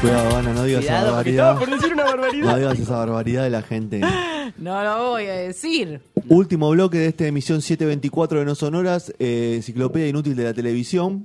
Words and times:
Cuidado, 0.00 0.36
Ana, 0.36 0.52
no 0.54 0.64
digas 0.64 0.84
esa 0.84 0.92
Cuidado, 1.00 1.14
porque 1.16 1.36
barbaridad. 1.36 1.52
estaba 1.52 1.60
por 1.60 1.70
decir 1.70 1.92
una 1.92 2.04
No 2.04 2.10
barbaridad. 2.10 2.56
digas 2.56 2.78
esa 2.78 2.96
barbaridad 2.96 3.42
de 3.44 3.50
la 3.50 3.62
gente. 3.62 4.00
No 4.58 4.82
lo 4.82 5.10
voy 5.10 5.26
a 5.26 5.34
decir. 5.36 6.02
Último 6.28 6.68
bloque 6.70 6.98
de 6.98 7.06
esta 7.06 7.24
emisión 7.26 7.62
724 7.62 8.40
de 8.40 8.44
No 8.44 8.54
Sonoras, 8.54 9.12
eh, 9.18 9.52
enciclopedia 9.56 10.08
inútil 10.08 10.34
de 10.36 10.44
la 10.44 10.52
televisión. 10.52 11.24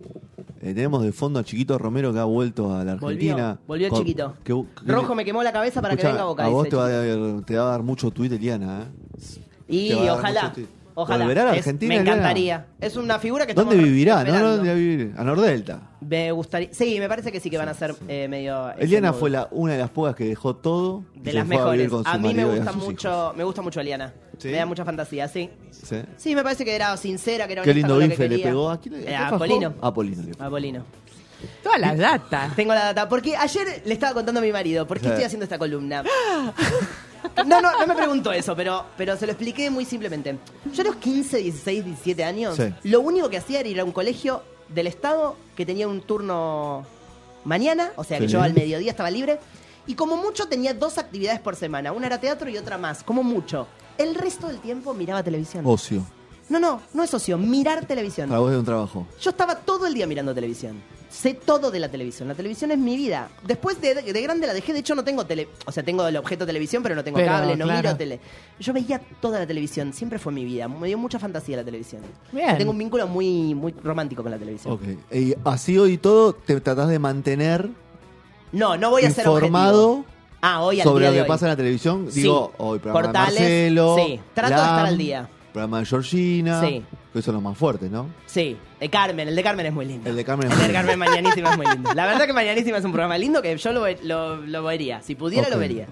Eh, 0.62 0.74
tenemos 0.74 1.04
de 1.04 1.12
fondo 1.12 1.40
a 1.40 1.44
Chiquito 1.44 1.78
Romero 1.78 2.14
que 2.14 2.20
ha 2.20 2.24
vuelto 2.24 2.74
a 2.74 2.84
la 2.86 2.94
Argentina. 2.94 3.60
Volvió, 3.66 3.68
volvió 3.68 3.90
Con- 3.90 4.00
chiquito. 4.00 4.34
que- 4.44 4.54
que- 4.86 4.92
Rojo 4.92 5.16
me 5.16 5.26
quemó 5.26 5.44
la 5.44 5.52
cabeza 5.52 5.82
para 5.82 5.98
que 5.98 6.06
venga 6.06 6.22
a 6.22 6.26
Boca. 6.26 6.46
A 6.46 6.50
vos 6.50 6.64
dice 6.66 6.70
te 6.72 6.76
va 6.78 6.86
a, 6.86 6.90
dar, 6.92 7.42
te 7.46 7.58
va 7.58 7.64
a 7.64 7.72
dar 7.72 7.84
mucho 7.84 8.12
tuit, 8.12 8.32
Eliana. 8.32 8.84
¿eh? 8.84 9.42
Y 9.68 9.90
te 9.90 9.96
va 9.96 10.02
a 10.02 10.06
dar 10.06 10.18
ojalá. 10.20 10.42
mucho 10.44 10.54
tuit. 10.54 10.68
Ojalá. 10.98 11.26
¿Volverá 11.26 11.42
a 11.42 11.46
la 11.46 11.52
Es- 11.52 11.58
Argentina, 11.60 11.94
Me 11.94 12.00
encantaría. 12.02 12.68
Es 12.80 12.96
una 12.96 13.20
figura 13.20 13.46
que 13.46 13.54
¿Dónde 13.54 13.76
estamos 13.76 13.90
vivirá? 13.94 14.14
¿No? 14.16 14.20
esperando. 14.22 14.50
¿Dónde 14.56 14.70
va 14.70 14.74
a 14.76 14.78
vivir? 14.78 15.14
A 15.18 15.24
Nordelta. 15.26 15.82
Me 16.00 16.32
gustaría. 16.32 16.70
Sí, 16.72 17.00
me 17.00 17.10
parece 17.10 17.32
que 17.34 17.40
sí 17.42 17.50
que 17.50 17.58
van 17.58 17.68
a 17.68 17.74
ser 17.74 17.94
eh, 18.08 18.28
medio. 18.30 18.72
ese 18.72 18.84
Eliana 18.86 19.12
fue 19.12 19.30
la, 19.30 19.48
una 19.52 19.74
de 19.74 19.80
las 19.80 19.90
pocas 19.90 20.16
que 20.16 20.24
dejó 20.26 20.56
todo. 20.56 21.04
y 21.16 21.20
de 21.20 21.32
se 21.32 21.38
las 21.38 21.48
fue 21.48 21.56
a 21.58 21.66
vivir 21.72 21.86
mejores. 21.86 21.90
con 21.90 22.04
su 22.06 22.10
A 22.10 22.14
mí 22.18 22.28
me 22.30 22.34
marido 22.34 22.54
y 22.54 22.58
gusta 22.60 22.72
sus 22.74 22.84
mucho, 22.84 23.34
me 23.36 23.44
gusta 23.44 23.62
mucho 23.62 23.82
Eliana. 23.82 24.14
¿Sí? 24.38 24.48
Me 24.48 24.58
da 24.58 24.66
mucha 24.66 24.86
fantasía, 24.86 25.28
sí. 25.28 25.50
¿Sí? 25.72 25.98
Sí, 26.18 26.34
me 26.36 26.44
parece 26.44 26.64
que 26.64 26.74
era 26.76 26.96
sincera, 26.96 27.46
que 27.48 27.54
era 27.54 27.62
Qué 27.64 27.72
honesta 27.72 27.88
lindo 27.88 27.94
con 27.96 28.04
lo 28.04 28.08
que 28.08 28.10
bife 28.16 28.24
le 28.24 28.30
quería. 28.38 28.46
pegó. 28.46 28.70
¿A 28.70 28.80
quién 28.80 28.94
le 28.96 29.02
Eh, 29.02 29.06
qué 29.08 29.16
a 29.16 29.20
fajó? 29.30 29.38
Polino. 29.40 29.74
A 29.82 29.94
Polino 29.94 30.24
le 30.24 30.32
A 30.46 30.50
Polino. 30.50 30.86
Todas 31.62 31.80
las 31.80 31.98
datas. 31.98 32.56
Tengo 32.56 32.74
la 32.74 32.86
data. 32.86 33.10
Porque 33.10 33.36
ayer 33.36 33.82
le 33.86 33.94
estaba 33.94 34.14
contando 34.14 34.40
a 34.40 34.44
mi 34.44 34.52
marido 34.54 34.88
por 34.88 34.98
qué 35.00 35.04
Sí. 35.04 35.10
estoy 35.10 35.24
haciendo 35.26 35.44
esta 35.44 35.58
columna. 35.60 36.04
No, 37.46 37.62
no, 37.62 37.72
no 37.80 37.88
me 37.88 37.96
preguntó 37.96 38.32
eso, 38.32 38.56
pero, 38.56 38.86
pero 38.98 39.16
se 39.18 39.26
lo 39.26 39.32
expliqué 39.34 39.70
muy 39.70 39.86
simplemente. 39.86 40.38
Yo 40.74 40.82
a 40.82 40.86
los 40.86 40.96
15, 40.98 41.38
16, 41.38 41.86
17 41.86 42.24
años, 42.24 42.56
Sí. 42.56 42.74
lo 42.84 43.02
único 43.02 43.30
que 43.30 43.38
hacía 43.38 43.60
era 43.60 43.70
ir 43.70 43.80
a 43.80 43.84
un 43.84 43.92
colegio 43.92 44.44
del 44.70 44.88
Estado 44.88 45.36
que 45.56 45.66
tenía 45.66 45.88
un 45.88 46.02
turno 46.02 46.86
mañana, 47.44 47.92
o 47.96 48.04
sea 48.04 48.20
que 48.20 48.28
Sí. 48.28 48.34
yo 48.34 48.42
al 48.42 48.54
mediodía 48.54 48.92
estaba 48.92 49.12
libre, 49.12 49.40
y 49.88 49.94
como 49.96 50.18
mucho 50.18 50.48
tenía 50.48 50.74
dos 50.74 50.98
actividades 50.98 51.40
por 51.40 51.56
semana, 51.56 51.92
una 51.92 52.08
era 52.08 52.20
teatro 52.20 52.50
y 52.50 52.58
otra 52.58 52.78
más, 52.78 53.04
como 53.04 53.22
mucho. 53.24 53.68
El 53.98 54.16
resto 54.16 54.48
del 54.48 54.60
tiempo 54.60 54.94
miraba 54.94 55.22
televisión. 55.24 55.64
Ocio. 55.66 56.04
No, 56.50 56.60
no, 56.60 56.82
no 56.94 57.04
es 57.04 57.14
ocio, 57.14 57.38
mirar 57.38 57.86
televisión. 57.86 58.30
Para 58.30 58.40
vos 58.40 58.52
es 58.52 58.58
un 58.60 58.66
trabajo. 58.66 59.08
Yo 59.22 59.30
estaba 59.32 59.56
todo 59.56 59.88
el 59.88 59.94
día 59.94 60.06
mirando 60.06 60.34
televisión. 60.34 60.82
Sé 61.16 61.34
todo 61.34 61.72
de 61.72 61.80
la 61.80 61.88
televisión. 61.90 62.28
La 62.28 62.36
televisión 62.36 62.72
es 62.72 62.78
mi 62.78 62.98
vida. 62.98 63.30
Después 63.48 63.80
de, 63.80 63.96
de 63.96 64.22
grande 64.22 64.46
la 64.48 64.54
dejé. 64.54 64.74
De 64.74 64.80
hecho, 64.80 64.96
no 64.96 65.04
tengo 65.06 65.26
tele. 65.26 65.48
O 65.66 65.72
sea, 65.72 65.82
tengo 65.82 66.06
el 66.06 66.18
objeto 66.18 66.46
televisión, 66.46 66.84
pero 66.84 66.94
no 66.94 67.04
tengo 67.06 67.16
Pero, 67.18 67.32
cable, 67.32 67.56
no 67.56 67.64
claro. 67.66 67.82
miro 67.82 67.96
tele. 67.96 68.20
Yo 68.60 68.74
veía 68.74 69.00
toda 69.22 69.40
la 69.40 69.48
televisión. 69.48 69.94
Siempre 69.94 70.20
fue 70.20 70.34
mi 70.34 70.44
vida. 70.44 70.68
Me 70.68 70.88
dio 70.88 70.98
mucha 70.98 71.18
fantasía 71.18 71.56
la 71.56 71.64
televisión. 71.64 72.02
Bien. 72.34 72.58
Tengo 72.58 72.72
un 72.72 72.78
vínculo 72.78 73.08
muy, 73.08 73.56
muy 73.56 73.74
romántico 73.82 74.24
con 74.24 74.32
la 74.34 74.38
televisión. 74.38 74.74
Ok. 74.74 75.14
Y 75.14 75.34
así 75.46 75.78
hoy 75.78 75.98
todo 75.98 76.34
te 76.34 76.60
tratás 76.60 76.90
de 76.90 77.00
mantener 77.00 77.70
No, 78.52 78.76
no 78.76 78.90
voy 78.90 79.06
a 79.06 79.12
ser 79.12 79.26
informado. 79.26 80.04
Ah, 80.42 80.62
hoy 80.64 80.82
al 80.82 80.84
sobre 80.84 81.04
día 81.06 81.10
lo 81.10 81.14
de 81.14 81.18
que 81.20 81.22
hoy. 81.24 81.28
pasa 81.30 81.46
en 81.46 81.50
la 81.52 81.56
televisión. 81.56 82.08
Sí. 82.12 82.22
Digo, 82.24 82.52
hoy 82.58 82.80
programa 82.80 83.06
Portales, 83.08 83.40
de 83.40 83.72
Marcelo. 83.72 83.96
sí. 83.98 84.20
Trato 84.34 84.54
de 84.56 84.62
estar 84.62 84.86
al 84.86 84.98
día. 84.98 85.30
Programa 85.54 85.80
de 85.80 85.86
Georgina. 85.86 86.62
Sí. 86.62 86.84
Que 87.16 87.22
son 87.22 87.34
los 87.36 87.42
más 87.42 87.58
fuertes, 87.58 87.90
¿no? 87.90 88.10
Sí, 88.26 88.58
de 88.78 88.90
Carmen. 88.90 89.28
El 89.30 89.36
de 89.38 89.42
Carmen 89.44 89.66
es 89.66 89.72
muy 89.74 89.86
lindo. 89.86 90.10
El 90.10 90.18
de 90.18 90.26
Carmen 90.26 90.48
es 90.48 90.52
El 90.54 90.58
muy 90.60 90.68
de 90.68 90.74
lindo. 90.74 90.88
Carmen 90.90 91.00
Mañanísima 91.00 91.52
es 91.52 91.58
muy 91.58 91.66
lindo. 91.68 91.94
La 91.94 92.06
verdad 92.06 92.26
que 92.26 92.34
Mañanísima 92.42 92.78
es 92.78 92.84
un 92.84 92.92
programa 92.92 93.18
lindo 93.18 93.42
que 93.42 93.56
yo 93.56 93.72
lo, 93.72 93.82
ve- 93.84 94.00
lo, 94.04 94.36
lo 94.38 94.64
vería. 94.64 95.02
Si 95.02 95.16
pudiera, 95.16 95.48
lo 95.50 95.58
vería. 95.58 95.88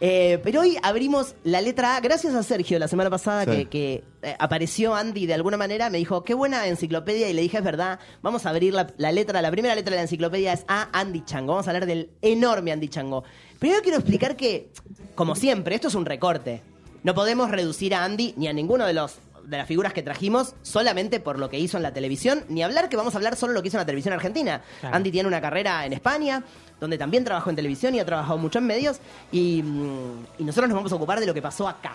Eh, 0.00 0.38
pero 0.44 0.60
hoy 0.60 0.76
abrimos 0.82 1.34
la 1.44 1.60
letra 1.62 1.96
A, 1.96 2.00
gracias 2.00 2.34
a 2.34 2.42
Sergio 2.42 2.78
la 2.78 2.88
semana 2.88 3.08
pasada 3.10 3.44
Sí. 3.44 3.50
que, 3.50 3.66
que, 3.66 4.04
eh, 4.22 4.36
apareció 4.38 4.94
Andy 4.94 5.24
de 5.24 5.32
alguna 5.34 5.56
manera, 5.56 5.88
me 5.88 5.98
dijo, 5.98 6.24
qué 6.24 6.34
buena 6.34 6.66
enciclopedia, 6.66 7.30
y 7.30 7.32
le 7.32 7.40
dije, 7.42 7.58
es 7.58 7.64
verdad, 7.64 8.00
vamos 8.20 8.44
a 8.44 8.50
abrir 8.50 8.74
la, 8.74 8.88
la 8.98 9.12
letra, 9.12 9.40
la 9.40 9.50
primera 9.50 9.74
letra 9.74 9.92
de 9.92 9.96
la 9.96 10.02
enciclopedia 10.02 10.52
es 10.52 10.64
A, 10.68 10.88
Andy 10.92 11.22
Chango, 11.24 11.52
vamos 11.52 11.68
a 11.68 11.70
hablar 11.70 11.86
del 11.86 12.10
enorme 12.20 12.72
Andy 12.72 12.88
Chango. 12.88 13.24
Primero 13.58 13.80
quiero 13.82 13.96
explicar 13.96 14.36
que, 14.36 14.68
como 15.14 15.36
siempre, 15.36 15.74
esto 15.76 15.88
es 15.88 15.94
un 15.94 16.04
recorte. 16.04 16.60
No 17.02 17.14
podemos 17.14 17.50
reducir 17.50 17.94
a 17.94 18.04
Andy 18.04 18.34
ni 18.36 18.48
a 18.48 18.52
ninguno 18.52 18.84
de 18.86 18.94
los 18.94 19.16
de 19.46 19.58
las 19.58 19.66
figuras 19.66 19.92
que 19.92 20.02
trajimos 20.02 20.54
solamente 20.62 21.20
por 21.20 21.38
lo 21.38 21.48
que 21.50 21.58
hizo 21.58 21.76
en 21.76 21.82
la 21.82 21.92
televisión, 21.92 22.44
ni 22.48 22.62
hablar 22.62 22.88
que 22.88 22.96
vamos 22.96 23.14
a 23.14 23.18
hablar 23.18 23.36
solo 23.36 23.52
lo 23.52 23.62
que 23.62 23.68
hizo 23.68 23.76
en 23.76 23.82
la 23.82 23.86
televisión 23.86 24.14
argentina. 24.14 24.62
Claro. 24.80 24.96
Andy 24.96 25.10
tiene 25.10 25.28
una 25.28 25.40
carrera 25.40 25.84
en 25.86 25.92
España, 25.92 26.42
donde 26.80 26.98
también 26.98 27.24
trabajó 27.24 27.50
en 27.50 27.56
televisión 27.56 27.94
y 27.94 28.00
ha 28.00 28.04
trabajado 28.06 28.38
mucho 28.38 28.58
en 28.58 28.66
medios, 28.66 28.98
y, 29.32 29.62
mm, 29.62 30.26
y 30.38 30.44
nosotros 30.44 30.68
nos 30.68 30.76
vamos 30.76 30.92
a 30.92 30.96
ocupar 30.96 31.20
de 31.20 31.26
lo 31.26 31.34
que 31.34 31.42
pasó 31.42 31.68
acá. 31.68 31.94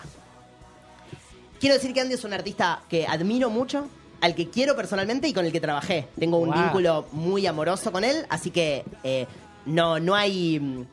Quiero 1.60 1.74
decir 1.74 1.92
que 1.92 2.00
Andy 2.00 2.14
es 2.14 2.24
un 2.24 2.32
artista 2.32 2.82
que 2.88 3.06
admiro 3.06 3.50
mucho, 3.50 3.86
al 4.22 4.34
que 4.34 4.48
quiero 4.48 4.74
personalmente 4.76 5.28
y 5.28 5.32
con 5.32 5.44
el 5.44 5.52
que 5.52 5.60
trabajé. 5.60 6.08
Tengo 6.18 6.38
un 6.38 6.50
Wow. 6.50 6.62
vínculo 6.62 7.06
muy 7.12 7.46
amoroso 7.46 7.92
con 7.92 8.04
él, 8.04 8.24
así 8.28 8.50
que 8.50 8.84
eh, 9.04 9.26
no, 9.66 9.98
no 10.00 10.14
hay... 10.14 10.58
mm, 10.60 10.84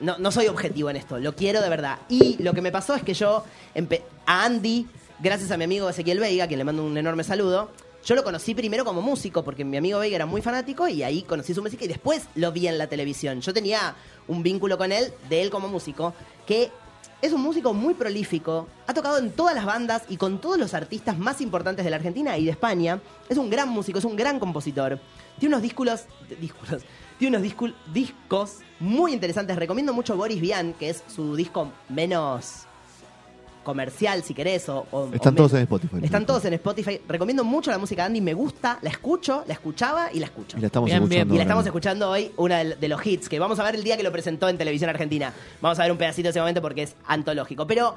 No, 0.00 0.16
no 0.18 0.30
soy 0.32 0.46
objetivo 0.46 0.88
en 0.88 0.96
esto, 0.96 1.18
lo 1.18 1.34
quiero 1.36 1.60
de 1.60 1.68
verdad. 1.68 1.98
Y 2.08 2.42
lo 2.42 2.52
que 2.54 2.62
me 2.62 2.72
pasó 2.72 2.94
es 2.94 3.02
que 3.02 3.12
yo 3.12 3.44
a 4.26 4.44
Andy, 4.44 4.86
gracias 5.24 5.50
a 5.50 5.56
mi 5.56 5.64
amigo 5.64 5.88
Ezequiel 5.88 6.20
Veiga, 6.20 6.46
quien 6.46 6.58
le 6.58 6.64
mando 6.64 6.84
un 6.84 6.98
enorme 6.98 7.24
saludo, 7.24 7.70
yo 8.04 8.14
lo 8.14 8.22
conocí 8.22 8.54
primero 8.54 8.84
como 8.84 9.00
músico, 9.00 9.42
porque 9.42 9.64
mi 9.64 9.78
amigo 9.78 9.98
Veiga 9.98 10.16
era 10.16 10.26
muy 10.26 10.42
fanático 10.42 10.86
y 10.86 11.02
ahí 11.02 11.22
conocí 11.22 11.54
su 11.54 11.62
música 11.62 11.86
y 11.86 11.88
después 11.88 12.26
lo 12.34 12.52
vi 12.52 12.68
en 12.68 12.76
la 12.76 12.88
televisión. 12.88 13.40
Yo 13.40 13.54
tenía 13.54 13.96
un 14.28 14.42
vínculo 14.42 14.76
con 14.76 14.92
él, 14.92 15.14
de 15.30 15.40
él 15.40 15.48
como 15.48 15.68
músico, 15.68 16.12
que 16.46 16.70
es 17.22 17.32
un 17.32 17.40
músico 17.40 17.72
muy 17.72 17.94
prolífico, 17.94 18.68
ha 18.86 18.92
tocado 18.92 19.16
en 19.16 19.30
todas 19.30 19.54
las 19.54 19.64
bandas 19.64 20.02
y 20.10 20.18
con 20.18 20.42
todos 20.42 20.58
los 20.58 20.74
artistas 20.74 21.16
más 21.16 21.40
importantes 21.40 21.82
de 21.86 21.90
la 21.90 21.96
Argentina 21.96 22.36
y 22.36 22.44
de 22.44 22.50
España. 22.50 23.00
Es 23.30 23.38
un 23.38 23.48
gran 23.48 23.70
músico, 23.70 23.98
es 23.98 24.04
un 24.04 24.16
gran 24.16 24.38
compositor. 24.38 25.00
Tiene 25.38 25.54
unos 25.54 25.62
discos, 25.62 26.04
discos, 26.38 26.68
tiene 27.18 27.38
unos 27.38 27.50
discul- 27.50 27.74
discos 27.94 28.58
muy 28.78 29.14
interesantes. 29.14 29.56
Recomiendo 29.56 29.94
mucho 29.94 30.18
Boris 30.18 30.38
Vian, 30.38 30.74
que 30.74 30.90
es 30.90 31.02
su 31.08 31.34
disco 31.34 31.72
menos 31.88 32.63
comercial, 33.64 34.22
si 34.22 34.34
querés. 34.34 34.68
O, 34.68 34.86
o- 34.92 35.10
Están 35.12 35.32
o 35.34 35.36
todos 35.38 35.54
en 35.54 35.60
Spotify. 35.62 35.96
Están 36.02 36.24
todos 36.26 36.44
en 36.44 36.54
Spotify. 36.54 37.00
Recomiendo 37.08 37.42
mucho 37.42 37.70
la 37.72 37.78
música 37.78 38.02
de 38.02 38.06
Andy, 38.06 38.20
me 38.20 38.34
gusta, 38.34 38.78
la 38.82 38.90
escucho, 38.90 39.42
la 39.48 39.54
escuchaba 39.54 40.12
y 40.12 40.20
la 40.20 40.26
escucho. 40.26 40.56
Y 40.56 40.60
la 40.60 40.66
estamos 40.68 40.86
Bien, 40.88 40.98
bien. 41.00 41.04
escuchando. 41.22 41.34
Y 41.34 41.36
la 41.38 41.42
ahora 41.42 41.48
estamos 41.50 41.66
escuchando 41.66 42.10
hoy, 42.10 42.30
una 42.36 42.58
de 42.62 42.88
los 42.88 43.04
hits, 43.04 43.28
que 43.28 43.38
vamos 43.40 43.58
a 43.58 43.64
ver 43.64 43.74
el 43.74 43.82
día 43.82 43.96
que 43.96 44.02
lo 44.04 44.12
presentó 44.12 44.48
en 44.48 44.56
televisión 44.58 44.90
argentina. 44.90 45.32
Vamos 45.60 45.78
a 45.78 45.82
ver 45.82 45.90
un 45.90 45.98
pedacito 45.98 46.26
de 46.26 46.30
ese 46.30 46.38
momento 46.40 46.62
porque 46.62 46.82
es 46.84 46.94
antológico. 47.06 47.66
Pero 47.66 47.96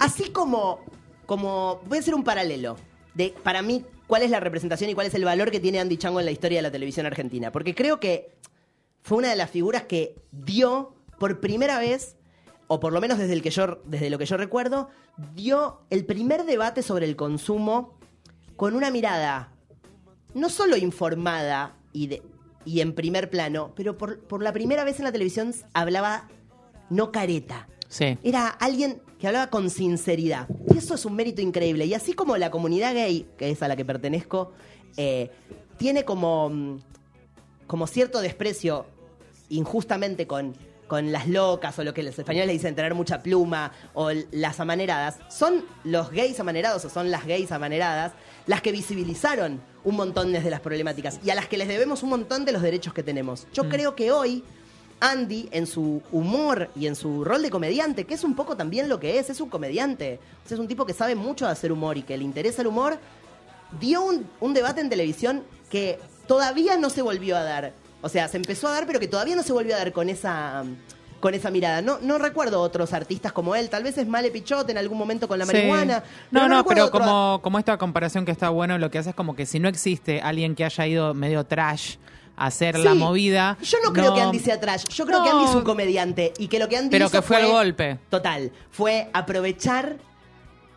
así 0.00 0.30
como, 0.30 0.80
como 1.26 1.80
voy 1.86 1.98
a 1.98 2.00
hacer 2.00 2.14
un 2.14 2.24
paralelo 2.24 2.76
de, 3.14 3.34
para 3.42 3.62
mí, 3.62 3.84
cuál 4.06 4.22
es 4.22 4.30
la 4.30 4.40
representación 4.40 4.90
y 4.90 4.94
cuál 4.94 5.06
es 5.06 5.14
el 5.14 5.24
valor 5.24 5.50
que 5.50 5.60
tiene 5.60 5.80
Andy 5.80 5.96
Chango 5.96 6.20
en 6.20 6.26
la 6.26 6.32
historia 6.32 6.58
de 6.58 6.62
la 6.62 6.70
televisión 6.70 7.06
argentina. 7.06 7.50
Porque 7.50 7.74
creo 7.74 8.00
que 8.00 8.30
fue 9.02 9.18
una 9.18 9.30
de 9.30 9.36
las 9.36 9.50
figuras 9.50 9.82
que 9.84 10.14
dio 10.30 10.94
por 11.18 11.40
primera 11.40 11.78
vez, 11.78 12.16
o 12.68 12.80
por 12.80 12.92
lo 12.92 13.00
menos 13.00 13.18
desde, 13.18 13.34
el 13.34 13.42
que 13.42 13.50
yo, 13.50 13.82
desde 13.84 14.10
lo 14.10 14.18
que 14.18 14.26
yo 14.26 14.36
recuerdo, 14.36 14.88
dio 15.34 15.80
el 15.90 16.04
primer 16.04 16.44
debate 16.44 16.82
sobre 16.82 17.06
el 17.06 17.16
consumo 17.16 17.98
con 18.56 18.74
una 18.74 18.90
mirada 18.90 19.52
no 20.34 20.48
solo 20.48 20.76
informada 20.76 21.76
y, 21.92 22.06
de, 22.06 22.22
y 22.64 22.80
en 22.80 22.94
primer 22.94 23.28
plano, 23.30 23.72
pero 23.74 23.98
por, 23.98 24.20
por 24.20 24.42
la 24.42 24.52
primera 24.52 24.84
vez 24.84 24.98
en 24.98 25.04
la 25.04 25.12
televisión 25.12 25.54
hablaba 25.74 26.28
no 26.90 27.12
careta. 27.12 27.68
Sí. 27.88 28.18
Era 28.22 28.48
alguien 28.48 29.02
que 29.18 29.26
hablaba 29.26 29.50
con 29.50 29.68
sinceridad. 29.70 30.48
Y 30.72 30.78
eso 30.78 30.94
es 30.94 31.04
un 31.04 31.14
mérito 31.14 31.42
increíble. 31.42 31.84
Y 31.86 31.94
así 31.94 32.14
como 32.14 32.36
la 32.36 32.50
comunidad 32.50 32.94
gay, 32.94 33.26
que 33.36 33.50
es 33.50 33.62
a 33.62 33.68
la 33.68 33.76
que 33.76 33.84
pertenezco, 33.84 34.52
eh, 34.96 35.30
tiene 35.76 36.04
como, 36.04 36.48
mm, 36.48 36.78
como 37.66 37.86
cierto 37.86 38.20
desprecio 38.20 38.86
injustamente 39.48 40.26
con, 40.26 40.54
con 40.92 41.10
las 41.10 41.26
locas 41.26 41.78
o 41.78 41.84
lo 41.84 41.94
que 41.94 42.02
los 42.02 42.18
españoles 42.18 42.48
le 42.48 42.52
dicen 42.52 42.74
tener 42.74 42.94
mucha 42.94 43.22
pluma 43.22 43.72
o 43.94 44.10
las 44.30 44.60
amaneradas, 44.60 45.16
son 45.30 45.64
los 45.84 46.10
gays 46.10 46.38
amanerados 46.38 46.84
o 46.84 46.90
son 46.90 47.10
las 47.10 47.24
gays 47.24 47.50
amaneradas 47.50 48.12
las 48.46 48.60
que 48.60 48.72
visibilizaron 48.72 49.62
un 49.84 49.96
montón 49.96 50.34
de 50.34 50.50
las 50.50 50.60
problemáticas 50.60 51.18
y 51.24 51.30
a 51.30 51.34
las 51.34 51.48
que 51.48 51.56
les 51.56 51.66
debemos 51.66 52.02
un 52.02 52.10
montón 52.10 52.44
de 52.44 52.52
los 52.52 52.60
derechos 52.60 52.92
que 52.92 53.02
tenemos. 53.02 53.46
Yo 53.54 53.70
creo 53.70 53.96
que 53.96 54.12
hoy 54.12 54.44
Andy, 55.00 55.48
en 55.50 55.66
su 55.66 56.02
humor 56.12 56.68
y 56.76 56.86
en 56.86 56.94
su 56.94 57.24
rol 57.24 57.40
de 57.40 57.48
comediante, 57.48 58.04
que 58.04 58.12
es 58.12 58.22
un 58.22 58.36
poco 58.36 58.58
también 58.58 58.90
lo 58.90 59.00
que 59.00 59.18
es, 59.18 59.30
es 59.30 59.40
un 59.40 59.48
comediante. 59.48 60.20
O 60.44 60.48
sea, 60.48 60.56
es 60.56 60.60
un 60.60 60.68
tipo 60.68 60.84
que 60.84 60.92
sabe 60.92 61.14
mucho 61.14 61.46
de 61.46 61.52
hacer 61.52 61.72
humor 61.72 61.96
y 61.96 62.02
que 62.02 62.18
le 62.18 62.24
interesa 62.24 62.60
el 62.60 62.68
humor, 62.68 62.98
dio 63.80 64.02
un, 64.02 64.28
un 64.40 64.52
debate 64.52 64.82
en 64.82 64.90
televisión 64.90 65.42
que 65.70 65.98
todavía 66.26 66.76
no 66.76 66.90
se 66.90 67.00
volvió 67.00 67.38
a 67.38 67.44
dar. 67.44 67.72
O 68.02 68.08
sea, 68.08 68.28
se 68.28 68.36
empezó 68.36 68.68
a 68.68 68.72
dar, 68.72 68.86
pero 68.86 69.00
que 69.00 69.08
todavía 69.08 69.34
no 69.36 69.42
se 69.42 69.52
volvió 69.52 69.74
a 69.74 69.78
dar 69.78 69.92
con 69.92 70.08
esa 70.10 70.64
con 71.20 71.34
esa 71.34 71.52
mirada. 71.52 71.82
No, 71.82 72.00
no 72.02 72.18
recuerdo 72.18 72.60
otros 72.60 72.92
artistas 72.92 73.30
como 73.32 73.54
él. 73.54 73.70
Tal 73.70 73.84
vez 73.84 73.96
es 73.96 74.08
Male 74.08 74.32
Pichot 74.32 74.68
en 74.70 74.76
algún 74.76 74.98
momento 74.98 75.28
con 75.28 75.38
la 75.38 75.46
Sí. 75.46 75.52
marihuana. 75.52 76.02
No, 76.32 76.48
no, 76.48 76.64
pero 76.64 76.86
otro- 76.86 76.98
como, 76.98 77.38
como 77.42 77.60
esta 77.60 77.78
comparación 77.78 78.24
que 78.24 78.32
está 78.32 78.48
bueno, 78.48 78.76
lo 78.76 78.90
que 78.90 78.98
hace 78.98 79.10
es 79.10 79.14
como 79.14 79.36
que 79.36 79.46
si 79.46 79.60
no 79.60 79.68
existe 79.68 80.20
alguien 80.20 80.56
que 80.56 80.64
haya 80.64 80.84
ido 80.84 81.14
medio 81.14 81.44
trash 81.46 81.94
a 82.36 82.46
hacer 82.46 82.76
la 82.76 82.94
movida. 82.94 83.56
Yo 83.62 83.78
no 83.84 83.92
creo 83.92 84.14
que 84.16 84.20
Andy 84.20 84.40
sea 84.40 84.58
trash. 84.58 84.84
Yo 84.88 85.06
creo 85.06 85.22
que. 85.22 85.30
Andy 85.30 85.44
es 85.44 85.54
un 85.54 85.62
comediante. 85.62 86.32
Y 86.38 86.48
que 86.48 86.58
lo 86.58 86.68
que 86.68 86.76
Andy 86.76 86.90
Pero 86.90 87.04
hizo 87.06 87.12
que 87.20 87.22
fue 87.22 87.40
el 87.40 87.46
golpe. 87.52 87.98
Total. 88.10 88.50
Fue 88.72 89.08
aprovechar 89.12 89.98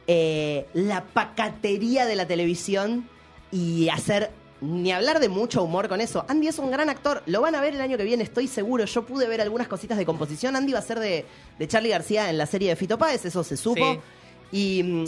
eh, 0.06 0.68
la 0.74 1.06
pacatería 1.06 2.06
de 2.06 2.16
la 2.16 2.28
televisión 2.28 3.10
y 3.52 3.90
hacer. 3.90 4.30
Ni 4.62 4.92
hablar 4.92 5.20
de 5.20 5.28
mucho 5.28 5.64
humor 5.64 5.90
con 5.90 6.00
eso. 6.00 6.26
Andy 6.30 6.48
es 6.48 6.60
un 6.60 6.72
gran 6.72 6.90
actor. 6.90 7.22
Lo 7.26 7.42
van 7.42 7.56
a 7.56 7.62
ver 7.62 7.76
el 7.76 7.82
año 7.82 7.98
que 7.98 8.04
viene, 8.04 8.24
estoy 8.24 8.48
seguro. 8.48 8.86
Yo 8.86 9.06
pude 9.06 9.28
ver 9.28 9.42
algunas 9.42 9.68
cositas 9.68 9.98
de 9.98 10.06
composición. 10.06 10.56
Andy 10.56 10.74
va 10.74 10.80
a 10.80 10.84
ser 10.84 11.00
de, 11.00 11.26
de 11.60 11.68
Charlie 11.68 11.90
García 11.90 12.30
en 12.30 12.38
la 12.38 12.46
serie 12.46 12.70
de 12.70 12.76
Fito 12.76 12.98
Páez, 12.98 13.26
eso 13.26 13.44
se 13.44 13.58
supo. 13.58 14.02
Y 14.52 14.82
mm, 14.84 15.06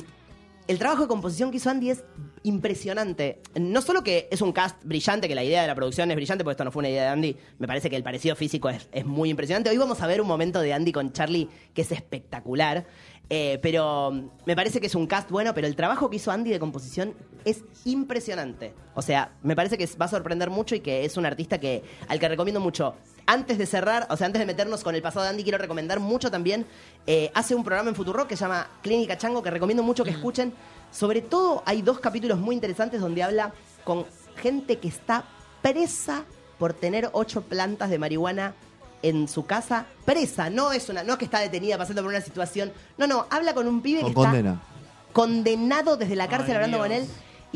el 0.67 0.79
trabajo 0.79 1.03
de 1.03 1.07
composición 1.07 1.49
que 1.49 1.57
hizo 1.57 1.69
Andy 1.69 1.91
es 1.91 2.03
impresionante. 2.43 3.41
No 3.55 3.81
solo 3.81 4.03
que 4.03 4.27
es 4.31 4.41
un 4.41 4.51
cast 4.51 4.83
brillante, 4.83 5.29
que 5.29 5.35
la 5.35 5.43
idea 5.43 5.61
de 5.61 5.67
la 5.67 5.75
producción 5.75 6.11
es 6.11 6.15
brillante, 6.17 6.43
porque 6.43 6.53
esto 6.53 6.65
no 6.65 6.71
fue 6.71 6.81
una 6.81 6.89
idea 6.89 7.03
de 7.03 7.09
Andy, 7.09 7.37
me 7.57 7.67
parece 7.67 7.89
que 7.89 7.95
el 7.95 8.03
parecido 8.03 8.35
físico 8.35 8.69
es, 8.69 8.89
es 8.91 9.05
muy 9.05 9.29
impresionante. 9.29 9.69
Hoy 9.69 9.77
vamos 9.77 10.01
a 10.01 10.07
ver 10.07 10.21
un 10.21 10.27
momento 10.27 10.59
de 10.59 10.73
Andy 10.73 10.91
con 10.91 11.13
Charlie 11.13 11.47
que 11.73 11.83
es 11.83 11.91
espectacular. 11.91 12.85
Eh, 13.29 13.59
pero 13.61 14.11
mm, 14.11 14.29
me 14.45 14.55
parece 14.55 14.79
que 14.79 14.87
es 14.87 14.95
un 14.95 15.07
cast 15.07 15.29
bueno, 15.29 15.53
pero 15.53 15.67
el 15.67 15.75
trabajo 15.75 16.09
que 16.09 16.17
hizo 16.17 16.31
Andy 16.31 16.51
de 16.51 16.59
composición 16.59 17.13
es 17.49 17.63
impresionante. 17.85 18.73
O 18.95 19.01
sea, 19.01 19.31
me 19.43 19.55
parece 19.55 19.77
que 19.77 19.87
va 19.99 20.05
a 20.05 20.09
sorprender 20.09 20.49
mucho 20.49 20.75
y 20.75 20.79
que 20.79 21.05
es 21.05 21.17
un 21.17 21.25
artista 21.25 21.59
que 21.59 21.83
al 22.07 22.19
que 22.19 22.27
recomiendo 22.27 22.59
mucho. 22.59 22.95
Antes 23.25 23.57
de 23.57 23.65
cerrar, 23.65 24.07
o 24.09 24.17
sea, 24.17 24.27
antes 24.27 24.39
de 24.39 24.45
meternos 24.45 24.83
con 24.83 24.95
el 24.95 25.01
pasado 25.01 25.23
de 25.23 25.29
Andy, 25.31 25.43
quiero 25.43 25.57
recomendar 25.57 25.99
mucho 25.99 26.31
también. 26.31 26.65
eh, 27.05 27.31
hace 27.33 27.55
un 27.55 27.63
programa 27.63 27.89
en 27.89 27.95
Futuro 27.95 28.27
que 28.27 28.35
se 28.35 28.41
llama 28.43 28.67
Clínica 28.81 29.17
Chango, 29.17 29.41
que 29.43 29.51
recomiendo 29.51 29.83
mucho 29.83 30.03
que 30.03 30.11
escuchen. 30.11 30.53
Sobre 30.91 31.21
todo, 31.21 31.63
hay 31.65 31.81
dos 31.81 31.99
capítulos 31.99 32.39
muy 32.39 32.55
interesantes 32.55 33.01
donde 33.01 33.23
habla 33.23 33.53
con 33.83 34.05
gente 34.37 34.77
que 34.79 34.87
está 34.87 35.25
presa 35.61 36.23
por 36.59 36.73
tener 36.73 37.09
ocho 37.13 37.41
plantas 37.41 37.89
de 37.89 37.99
marihuana 37.99 38.53
en 39.03 39.27
su 39.27 39.45
casa. 39.45 39.85
Presa, 40.05 40.49
no 40.49 40.71
es 40.71 40.89
una, 40.89 41.03
no 41.03 41.13
es 41.13 41.19
que 41.19 41.25
está 41.25 41.39
detenida 41.39 41.77
pasando 41.77 42.01
por 42.01 42.09
una 42.09 42.21
situación. 42.21 42.71
No, 42.97 43.05
no, 43.07 43.25
habla 43.29 43.53
con 43.53 43.67
un 43.67 43.81
pibe 43.81 44.01
Con 44.01 44.13
que 44.13 44.19
está 44.19 44.29
condena. 44.31 44.61
condenado 45.13 45.97
desde 45.97 46.15
la 46.15 46.27
cárcel 46.27 46.51
Ay, 46.51 46.55
hablando 46.55 46.77
Dios. 46.77 46.87
con 46.87 46.91
él. 46.97 47.07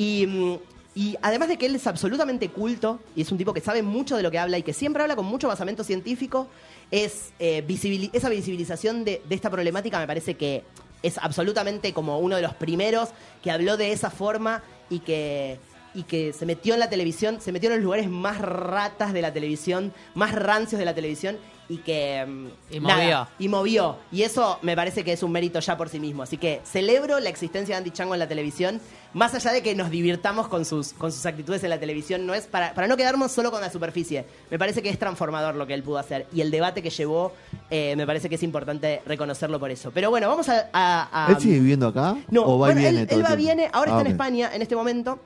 Y, 0.01 0.25
mm, 0.25 0.55
y 0.95 1.15
además 1.21 1.47
de 1.47 1.57
que 1.57 1.67
él 1.67 1.75
es 1.75 1.85
absolutamente 1.85 2.49
culto 2.49 2.99
y 3.15 3.21
es 3.21 3.31
un 3.31 3.37
tipo 3.37 3.53
que 3.53 3.61
sabe 3.61 3.83
mucho 3.83 4.17
de 4.17 4.23
lo 4.23 4.31
que 4.31 4.39
habla 4.39 4.57
y 4.57 4.63
que 4.63 4.73
siempre 4.73 5.03
habla 5.03 5.15
con 5.15 5.25
mucho 5.25 5.47
basamento 5.47 5.83
científico, 5.83 6.47
es 6.89 7.33
eh, 7.39 7.63
esa 8.11 8.29
visibilización 8.29 9.05
de, 9.05 9.21
de 9.29 9.35
esta 9.35 9.51
problemática 9.51 9.99
me 9.99 10.07
parece 10.07 10.33
que 10.35 10.63
es 11.03 11.19
absolutamente 11.19 11.93
como 11.93 12.17
uno 12.17 12.35
de 12.35 12.41
los 12.41 12.55
primeros 12.55 13.09
que 13.43 13.51
habló 13.51 13.77
de 13.77 13.91
esa 13.91 14.09
forma 14.09 14.63
y 14.89 14.99
que 14.99 15.59
y 15.93 16.03
que 16.03 16.31
se 16.31 16.45
metió 16.45 16.73
en 16.73 16.79
la 16.79 16.89
televisión, 16.89 17.41
se 17.41 17.51
metió 17.51 17.69
en 17.69 17.75
los 17.75 17.83
lugares 17.83 18.09
más 18.09 18.39
ratas 18.39 19.11
de 19.11 19.21
la 19.21 19.33
televisión, 19.33 19.93
más 20.15 20.33
rancios 20.33 20.79
de 20.79 20.85
la 20.85 20.95
televisión 20.95 21.37
y 21.69 21.77
que... 21.77 22.25
mm, 22.27 22.47
Y 22.75 22.79
nada, 22.79 22.95
movió. 22.95 23.27
y 23.39 23.47
movió. 23.49 23.95
Y 24.11 24.23
eso 24.23 24.59
me 24.61 24.75
parece 24.75 25.03
que 25.03 25.13
es 25.13 25.23
un 25.23 25.31
mérito 25.31 25.59
ya 25.59 25.77
por 25.77 25.89
sí 25.89 25.99
mismo. 25.99 26.23
Así 26.23 26.37
que 26.37 26.61
celebro 26.65 27.19
la 27.19 27.29
existencia 27.29 27.75
de 27.75 27.77
Andy 27.79 27.91
Chango 27.91 28.13
en 28.13 28.19
la 28.19 28.27
televisión. 28.27 28.81
Más 29.13 29.33
allá 29.35 29.51
de 29.51 29.61
que 29.61 29.75
nos 29.75 29.89
divirtamos 29.89 30.47
con 30.47 30.63
sus, 30.65 30.93
con 30.93 31.11
sus 31.11 31.25
actitudes 31.25 31.63
en 31.65 31.69
la 31.69 31.79
televisión, 31.79 32.25
no 32.25 32.33
es 32.33 32.45
para, 32.47 32.73
para 32.73 32.87
no 32.87 32.95
quedarnos 32.97 33.31
solo 33.31 33.51
con 33.51 33.59
la 33.61 33.69
superficie. 33.69 34.25
Me 34.49 34.57
parece 34.57 34.81
que 34.81 34.89
es 34.89 34.97
transformador 34.99 35.55
lo 35.55 35.67
que 35.67 35.73
él 35.73 35.83
pudo 35.83 35.97
hacer. 35.97 36.27
Y 36.33 36.41
el 36.41 36.49
debate 36.51 36.81
que 36.81 36.89
llevó, 36.89 37.33
eh, 37.69 37.93
me 37.97 38.05
parece 38.05 38.29
que 38.29 38.35
es 38.35 38.43
importante 38.43 39.01
reconocerlo 39.05 39.59
por 39.59 39.69
eso. 39.71 39.91
Pero 39.91 40.09
bueno, 40.09 40.27
vamos 40.29 40.47
a. 40.49 40.69
a- 40.73 41.25
a- 41.27 41.31
¿Él 41.31 41.39
sigue 41.39 41.59
viviendo 41.59 41.87
acá? 41.87 42.15
no, 42.29 42.43
¿O 42.43 42.51
va 42.59 42.67
bueno, 42.67 42.79
y 42.79 42.83
viene 42.83 43.01
él, 43.01 43.07
todo 43.07 43.19
él 43.19 43.25
el 43.25 43.31
va, 43.31 43.35
viene, 43.35 43.69
ahora 43.73 43.91
Ah, 43.91 43.97
está 43.97 44.01
en 44.01 44.07
ok. 44.07 44.11
España 44.21 44.51
en 44.53 44.61
este 44.61 44.75
momento. 44.75 45.19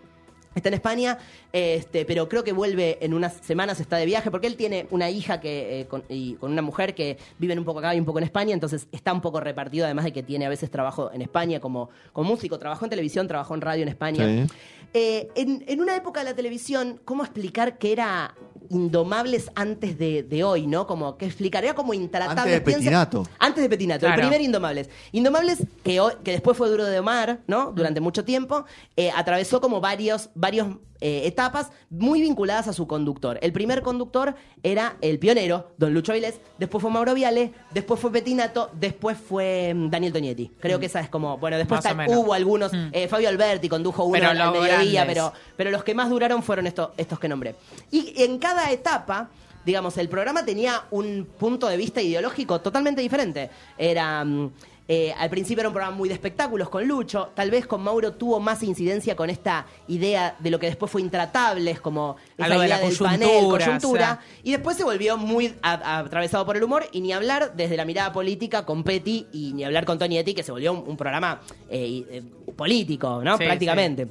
Está 0.56 0.70
en 0.70 0.76
España, 0.76 1.18
este, 1.52 2.06
pero 2.06 2.30
creo 2.30 2.44
que 2.44 2.54
vuelve 2.54 2.98
en 3.02 3.14
unas 3.14 3.34
semanas, 3.34 3.80
está 3.82 3.98
de 3.98 4.06
viaje, 4.06 4.32
porque 4.32 4.48
él 4.48 4.56
tiene 4.56 4.88
una 4.90 5.10
hija 5.10 5.42
que, 5.42 5.82
eh, 5.82 5.86
con, 5.86 6.04
y 6.08 6.36
con 6.36 6.52
una 6.52 6.62
mujer 6.62 6.96
que 6.96 7.18
viven 7.38 7.60
un 7.60 7.66
poco 7.66 7.80
acá 7.80 7.94
y 7.94 8.00
un 8.00 8.06
poco 8.06 8.20
en 8.20 8.24
España, 8.24 8.54
entonces 8.54 8.88
está 8.92 9.12
un 9.12 9.22
poco 9.22 9.42
repartido, 9.42 9.86
además 9.86 10.06
de 10.06 10.14
que 10.14 10.24
tiene 10.24 10.46
a 10.46 10.50
veces 10.50 10.72
trabajo 10.72 11.12
en 11.14 11.22
España 11.22 11.60
como, 11.60 11.90
como 12.14 12.30
músico, 12.30 12.58
trabajó 12.58 12.86
en 12.86 12.90
televisión, 12.90 13.28
trabajó 13.28 13.54
en 13.54 13.62
radio 13.62 13.84
en 13.84 13.90
España. 13.90 14.26
Sí. 14.26 14.54
Eh, 14.94 15.28
en, 15.36 15.66
en 15.68 15.82
una 15.82 15.94
época 15.96 16.22
de 16.22 16.30
la 16.30 16.36
televisión, 16.36 17.02
¿cómo 17.04 17.24
explicar 17.24 17.78
que 17.78 17.92
era 17.92 18.34
Indomables 18.70 19.52
antes 19.56 19.98
de, 19.98 20.24
de 20.24 20.44
hoy, 20.44 20.68
¿no? 20.68 20.88
Como 20.88 21.18
que 21.18 21.26
explicar, 21.26 21.64
era 21.64 21.74
como 21.76 21.94
intratable. 21.94 22.40
Antes 22.42 22.54
de 22.54 22.62
Piensa- 22.62 22.78
Petinato. 22.80 23.28
Antes 23.40 23.64
de 23.64 23.70
Petinato, 23.70 24.00
Claro. 24.02 24.16
el 24.16 24.28
primer 24.28 24.42
Indomables. 24.42 24.90
Indomables, 25.12 25.60
que, 25.84 26.00
hoy- 26.00 26.14
que 26.24 26.32
después 26.32 26.58
fue 26.58 26.70
Duro 26.70 26.86
de 26.86 27.00
Omar, 27.00 27.42
¿no? 27.48 27.72
Durante 27.72 28.00
mucho 28.02 28.24
tiempo, 28.26 28.66
eh, 28.98 29.12
atravesó 29.16 29.62
como 29.62 29.82
varios, 29.82 30.30
varios 30.36 30.68
eh, 31.02 31.24
etapas 31.26 31.72
muy 31.90 32.22
vinculadas 32.22 32.68
a 32.68 32.74
su 32.74 32.88
conductor. 32.88 33.38
El 33.42 33.52
primer 33.54 33.82
conductor 33.82 34.36
era 34.64 34.96
el 35.02 35.20
pionero, 35.20 35.72
don 35.78 35.94
Lucho 35.94 36.12
Avilés, 36.14 36.40
después 36.58 36.82
fue 36.82 36.90
Mauro 36.92 37.14
Viale, 37.14 37.52
después 37.72 38.00
fue 38.00 38.12
Petinato, 38.12 38.70
después 38.74 39.18
fue 39.18 39.74
mm, 39.76 39.90
Daniel 39.90 40.14
Tonietti. 40.14 40.52
Creo 40.60 40.80
que 40.80 40.86
esa 40.88 41.00
es 41.02 41.10
como, 41.10 41.38
bueno, 41.38 41.58
después 41.58 41.80
Más 41.80 41.86
o 41.86 41.90
tal- 41.90 41.98
menos. 41.98 42.16
hubo 42.18 42.34
algunos, 42.34 42.72
Mm. 42.74 42.88
eh, 42.94 43.08
Fabio 43.08 43.30
Alberti 43.30 43.68
condujo 43.70 44.04
uno 44.06 44.14
Pero 44.14 44.30
al, 44.30 44.40
al 44.42 44.54
los 44.54 44.62
mediodía, 44.64 45.04
grandes. 45.04 45.16
pero, 45.16 45.34
pero 45.58 45.72
los 45.72 45.84
que 45.84 45.94
más 45.94 46.10
duraron 46.10 46.42
fueron 46.44 46.66
estos, 46.68 46.90
estos 46.98 47.20
que 47.20 47.28
nombré. 47.28 47.56
Y 47.92 48.14
en 48.24 48.40
cada 48.40 48.72
etapa, 48.72 49.30
digamos, 49.66 49.98
el 49.98 50.08
programa 50.10 50.46
tenía 50.46 50.84
un 50.92 51.28
punto 51.38 51.68
de 51.68 51.76
vista 51.78 52.02
ideológico 52.02 52.62
totalmente 52.62 53.02
diferente. 53.02 53.50
Era. 53.78 54.24
mm, 54.24 54.52
eh, 54.88 55.14
al 55.18 55.30
principio 55.32 55.62
era 55.62 55.70
un 55.70 55.74
programa 55.74 55.96
muy 55.98 56.08
de 56.10 56.14
espectáculos 56.16 56.70
con 56.70 56.88
Lucho, 56.88 57.32
tal 57.34 57.50
vez 57.52 57.66
con 57.66 57.82
Mauro 57.82 58.14
tuvo 58.14 58.40
más 58.40 58.62
incidencia 58.64 59.16
con 59.16 59.30
esta 59.30 59.66
idea 59.88 60.36
de 60.40 60.50
lo 60.52 60.60
que 60.60 60.68
después 60.68 60.92
fue 60.92 61.02
Intratables, 61.02 61.82
como 61.82 62.18
esa 62.38 62.50
de 62.50 62.56
idea 62.58 62.68
la 62.68 62.80
del 62.88 62.98
panel, 62.98 63.28
coyuntura, 63.30 63.66
coyuntura, 63.66 64.04
o 64.04 64.06
sea. 64.06 64.20
y 64.44 64.52
después 64.52 64.78
se 64.78 64.84
volvió 64.84 65.18
muy 65.18 65.56
a- 65.64 65.74
a- 65.74 66.00
atravesado 66.00 66.46
por 66.46 66.56
el 66.58 66.64
humor 66.64 66.86
y 66.92 67.02
ni 67.02 67.14
hablar 67.14 67.54
desde 67.56 67.78
la 67.78 67.86
mirada 67.86 68.14
política 68.14 68.66
con 68.66 68.84
Petty 68.84 69.28
y 69.34 69.54
ni 69.54 69.64
hablar 69.64 69.86
con 69.86 69.98
Tony 69.98 70.18
Eti, 70.20 70.34
que 70.36 70.44
se 70.44 70.52
volvió 70.52 70.72
un, 70.74 70.84
un 70.88 70.98
programa 70.98 71.42
eh, 71.70 72.06
eh, 72.10 72.24
político, 72.56 73.22
¿no? 73.24 73.38
Sí, 73.38 73.44
Prácticamente. 73.46 74.08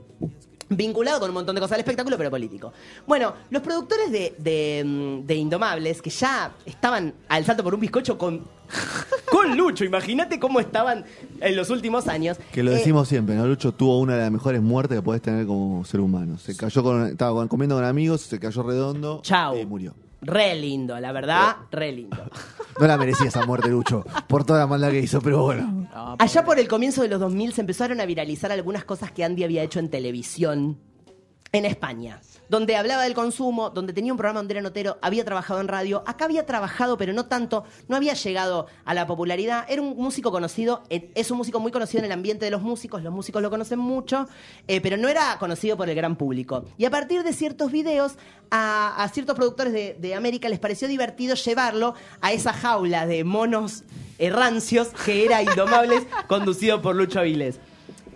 Vinculado 0.67 1.21
con 1.21 1.29
un 1.31 1.35
montón 1.35 1.55
de 1.55 1.61
cosas 1.61 1.75
al 1.75 1.81
espectáculo, 1.81 2.17
pero 2.17 2.31
político. 2.31 2.73
Bueno, 3.07 3.35
los 3.51 3.63
productores 3.63 4.11
de, 4.11 4.35
de, 4.39 4.83
mm, 4.85 5.27
de 5.27 5.35
Indomables, 5.35 6.01
que 6.01 6.09
ya 6.11 6.53
estaban 6.65 7.15
al 7.29 7.45
salto 7.45 7.63
por 7.63 7.75
un 7.75 7.81
bizcocho 7.81 8.17
con, 8.17 8.43
con 9.35 9.57
Lucho, 9.57 9.85
imagínate 9.85 10.39
cómo 10.39 10.61
estaban 10.61 11.05
en 11.41 11.57
los 11.57 11.71
últimos 11.71 12.09
años. 12.09 12.39
Que 12.53 12.63
lo 12.63 12.71
Eh, 12.71 12.77
decimos 12.77 13.09
siempre, 13.09 13.35
¿no? 13.35 13.47
Lucho 13.47 13.73
tuvo 13.73 13.99
una 13.99 14.15
de 14.15 14.21
las 14.23 14.31
mejores 14.31 14.63
muertes 14.63 14.99
que 14.99 15.03
podés 15.03 15.23
tener 15.23 15.47
como 15.47 15.85
ser 15.85 16.01
humano. 16.01 16.39
Se 16.39 16.57
cayó 16.57 16.83
con, 16.83 17.07
estaba 17.07 17.47
comiendo 17.49 17.75
con 17.77 17.85
amigos, 17.85 18.21
se 18.23 18.39
cayó 18.39 18.63
redondo 18.63 19.21
Chau. 19.23 19.57
y 19.59 19.67
murió. 19.67 19.95
Re 20.23 20.55
lindo, 20.55 20.99
la 21.01 21.13
verdad, 21.13 21.57
re 21.71 21.93
lindo. 21.93 22.17
No 22.81 22.89
la 22.89 22.97
merecía 22.97 23.29
esa 23.29 23.47
muerte, 23.47 23.69
Lucho, 23.69 24.05
por 24.27 24.43
toda 24.45 24.59
la 24.59 24.67
maldad 24.67 24.91
que 24.91 24.99
hizo, 24.99 25.21
pero 25.21 25.43
bueno. 25.45 25.87
No, 25.95 26.17
Allá 26.19 26.45
por 26.45 26.59
el 26.59 26.67
comienzo 26.67 27.03
de 27.03 27.09
los 27.09 27.21
2000 27.21 27.53
se 27.53 27.61
empezaron 27.61 28.01
a 28.01 28.05
viralizar 28.05 28.51
algunas 28.51 28.85
cosas 28.85 29.13
que 29.13 29.23
Andy 29.23 29.45
había 29.45 29.63
hecho 29.63 29.79
en 29.79 29.89
televisión 29.91 30.77
en 31.53 31.67
España, 31.67 32.21
donde 32.49 32.77
hablaba 32.77 33.03
del 33.03 33.15
consumo, 33.15 33.71
donde 33.71 33.93
tenía 33.93 34.13
un 34.13 34.17
programa 34.17 34.41
donde 34.41 34.55
era 34.55 34.63
notero, 34.63 34.99
había 35.03 35.25
trabajado 35.25 35.61
en 35.61 35.69
radio, 35.69 36.03
acá 36.07 36.25
había 36.27 36.47
trabajado, 36.47 36.97
pero 36.97 37.13
no 37.13 37.27
tanto, 37.27 37.65
no 37.89 37.97
había 37.97 38.15
llegado 38.15 38.67
a 38.85 38.95
la 38.95 39.07
popularidad, 39.07 39.65
era 39.69 39.83
un 39.83 39.97
músico 39.97 40.31
conocido, 40.31 40.83
eh, 40.91 41.11
es 41.15 41.31
un 41.31 41.39
músico 41.39 41.61
muy 41.61 41.73
conocido 41.73 42.01
en 42.01 42.07
el 42.07 42.13
ambiente 42.13 42.45
de 42.45 42.51
los 42.51 42.63
músicos, 42.63 43.03
los 43.03 43.13
músicos 43.13 43.43
lo 43.43 43.51
conocen 43.51 43.79
mucho, 43.79 44.29
eh, 44.69 44.81
pero 44.81 44.97
no 44.97 45.09
era 45.09 45.39
conocido 45.39 45.77
por 45.77 45.89
el 45.89 45.95
gran 45.95 46.17
público. 46.17 46.65
Y 46.79 46.85
a 46.85 46.91
partir 46.91 47.23
de 47.23 47.33
ciertos 47.33 47.73
videos, 47.73 48.17
a, 48.51 49.09
ciertos 49.13 49.35
productores 49.35 49.73
de, 49.73 49.97
de 49.99 50.15
América 50.15 50.49
les 50.49 50.59
pareció 50.59 50.87
divertido 50.89 51.35
llevarlo 51.35 51.95
a 52.21 52.33
esa 52.33 52.53
jaula 52.53 53.07
de 53.07 53.25
monos 53.25 53.85
eh, 54.19 54.31
rancios 54.31 54.89
que 55.05 55.25
era 55.25 55.43
Indomables, 55.43 56.05
conducido 56.29 56.81
por 56.81 56.95
Lucho 56.95 57.21
Avilés. 57.21 57.59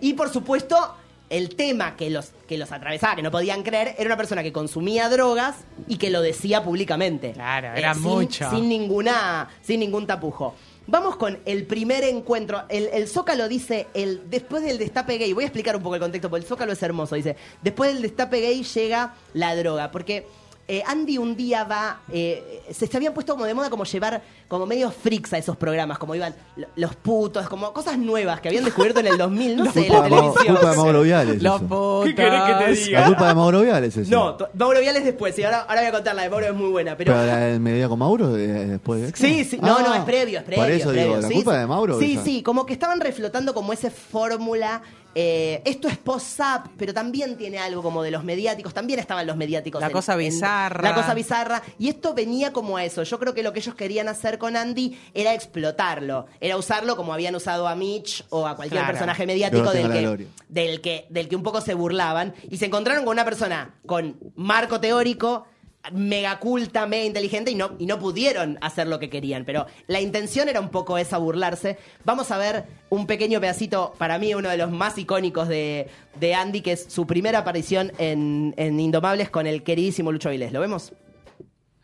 Y 0.01 0.13
por 0.13 0.29
supuesto, 0.29 0.95
el 1.29 1.55
tema 1.55 1.95
que 1.95 2.09
los, 2.09 2.31
que 2.47 2.57
los 2.57 2.71
atravesaba, 2.71 3.15
que 3.15 3.21
no 3.21 3.31
podían 3.31 3.63
creer, 3.63 3.95
era 3.97 4.07
una 4.07 4.17
persona 4.17 4.41
que 4.43 4.51
consumía 4.51 5.09
drogas 5.09 5.55
y 5.87 5.97
que 5.97 6.09
lo 6.09 6.21
decía 6.21 6.63
públicamente. 6.63 7.33
Claro, 7.33 7.69
era 7.75 7.93
sin- 7.93 8.03
mucho. 8.03 8.49
Sin, 8.49 8.67
ninguna, 8.69 9.49
sin 9.61 9.79
ningún 9.79 10.07
tapujo. 10.07 10.55
Vamos 10.87 11.17
con 11.17 11.37
el 11.45 11.67
primer 11.67 12.03
encuentro. 12.03 12.63
El, 12.67 12.87
el 12.91 13.07
Zócalo 13.07 13.47
dice, 13.47 13.85
el, 13.93 14.27
después 14.31 14.63
del 14.63 14.79
destape 14.79 15.19
gay, 15.19 15.31
voy 15.33 15.43
a 15.43 15.47
explicar 15.47 15.75
un 15.75 15.83
poco 15.83 15.93
el 15.95 16.01
contexto, 16.01 16.31
porque 16.31 16.41
el 16.43 16.47
Zócalo 16.49 16.71
es 16.73 16.81
hermoso, 16.81 17.13
dice, 17.13 17.35
después 17.61 17.93
del 17.93 18.01
destape 18.01 18.41
gay 18.41 18.63
llega 18.63 19.13
la 19.35 19.55
droga, 19.55 19.91
porque 19.91 20.25
eh, 20.71 20.83
Andy 20.85 21.17
un 21.17 21.35
día 21.35 21.63
va, 21.63 22.01
eh, 22.11 22.61
se, 22.71 22.85
se 22.87 22.95
habían 22.95 23.13
puesto 23.13 23.33
como 23.33 23.43
de 23.45 23.53
moda 23.55 23.69
como 23.71 23.83
llevar 23.85 24.21
como 24.47 24.65
medio 24.67 24.91
freaks 24.91 25.33
a 25.33 25.37
esos 25.39 25.57
programas, 25.57 25.97
como 25.97 26.13
iban 26.15 26.33
lo- 26.55 26.67
los 26.75 26.95
putos, 26.95 27.49
como 27.49 27.73
cosas 27.73 27.97
nuevas 27.97 28.39
que 28.39 28.47
habían 28.49 28.63
descubierto 28.63 28.99
en 28.99 29.07
el 29.07 29.17
2000, 29.17 29.57
no 29.57 29.71
sé, 29.71 29.89
la 29.89 30.03
televisión. 30.03 30.45
culpa 30.55 30.71
de 30.71 30.77
Mauro 30.77 31.01
Viales. 31.01 31.41
Los 31.43 31.55
eso. 31.55 31.67
putos. 31.67 32.05
¿Qué 32.05 32.15
querés 32.15 32.41
que 32.43 32.53
te 32.53 32.71
diga? 32.85 32.99
La 33.01 33.05
culpa 33.07 33.27
de 33.27 33.33
Mauro 33.35 33.61
Viales 33.61 33.97
eso. 33.97 34.11
No, 34.11 34.37
Mauro 34.53 34.79
Viales 34.79 35.03
después, 35.03 35.37
y 35.39 35.43
ahora, 35.43 35.61
ahora 35.61 35.81
voy 35.81 35.87
a 35.89 35.91
contar 35.91 36.15
la 36.15 36.21
de 36.23 36.29
Mauro 36.29 36.45
es 36.45 36.53
muy 36.53 36.69
buena, 36.69 36.95
pero... 36.95 37.13
Pero 37.13 37.25
la 37.25 37.37
de 37.37 37.59
Medida 37.59 37.89
con 37.89 37.99
Mauro 37.99 38.37
eh, 38.37 38.47
después 38.47 39.01
de 39.01 39.11
Sí, 39.15 39.43
sí, 39.43 39.57
no, 39.61 39.77
Ah, 39.77 39.83
no, 39.87 39.93
es 39.95 40.01
previo, 40.03 40.39
es 40.39 40.45
previo. 40.45 40.63
Por 40.63 40.71
eso 40.71 40.89
es 40.91 40.93
previo. 40.95 41.09
digo, 41.15 41.21
la 41.21 41.27
Sí, 41.27 41.33
culpa 41.33 41.51
sí. 41.53 41.57
de 41.57 41.67
Mauro. 41.67 41.99
Sí, 41.99 42.13
esa. 42.13 42.23
sí, 42.23 42.43
como 42.43 42.65
que 42.65 42.73
estaban 42.73 42.99
reflotando 42.99 43.53
como 43.53 43.73
esa 43.73 43.89
fórmula. 43.91 44.81
Eh, 45.15 45.61
esto 45.65 45.87
es 45.87 45.97
post-up, 45.97 46.69
pero 46.77 46.93
también 46.93 47.35
tiene 47.37 47.57
algo 47.57 47.81
como 47.81 48.03
de 48.03 48.11
los 48.11 48.23
mediáticos. 48.23 48.73
También 48.73 48.99
estaban 48.99 49.25
los 49.25 49.35
mediáticos. 49.35 49.81
La 49.81 49.89
cosa 49.89 50.15
bizarra. 50.15 50.89
La 50.89 50.95
cosa 50.95 51.13
bizarra. 51.13 51.61
Y 51.79 51.89
esto 51.89 52.13
venía 52.13 52.53
como 52.53 52.77
a 52.77 52.83
eso. 52.85 53.03
Yo 53.03 53.19
creo 53.19 53.33
que 53.33 53.41
lo 53.43 53.51
que 53.51 53.59
ellos 53.59 53.75
querían 53.75 54.07
hacer 54.07 54.37
con 54.37 54.55
Andy 54.55 54.97
era 55.13 55.33
explotarlo. 55.33 56.27
Era 56.39 56.57
usarlo 56.57 56.95
como 56.95 57.13
habían 57.13 57.35
usado 57.35 57.67
a 57.67 57.75
Mitch 57.75 58.23
o 58.29 58.45
a 58.47 58.55
cualquier 58.55 58.81
Claro. 58.81 58.93
personaje 58.93 59.25
mediático 59.25 59.71
del 59.71 59.91
que, 59.91 60.27
del, 60.47 60.81
que, 60.81 61.07
del 61.09 61.27
que 61.27 61.35
un 61.35 61.43
poco 61.43 61.59
se 61.61 61.73
burlaban. 61.73 62.33
Y 62.49 62.57
se 62.57 62.67
encontraron 62.67 63.03
con 63.03 63.13
una 63.13 63.25
persona 63.25 63.75
con 63.85 64.17
marco 64.35 64.79
teórico 64.79 65.45
mega 65.91 66.39
culta, 66.39 66.85
mega 66.85 67.05
inteligente 67.05 67.51
y 67.51 67.55
no, 67.55 67.71
y 67.79 67.85
no 67.85 67.99
pudieron 67.99 68.57
hacer 68.61 68.87
lo 68.87 68.99
que 68.99 69.09
querían. 69.09 69.45
Pero 69.45 69.65
la 69.87 70.01
intención 70.01 70.49
era 70.49 70.59
un 70.59 70.69
poco 70.69 70.97
esa, 70.97 71.17
burlarse. 71.17 71.77
Vamos 72.05 72.31
a 72.31 72.37
ver 72.37 72.65
un 72.89 73.07
pequeño 73.07 73.39
pedacito, 73.39 73.93
para 73.97 74.17
mí 74.19 74.33
uno 74.33 74.49
de 74.49 74.57
los 74.57 74.71
más 74.71 74.97
icónicos 74.97 75.47
de, 75.47 75.87
de 76.19 76.33
Andy, 76.35 76.61
que 76.61 76.73
es 76.73 76.85
su 76.91 77.07
primera 77.07 77.39
aparición 77.39 77.91
en, 77.97 78.53
en 78.57 78.79
Indomables 78.79 79.29
con 79.29 79.47
el 79.47 79.63
queridísimo 79.63 80.11
Lucho 80.11 80.29
Vilés. 80.29 80.51
¿Lo 80.51 80.59
vemos? 80.59 80.93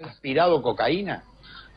aspirado 0.03 0.61
cocaína? 0.61 1.23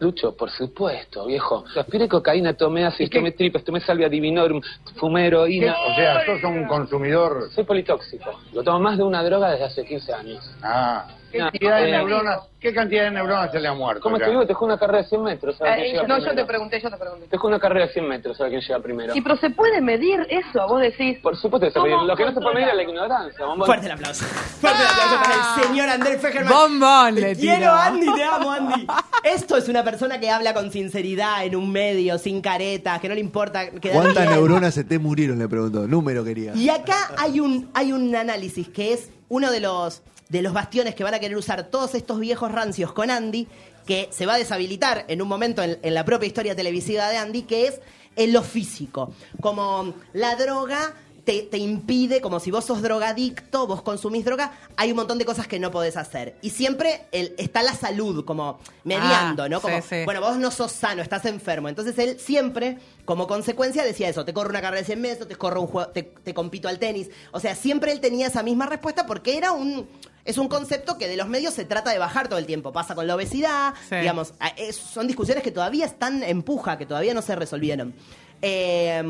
Lucho, 0.01 0.37
por 0.37 0.49
supuesto, 0.51 1.27
viejo. 1.27 1.65
Aspiré 1.77 2.09
cocaína, 2.09 2.55
tomé 2.55 2.87
ácido, 2.87 3.11
tomé 3.11 3.33
tripes, 3.33 3.65
tomé 3.65 3.81
salvia 3.81 4.09
divinorum, 4.09 4.61
fumé 4.95 5.27
heroína. 5.27 5.75
O 5.89 5.95
sea, 5.97 6.25
sos 6.25 6.45
un 6.45 6.67
consumidor. 6.69 7.51
Soy 7.53 7.65
politóxico. 7.65 8.31
Lo 8.53 8.63
tomo 8.63 8.79
más 8.79 8.97
de 8.97 9.03
una 9.03 9.25
droga 9.25 9.51
desde 9.51 9.65
hace 9.65 9.85
15 9.85 10.13
años. 10.13 10.55
Ah. 10.63 11.05
¿Qué 11.31 11.39
No, 11.39 11.45
cantidad 11.51 11.77
de 11.79 11.89
eh, 11.89 11.93
neuronas, 11.93 12.41
¿qué 12.59 12.73
cantidad 12.73 13.05
de 13.05 13.11
neuronas 13.11 13.53
se 13.53 13.61
le 13.61 13.69
ha 13.69 13.75
muerto? 13.75 14.03
¿Cómo 14.03 14.17
te 14.19 14.29
digo? 14.31 14.41
Te 14.43 14.49
dejó 14.49 14.65
una 14.65 14.79
carrera 14.79 15.03
de 15.03 15.09
100 15.09 15.23
metros. 15.23 15.57
¿sabes 15.59 15.75
quién 15.77 15.87
llega 15.91 16.03
Eh, 16.03 16.07
no, 16.09 16.19
yo 16.19 16.35
te 16.35 16.45
pregunté, 16.47 16.81
yo 16.81 16.91
te 16.91 16.97
pregunté. 16.97 17.25
Te 17.27 17.31
dejó 17.33 17.49
una 17.49 17.59
carrera 17.61 17.87
de 17.87 17.93
100 17.93 18.09
metros, 18.09 18.37
¿sabes 18.39 18.51
quién 18.51 18.63
llega 18.63 18.81
primero? 18.81 19.13
Sí, 19.13 19.21
pero 19.21 19.37
se 19.37 19.51
puede 19.51 19.81
medir 19.83 20.27
eso, 20.31 20.67
vos 20.67 20.81
decís. 20.81 21.19
Por 21.23 21.37
supuesto 21.37 21.67
que 21.67 21.73
se 21.73 21.81
puede. 21.81 21.93
¿Cómo 21.95 22.07
Lo 22.07 22.17
que 22.17 22.25
no 22.25 22.33
se 22.33 22.41
puede 22.41 22.55
medir 22.55 22.69
es 22.69 22.77
la 22.77 22.83
ignorancia. 22.83 23.45
bombón. 23.47 23.67
Fuerte 23.67 23.87
el 23.87 23.93
aplauso. 23.93 24.25
Fuerte 24.25 24.79
el 24.83 24.89
aplauso 24.89 25.23
para 25.23 25.35
el 25.35 25.65
señor 25.67 25.89
Andrés 25.91 26.21
Fejerman. 26.23 26.53
Bombón 26.53 27.15
Te 27.15 27.21
le 27.21 27.37
quiero, 27.37 27.59
tiró. 27.59 27.73
Andy, 27.75 28.15
te 28.15 28.25
amo, 28.25 28.51
Andy. 28.53 28.87
Esto 29.25 29.57
es 29.59 29.69
una 29.69 29.85
persona 29.85 30.19
que 30.19 30.31
habla 30.31 30.55
con 30.55 30.71
sinceridad 30.73 31.45
en 31.45 31.57
un 31.57 31.71
medio, 31.71 32.17
sin 32.19 32.41
caretas, 32.41 33.01
que 33.01 33.09
no 33.09 33.15
le 33.15 33.21
importa 33.21 33.69
¿Cuántas 33.93 34.15
bien. 34.15 34.31
neuronas 34.31 34.73
se 34.75 34.85
te 34.85 34.99
murieron? 34.99 35.39
Le 35.39 35.49
preguntó. 35.49 35.87
Número 35.87 36.25
quería. 36.25 36.55
Y 36.55 36.71
acá 36.71 37.11
hay 37.19 37.41
un, 37.41 37.71
hay 37.75 37.93
un 37.93 38.15
análisis 38.17 38.69
que 38.69 38.95
es 38.95 39.11
uno 39.29 39.51
de 39.51 39.61
los, 39.61 40.03
de 40.29 40.43
los 40.43 40.53
bastiones 40.53 40.95
que 40.95 41.05
van 41.05 41.15
a 41.15 41.19
querer 41.19 41.37
usar 41.37 41.69
todos 41.71 41.95
estos 41.95 42.21
viejos 42.21 42.53
rancios 42.53 42.93
con 42.93 43.11
Andy, 43.11 43.49
que 43.87 44.09
se 44.11 44.27
va 44.27 44.35
a 44.35 44.39
deshabilitar 44.39 45.05
en 45.09 45.23
un 45.23 45.29
momento 45.29 45.63
en, 45.63 45.79
la 45.83 46.05
propia 46.05 46.27
historia 46.27 46.55
televisiva 46.55 47.09
de 47.09 47.17
Andy, 47.17 47.43
que 47.43 47.69
es 47.69 47.81
en 48.17 48.33
lo 48.33 48.43
físico. 48.43 49.13
Como 49.41 49.95
la 50.13 50.37
droga 50.37 50.95
te, 51.29 51.43
te 51.43 51.59
impide, 51.59 52.23
como 52.23 52.41
si 52.41 52.51
vos 52.51 52.65
sos 52.65 52.81
drogadicto, 52.81 53.67
vos 53.67 53.83
consumís 53.83 54.25
droga, 54.25 54.51
hay 54.79 54.93
un 54.93 54.97
montón 54.97 55.19
de 55.19 55.27
cosas 55.27 55.47
que 55.47 55.59
no 55.59 55.71
podés 55.71 55.99
hacer. 55.99 56.37
Y 56.41 56.49
siempre 56.49 57.03
el- 57.13 57.35
está 57.37 57.63
la 57.63 57.75
salud, 57.75 58.25
como 58.25 58.59
mediando, 58.85 59.43
Ah, 59.43 59.49
¿no? 59.51 59.61
Como, 59.61 59.77
sí, 59.83 59.89
sí. 59.91 60.05
bueno, 60.07 60.23
vos 60.23 60.39
no 60.39 60.51
sos 60.51 60.73
sano, 60.73 61.03
estás 61.03 61.27
enfermo. 61.27 61.69
Entonces 61.69 61.99
él 61.99 62.19
siempre, 62.19 62.79
como 63.05 63.27
consecuencia, 63.27 63.85
decía 63.85 64.09
eso: 64.09 64.25
te 64.25 64.33
corro 64.33 64.49
una 64.49 64.63
carrera 64.63 64.81
de 64.81 64.87
100 64.87 65.03
metros, 65.03 65.29
te 65.29 65.37
corro 65.37 65.61
un 65.61 65.67
juego, 65.67 65.91
te, 65.91 66.03
te 66.03 66.33
compito 66.33 66.67
al 66.67 66.79
tenis. 66.79 67.11
O 67.33 67.41
sea, 67.41 67.55
siempre 67.55 67.93
él 67.93 68.01
tenía 68.01 68.29
esa 68.29 68.43
misma 68.43 68.65
respuesta 68.65 69.05
porque 69.05 69.37
era 69.37 69.53
un. 69.53 69.87
Es 70.25 70.39
un 70.39 70.49
concepto 70.49 70.97
que 70.97 71.09
de 71.09 71.19
los 71.19 71.29
medios 71.29 71.53
se 71.53 71.67
trata 71.67 71.91
de 71.91 71.99
bajar 71.99 72.29
todo 72.29 72.39
el 72.39 72.47
tiempo. 72.47 72.73
Pasa 72.73 72.95
con 72.95 73.07
la 73.07 73.15
obesidad, 73.15 73.75
Sí. 73.91 73.97
digamos. 73.97 74.33
es- 74.57 74.77
son 74.77 75.07
discusiones 75.07 75.45
que 75.45 75.51
todavía 75.51 75.85
están 75.85 76.23
en 76.23 76.43
puja, 76.43 76.79
que 76.79 76.87
todavía 76.87 77.13
no 77.13 77.21
se 77.21 77.37
resolvieron. 77.37 77.93
Eh, 78.41 79.03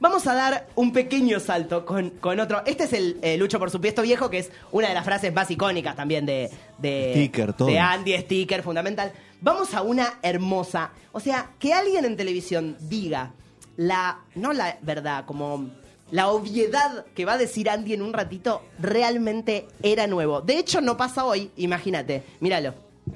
Vamos 0.00 0.26
a 0.26 0.34
dar 0.34 0.66
un 0.74 0.92
pequeño 0.92 1.40
salto 1.40 1.86
con, 1.86 2.10
con 2.10 2.38
otro. 2.40 2.62
Este 2.66 2.84
es 2.84 2.92
el 2.92 3.18
eh, 3.22 3.38
Lucho 3.38 3.58
por 3.58 3.70
supuesto 3.70 4.02
viejo, 4.02 4.28
que 4.28 4.38
es 4.38 4.50
una 4.72 4.88
de 4.88 4.94
las 4.94 5.04
frases 5.04 5.32
más 5.32 5.50
icónicas 5.50 5.94
también 5.94 6.26
de, 6.26 6.50
de, 6.78 7.12
Sticker, 7.14 7.52
todo. 7.52 7.68
de 7.68 7.78
Andy 7.78 8.18
Sticker, 8.18 8.62
fundamental. 8.62 9.12
Vamos 9.40 9.72
a 9.72 9.82
una 9.82 10.14
hermosa. 10.22 10.90
O 11.12 11.20
sea, 11.20 11.50
que 11.58 11.72
alguien 11.72 12.04
en 12.04 12.16
televisión 12.16 12.76
diga 12.80 13.32
la, 13.76 14.20
no 14.34 14.52
la 14.52 14.78
verdad, 14.82 15.24
como 15.26 15.70
la 16.10 16.28
obviedad 16.28 17.06
que 17.14 17.24
va 17.24 17.34
a 17.34 17.38
decir 17.38 17.70
Andy 17.70 17.94
en 17.94 18.02
un 18.02 18.12
ratito, 18.12 18.62
realmente 18.78 19.68
era 19.82 20.06
nuevo. 20.06 20.40
De 20.40 20.58
hecho, 20.58 20.80
no 20.80 20.96
pasa 20.96 21.24
hoy, 21.24 21.50
imagínate. 21.56 22.24
Míralo. 22.40 22.74
el 23.06 23.14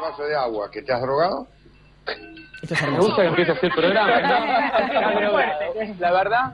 vaso 0.00 0.22
de 0.24 0.36
agua, 0.36 0.70
¿que 0.70 0.82
te 0.82 0.92
has 0.92 1.02
drogado? 1.02 1.46
Esto 2.62 2.74
es 2.74 2.82
Me 2.90 2.98
gusta 2.98 3.22
que 3.22 3.28
empiece 3.28 3.52
así 3.52 3.66
el 3.66 3.72
programa. 3.72 4.20
¿no? 4.20 5.38
La 6.00 6.12
verdad, 6.12 6.52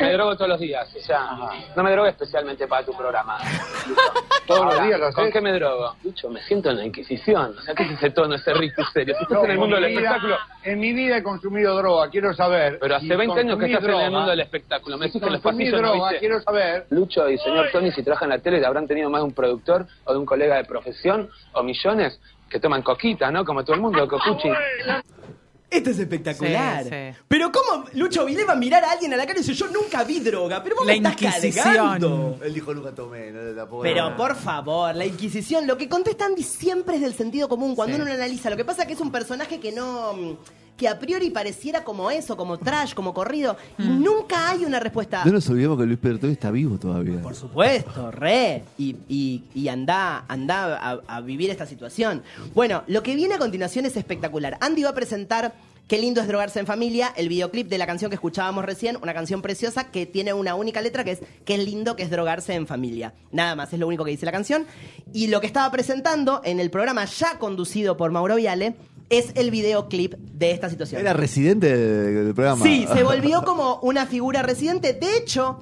me 0.00 0.12
drogo 0.12 0.34
todos 0.36 0.48
los 0.48 0.60
días. 0.60 0.88
O 0.96 1.00
sea, 1.00 1.28
no 1.76 1.82
me 1.82 1.90
drogo 1.92 2.06
especialmente 2.08 2.66
para 2.66 2.84
tu 2.84 2.92
programa. 2.96 3.38
Todos 4.46 4.74
los 4.74 4.82
días 4.86 5.00
lo 5.00 5.10
¿Con 5.12 5.32
qué 5.32 5.40
me 5.40 5.52
drogo? 5.52 5.94
Lucho, 6.04 6.28
me 6.28 6.42
siento 6.42 6.68
en 6.68 6.76
la 6.76 6.84
Inquisición. 6.84 7.56
O 7.58 7.62
sea, 7.62 7.74
¿qué 7.74 7.84
es 7.84 7.92
ese 7.92 8.10
tono, 8.10 8.34
ese 8.34 8.52
ritmo 8.52 8.84
serio? 8.92 9.14
Si 9.16 9.22
estás 9.22 9.38
No, 9.38 9.44
en 9.46 9.50
el 9.52 9.58
mundo 9.58 9.76
del 9.76 9.86
vida- 9.86 10.00
espectáculo. 10.00 10.36
En 10.64 10.80
mi 10.80 10.92
vida 10.92 11.16
he 11.16 11.22
consumido 11.22 11.74
droga, 11.76 12.10
quiero 12.10 12.34
saber. 12.34 12.78
Pero 12.78 12.96
hace 12.96 13.06
si 13.06 13.16
20 13.16 13.40
años 13.40 13.58
que 13.58 13.64
estás 13.66 13.82
en 13.82 13.84
el 13.90 13.96
droga, 13.96 14.10
mundo 14.10 14.30
del 14.30 14.40
espectáculo. 14.40 14.98
Me 14.98 15.06
decís 15.06 15.22
que 15.22 15.30
los 15.30 15.40
pasillos 15.40 15.80
droga, 15.80 15.94
viste. 16.10 16.18
quiero 16.18 16.40
saber. 16.42 16.86
Lucho 16.90 17.26
y 17.30 17.38
señor 17.38 17.70
Tony, 17.72 17.90
si 17.92 18.02
trabajan 18.02 18.30
en 18.32 18.36
la 18.36 18.42
tele, 18.42 18.64
habrán 18.66 18.86
tenido 18.86 19.08
más 19.08 19.22
de 19.22 19.24
un 19.28 19.32
productor 19.32 19.86
o 20.04 20.12
de 20.12 20.18
un 20.18 20.26
colega 20.26 20.56
de 20.56 20.64
profesión 20.64 21.30
o 21.54 21.62
millones 21.62 22.20
que 22.50 22.60
toman 22.60 22.82
coquita, 22.82 23.30
¿no? 23.30 23.46
Como 23.46 23.64
todo 23.64 23.76
el 23.76 23.80
mundo, 23.80 24.06
cocuchi. 24.06 24.50
Esto 25.76 25.90
es 25.90 25.98
espectacular. 25.98 26.84
Sí, 26.84 26.90
sí. 26.90 27.18
Pero 27.26 27.50
¿cómo 27.50 27.84
Lucho 27.94 28.24
Vilé 28.24 28.44
va 28.44 28.52
a 28.52 28.56
mirar 28.56 28.84
a 28.84 28.92
alguien 28.92 29.12
a 29.12 29.16
la 29.16 29.26
cara 29.26 29.38
y 29.38 29.42
dice, 29.42 29.54
yo 29.54 29.66
nunca 29.68 30.04
vi 30.04 30.20
droga, 30.20 30.62
pero 30.62 30.76
vos 30.76 30.86
La 30.86 30.92
me 30.92 30.96
estás 30.98 31.12
Inquisición. 31.22 31.64
cargando? 31.64 32.38
Él 32.44 32.54
dijo 32.54 32.72
nunca 32.74 32.92
tomé. 32.94 33.30
No, 33.30 33.54
tampoco 33.54 33.82
Pero 33.82 34.16
por 34.16 34.36
favor, 34.36 34.94
la 34.94 35.04
Inquisición, 35.06 35.66
lo 35.66 35.76
que 35.76 35.88
contesta 35.88 36.26
Andy 36.26 36.42
siempre 36.42 36.96
es 36.96 37.02
del 37.02 37.14
sentido 37.14 37.48
común 37.48 37.74
cuando 37.74 37.96
Sí. 37.96 38.00
uno 38.00 38.08
lo 38.08 38.14
analiza. 38.14 38.50
Lo 38.50 38.56
que 38.56 38.64
pasa 38.64 38.82
es 38.82 38.88
que 38.88 38.94
es 38.94 39.00
un 39.00 39.10
personaje 39.10 39.58
que 39.60 39.72
no. 39.72 40.38
Que 40.76 40.88
a 40.88 40.98
priori 40.98 41.30
pareciera 41.30 41.84
como 41.84 42.10
eso, 42.10 42.36
como 42.36 42.58
trash, 42.58 42.94
como 42.94 43.14
corrido, 43.14 43.56
y 43.78 43.82
Mm. 43.84 44.02
nunca 44.02 44.50
hay 44.50 44.64
una 44.64 44.80
respuesta. 44.80 45.24
No 45.24 45.32
nos 45.32 45.48
olvidemos 45.48 45.78
que 45.78 45.86
Luis 45.86 45.98
Pedro 46.00 46.28
está 46.28 46.50
vivo 46.50 46.78
todavía. 46.78 47.20
Por 47.22 47.34
supuesto, 47.36 48.10
re. 48.10 48.64
Y, 48.76 48.96
y, 49.08 49.44
y 49.54 49.68
anda, 49.68 50.24
anda 50.26 50.76
a, 50.76 51.00
a 51.06 51.20
vivir 51.20 51.50
esta 51.50 51.66
situación. 51.66 52.22
Bueno, 52.54 52.82
lo 52.88 53.02
que 53.04 53.14
viene 53.14 53.34
a 53.34 53.38
continuación 53.38 53.86
es 53.86 53.96
espectacular. 53.96 54.58
Andy 54.60 54.82
va 54.82 54.90
a 54.90 54.94
presentar 54.94 55.52
Qué 55.86 55.98
lindo 55.98 56.22
es 56.22 56.26
drogarse 56.26 56.58
en 56.58 56.66
familia, 56.66 57.12
el 57.14 57.28
videoclip 57.28 57.68
de 57.68 57.76
la 57.76 57.84
canción 57.86 58.10
que 58.10 58.14
escuchábamos 58.14 58.64
recién, 58.64 58.96
una 59.02 59.12
canción 59.12 59.42
preciosa 59.42 59.90
que 59.90 60.06
tiene 60.06 60.32
una 60.32 60.54
única 60.54 60.80
letra 60.80 61.04
que 61.04 61.10
es 61.10 61.18
Qué 61.44 61.58
lindo 61.58 61.94
que 61.94 62.04
es 62.04 62.10
drogarse 62.10 62.54
en 62.54 62.66
familia. 62.66 63.12
Nada 63.32 63.54
más, 63.54 63.70
es 63.70 63.78
lo 63.78 63.86
único 63.86 64.02
que 64.02 64.10
dice 64.10 64.24
la 64.24 64.32
canción. 64.32 64.64
Y 65.12 65.26
lo 65.26 65.42
que 65.42 65.46
estaba 65.46 65.70
presentando 65.70 66.40
en 66.42 66.58
el 66.58 66.70
programa 66.70 67.04
ya 67.04 67.38
conducido 67.38 67.98
por 67.98 68.10
Mauro 68.12 68.36
Viale 68.36 68.74
es 69.10 69.32
el 69.34 69.50
videoclip 69.50 70.14
de 70.14 70.50
esta 70.50 70.68
situación. 70.70 71.00
Era 71.00 71.12
residente 71.12 71.76
del, 71.76 72.34
programa. 72.34 72.64
Sí, 72.64 72.86
se 72.92 73.02
volvió 73.04 73.42
como 73.42 73.78
una 73.82 74.06
figura 74.06 74.42
residente. 74.42 74.92
De 74.94 75.16
hecho, 75.18 75.58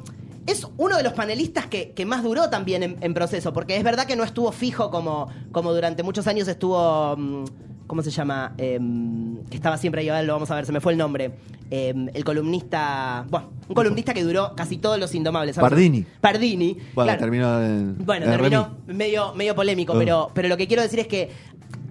es 0.47 0.67
uno 0.77 0.97
de 0.97 1.03
los 1.03 1.13
panelistas 1.13 1.67
que, 1.67 1.91
que 1.93 2.05
más 2.07 2.23
duró 2.23 2.51
también 2.51 2.83
en, 2.83 2.97
en 3.01 3.15
proceso, 3.15 3.53
porque 3.53 3.77
es 3.77 3.85
verdad 3.85 4.07
que 4.07 4.17
no 4.17 4.25
estuvo 4.25 4.51
fijo 4.53 4.91
como, 4.91 5.29
como 5.53 5.73
durante 5.73 6.03
muchos 6.03 6.27
años 6.27 6.49
estuvo. 6.49 7.17
mm, 7.17 7.45
¿Cómo 7.87 8.01
se 8.01 8.11
llama? 8.11 8.55
Em, 8.57 9.43
que 9.51 9.57
estaba 9.57 9.77
siempre 9.77 10.09
ahí, 10.09 10.27
lo 10.27 10.33
vamos 10.33 10.51
a 10.51 10.55
ver, 10.55 10.65
se 10.65 10.73
me 10.73 10.81
fue 10.81 10.93
el 10.93 10.99
nombre. 10.99 11.33
Em, 11.69 12.09
el 12.15 12.25
columnista. 12.25 13.27
Bueno, 13.29 13.51
un 13.69 13.75
columnista 13.75 14.15
que 14.15 14.23
duró 14.23 14.55
casi 14.57 14.79
todos 14.79 14.99
los 14.99 15.15
indomables. 15.15 15.57
¿sabes? 15.57 15.69
Pardini. 15.69 16.07
Pardini. 16.21 16.79
Bueno, 16.95 17.07
claro. 17.09 17.19
terminó 17.21 17.63
en. 17.63 17.97
Bueno, 17.99 18.25
en 18.25 18.31
terminó 18.31 18.77
medio, 18.87 19.35
medio 19.35 19.55
polémico, 19.55 19.93
Oh. 19.93 19.99
pero, 19.99 20.31
pero 20.33 20.49
lo 20.49 20.57
que 20.57 20.67
quiero 20.67 20.81
decir 20.83 21.01
es 21.01 21.07
que 21.07 21.31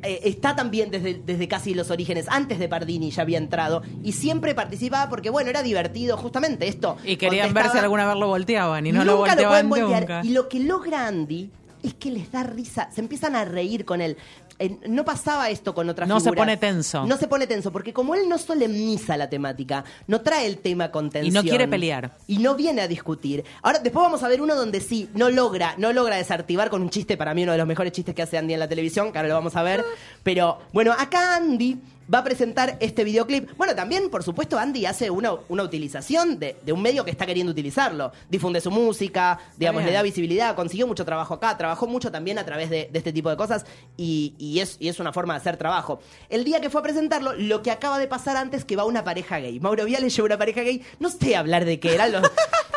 eh, 0.04 0.22
está 0.24 0.56
también 0.56 0.92
desde, 0.92 1.22
desde 1.26 1.48
casi 1.48 1.74
los 1.74 1.92
orígenes. 1.92 2.26
Antes 2.30 2.60
de 2.60 2.68
Pardini 2.68 3.12
ya 3.12 3.22
había 3.24 3.38
entrado 3.38 3.82
y 4.04 4.12
siempre 4.14 4.56
participaba 4.56 5.10
porque, 5.10 5.30
bueno, 5.30 5.50
era 5.50 5.64
divertido 5.64 6.18
justamente 6.18 6.68
esto. 6.68 6.98
Y 7.04 7.18
querían 7.18 7.54
ver 7.54 7.70
si 7.70 7.78
alguna 7.78 8.08
vez 8.08 8.18
lo 8.18 8.28
volteaban 8.28 8.86
y 8.88 8.92
no 8.92 9.04
lo 9.04 9.18
Nunca 9.18 9.32
volteaban 9.36 9.70
pueden 9.70 9.88
voltear. 9.88 10.02
nunca. 10.02 10.22
Y 10.24 10.30
lo 10.30 10.50
que 10.50 10.60
logra 10.60 11.08
Andy 11.08 11.50
es 11.84 11.94
que 11.96 12.12
les 12.12 12.32
da 12.32 12.44
risa, 12.44 12.90
se 12.92 13.02
empiezan 13.02 13.36
a 13.36 13.44
reír 13.46 13.86
con 13.86 14.02
él. 14.02 14.18
Eh, 14.60 14.78
no 14.88 15.04
pasaba 15.06 15.50
esto 15.50 15.74
con 15.74 15.90
otras 15.90 16.08
No 16.08 16.20
se 16.20 16.26
figuras. 16.26 16.42
pone 16.44 16.58
tenso. 16.58 17.06
No 17.06 17.18
se 17.18 17.28
pone 17.28 17.48
tenso, 17.48 17.72
porque 17.72 17.94
como 17.94 18.16
él 18.16 18.28
no 18.30 18.38
solemniza 18.38 19.18
la 19.18 19.30
temática, 19.30 19.84
no 20.08 20.22
trae 20.22 20.46
el 20.48 20.58
tema 20.60 20.92
con 20.92 21.10
tensión. 21.10 21.32
Y 21.32 21.36
no 21.36 21.42
quiere 21.44 21.68
pelear. 21.68 22.16
Y 22.28 22.38
no 22.38 22.56
viene 22.56 22.82
a 22.82 22.88
discutir. 22.88 23.44
Ahora, 23.62 23.80
después 23.80 24.04
vamos 24.04 24.24
a 24.24 24.28
ver 24.28 24.42
uno 24.42 24.56
donde 24.56 24.80
sí, 24.82 25.10
no 25.14 25.30
logra, 25.30 25.76
no 25.78 25.94
logra 25.94 26.16
desactivar 26.18 26.70
con 26.70 26.82
un 26.82 26.90
chiste, 26.90 27.18
para 27.18 27.34
mí 27.34 27.44
uno 27.44 27.52
de 27.54 27.58
los 27.58 27.68
mejores 27.68 27.92
chistes 27.94 28.14
que 28.16 28.22
hace 28.22 28.38
Andy 28.38 28.54
en 28.54 28.60
la 28.60 28.68
televisión, 28.68 29.12
que 29.12 29.18
ahora 29.18 29.30
lo 29.30 29.36
vamos 29.36 29.56
a 29.56 29.64
ver. 29.64 29.84
Pero, 30.24 30.60
bueno, 30.74 30.94
acá 30.98 31.36
Andy 31.36 31.80
va 32.14 32.20
a 32.20 32.24
presentar 32.24 32.78
este 32.80 33.04
videoclip. 33.04 33.56
Bueno, 33.58 33.76
también, 33.76 34.10
por 34.10 34.24
supuesto, 34.24 34.58
Andy 34.58 34.86
hace 34.86 35.10
una, 35.10 35.34
una 35.50 35.64
utilización 35.64 36.40
de, 36.40 36.58
de 36.64 36.74
un 36.74 36.82
medio 36.82 37.06
que 37.06 37.12
está 37.12 37.26
queriendo 37.26 37.52
utilizarlo. 37.52 38.12
Difunde 38.30 38.62
su 38.62 38.72
música, 38.72 39.40
digamos, 39.58 39.84
le 39.84 39.92
da 39.92 40.02
visibilidad, 40.02 40.56
consiguió 40.56 40.88
mucho 40.88 41.06
trabajo 41.06 41.34
acá, 41.36 41.58
trabajó 41.58 41.88
mucho 41.88 42.12
también 42.12 42.38
a 42.40 42.46
través 42.46 42.70
de, 42.70 42.90
de 42.92 42.98
este 42.98 43.14
tipo 43.14 43.30
de 43.30 43.38
cosas 43.38 43.66
y, 43.98 44.36
y 44.38 44.60
es, 44.60 44.78
y 44.80 44.90
es 44.90 45.00
una 45.00 45.14
forma 45.14 45.34
de 45.34 45.40
hacer 45.40 45.58
trabajo. 45.58 46.02
El 46.30 46.44
día 46.44 46.60
que 46.62 46.70
fue 46.70 46.82
a 46.82 46.84
presentarlo, 46.84 47.34
lo 47.34 47.62
que 47.62 47.72
acaba 47.72 48.00
de 48.00 48.08
pasar 48.08 48.38
antes 48.38 48.66
que 48.66 48.76
va 48.76 48.86
una 48.86 49.04
pareja 49.04 49.40
gay. 49.40 49.60
Mauro 49.60 49.86
Viales 49.86 50.16
llevó 50.16 50.26
una 50.26 50.38
pareja 50.38 50.62
gay, 50.62 50.84
no 51.00 51.10
sé 51.10 51.36
hablar 51.36 51.66
de 51.66 51.80
qué, 51.80 51.94
eran 51.94 52.12
los... 52.12 52.24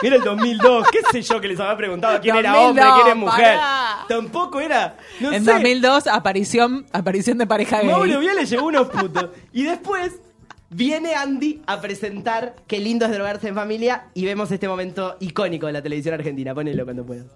Era 0.07 0.17
el 0.17 0.23
2002, 0.23 0.87
qué 0.93 0.99
sé 1.11 1.23
yo 1.23 1.41
que 1.41 1.49
les 1.49 1.59
había 1.59 1.77
preguntado 1.77 2.21
quién 2.21 2.37
era 2.37 2.51
2002, 2.53 2.69
hombre, 2.69 3.03
quién 3.03 3.09
es 3.09 3.17
mujer. 3.17 3.57
pará. 3.57 4.05
Tampoco 4.07 4.61
era, 4.61 4.97
no 5.21 5.33
en 5.33 5.45
sé. 5.45 5.53
2002, 5.53 6.07
aparición, 6.09 6.87
aparición 6.93 7.39
de 7.39 7.47
pareja 7.47 7.79
gay. 7.81 7.89
Mauro 7.89 8.21
Viales 8.21 8.51
llevó 8.51 8.67
unos 8.67 8.89
putos. 8.89 9.31
Y 9.53 9.63
después 9.63 10.13
viene 10.69 11.15
Andy 11.15 11.63
a 11.67 11.81
presentar 11.81 12.55
Qué 12.67 12.81
lindo 12.81 13.07
es 13.07 13.13
drogarse 13.13 13.49
en 13.49 13.55
familia 13.55 14.09
y 14.13 14.27
vemos 14.27 14.51
este 14.51 14.69
momento 14.69 15.17
icónico 15.21 15.69
de 15.69 15.73
la 15.73 15.83
televisión 15.83 16.15
argentina. 16.15 16.55
Ponelo 16.55 16.85
cuando 16.85 17.05
puedas. 17.07 17.27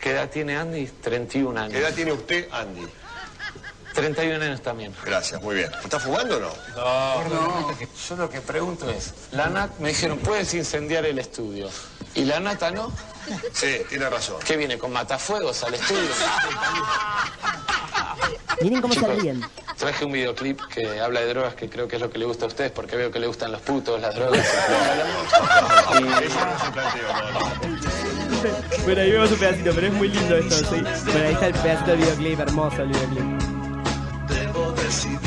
¿Qué 0.00 0.10
edad 0.10 0.30
tiene 0.30 0.56
Andy? 0.56 0.88
31 1.00 1.58
años. 1.58 1.72
¿Qué 1.72 1.78
edad 1.78 1.94
tiene 1.94 2.12
usted, 2.12 2.48
Andy? 2.52 2.82
31 3.92 4.44
años 4.44 4.62
también. 4.62 4.94
Gracias, 5.04 5.42
muy 5.42 5.56
bien. 5.56 5.70
¿Está 5.82 5.98
fumando 6.00 6.36
o 6.36 6.40
no? 6.40 6.50
No, 6.76 7.28
no. 7.28 7.78
Yo 8.08 8.16
lo 8.16 8.30
que 8.30 8.40
pregunto 8.40 8.88
es, 8.90 9.12
la 9.32 9.48
NAT 9.48 9.78
me 9.78 9.90
dijeron, 9.90 10.18
puedes 10.18 10.52
incendiar 10.54 11.04
el 11.06 11.18
estudio. 11.18 11.68
¿Y 12.14 12.24
la 12.24 12.40
nata 12.40 12.70
no? 12.70 12.92
Sí, 13.52 13.78
tiene 13.88 14.08
razón. 14.10 14.36
¿Qué 14.44 14.56
viene 14.56 14.76
con 14.78 14.92
matafuegos 14.92 15.62
al 15.64 15.74
estudio? 15.74 16.10
Miren 18.60 18.80
cómo 18.80 18.94
se 18.94 19.00
Chicos, 19.00 19.16
ríen. 19.16 19.42
Traje 19.78 20.04
un 20.04 20.12
videoclip 20.12 20.60
que 20.66 21.00
habla 21.00 21.20
de 21.20 21.28
drogas, 21.28 21.54
que 21.54 21.68
creo 21.68 21.88
que 21.88 21.96
es 21.96 22.02
lo 22.02 22.10
que 22.10 22.18
le 22.18 22.26
gusta 22.26 22.44
a 22.44 22.48
ustedes, 22.48 22.70
porque 22.70 22.96
veo 22.96 23.10
que 23.10 23.18
le 23.18 23.26
gustan 23.26 23.50
los 23.50 23.62
putos, 23.62 24.00
las 24.00 24.14
drogas. 24.14 24.46
y-. 25.98 26.04
Bueno, 28.84 29.00
ahí 29.00 29.10
vemos 29.10 29.30
un 29.30 29.38
pedacito, 29.38 29.72
pero 29.74 29.86
es 29.86 29.92
muy 29.92 30.08
lindo 30.08 30.36
esto, 30.36 30.56
¿sí? 30.56 30.82
Bueno, 31.06 31.26
ahí 31.26 31.32
está 31.32 31.46
el 31.46 31.54
pedacito 31.54 31.90
del 31.92 32.00
videoclip, 32.00 32.40
hermoso 32.40 32.82
el 32.82 32.88
videoclip. 32.88 33.61
Decidir 34.92 35.18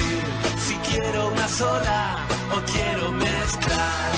si 0.59 0.75
quiero 0.91 1.29
una 1.29 1.47
sola 1.47 2.17
o 2.55 2.61
quiero 2.71 3.11
mezclar. 3.13 4.11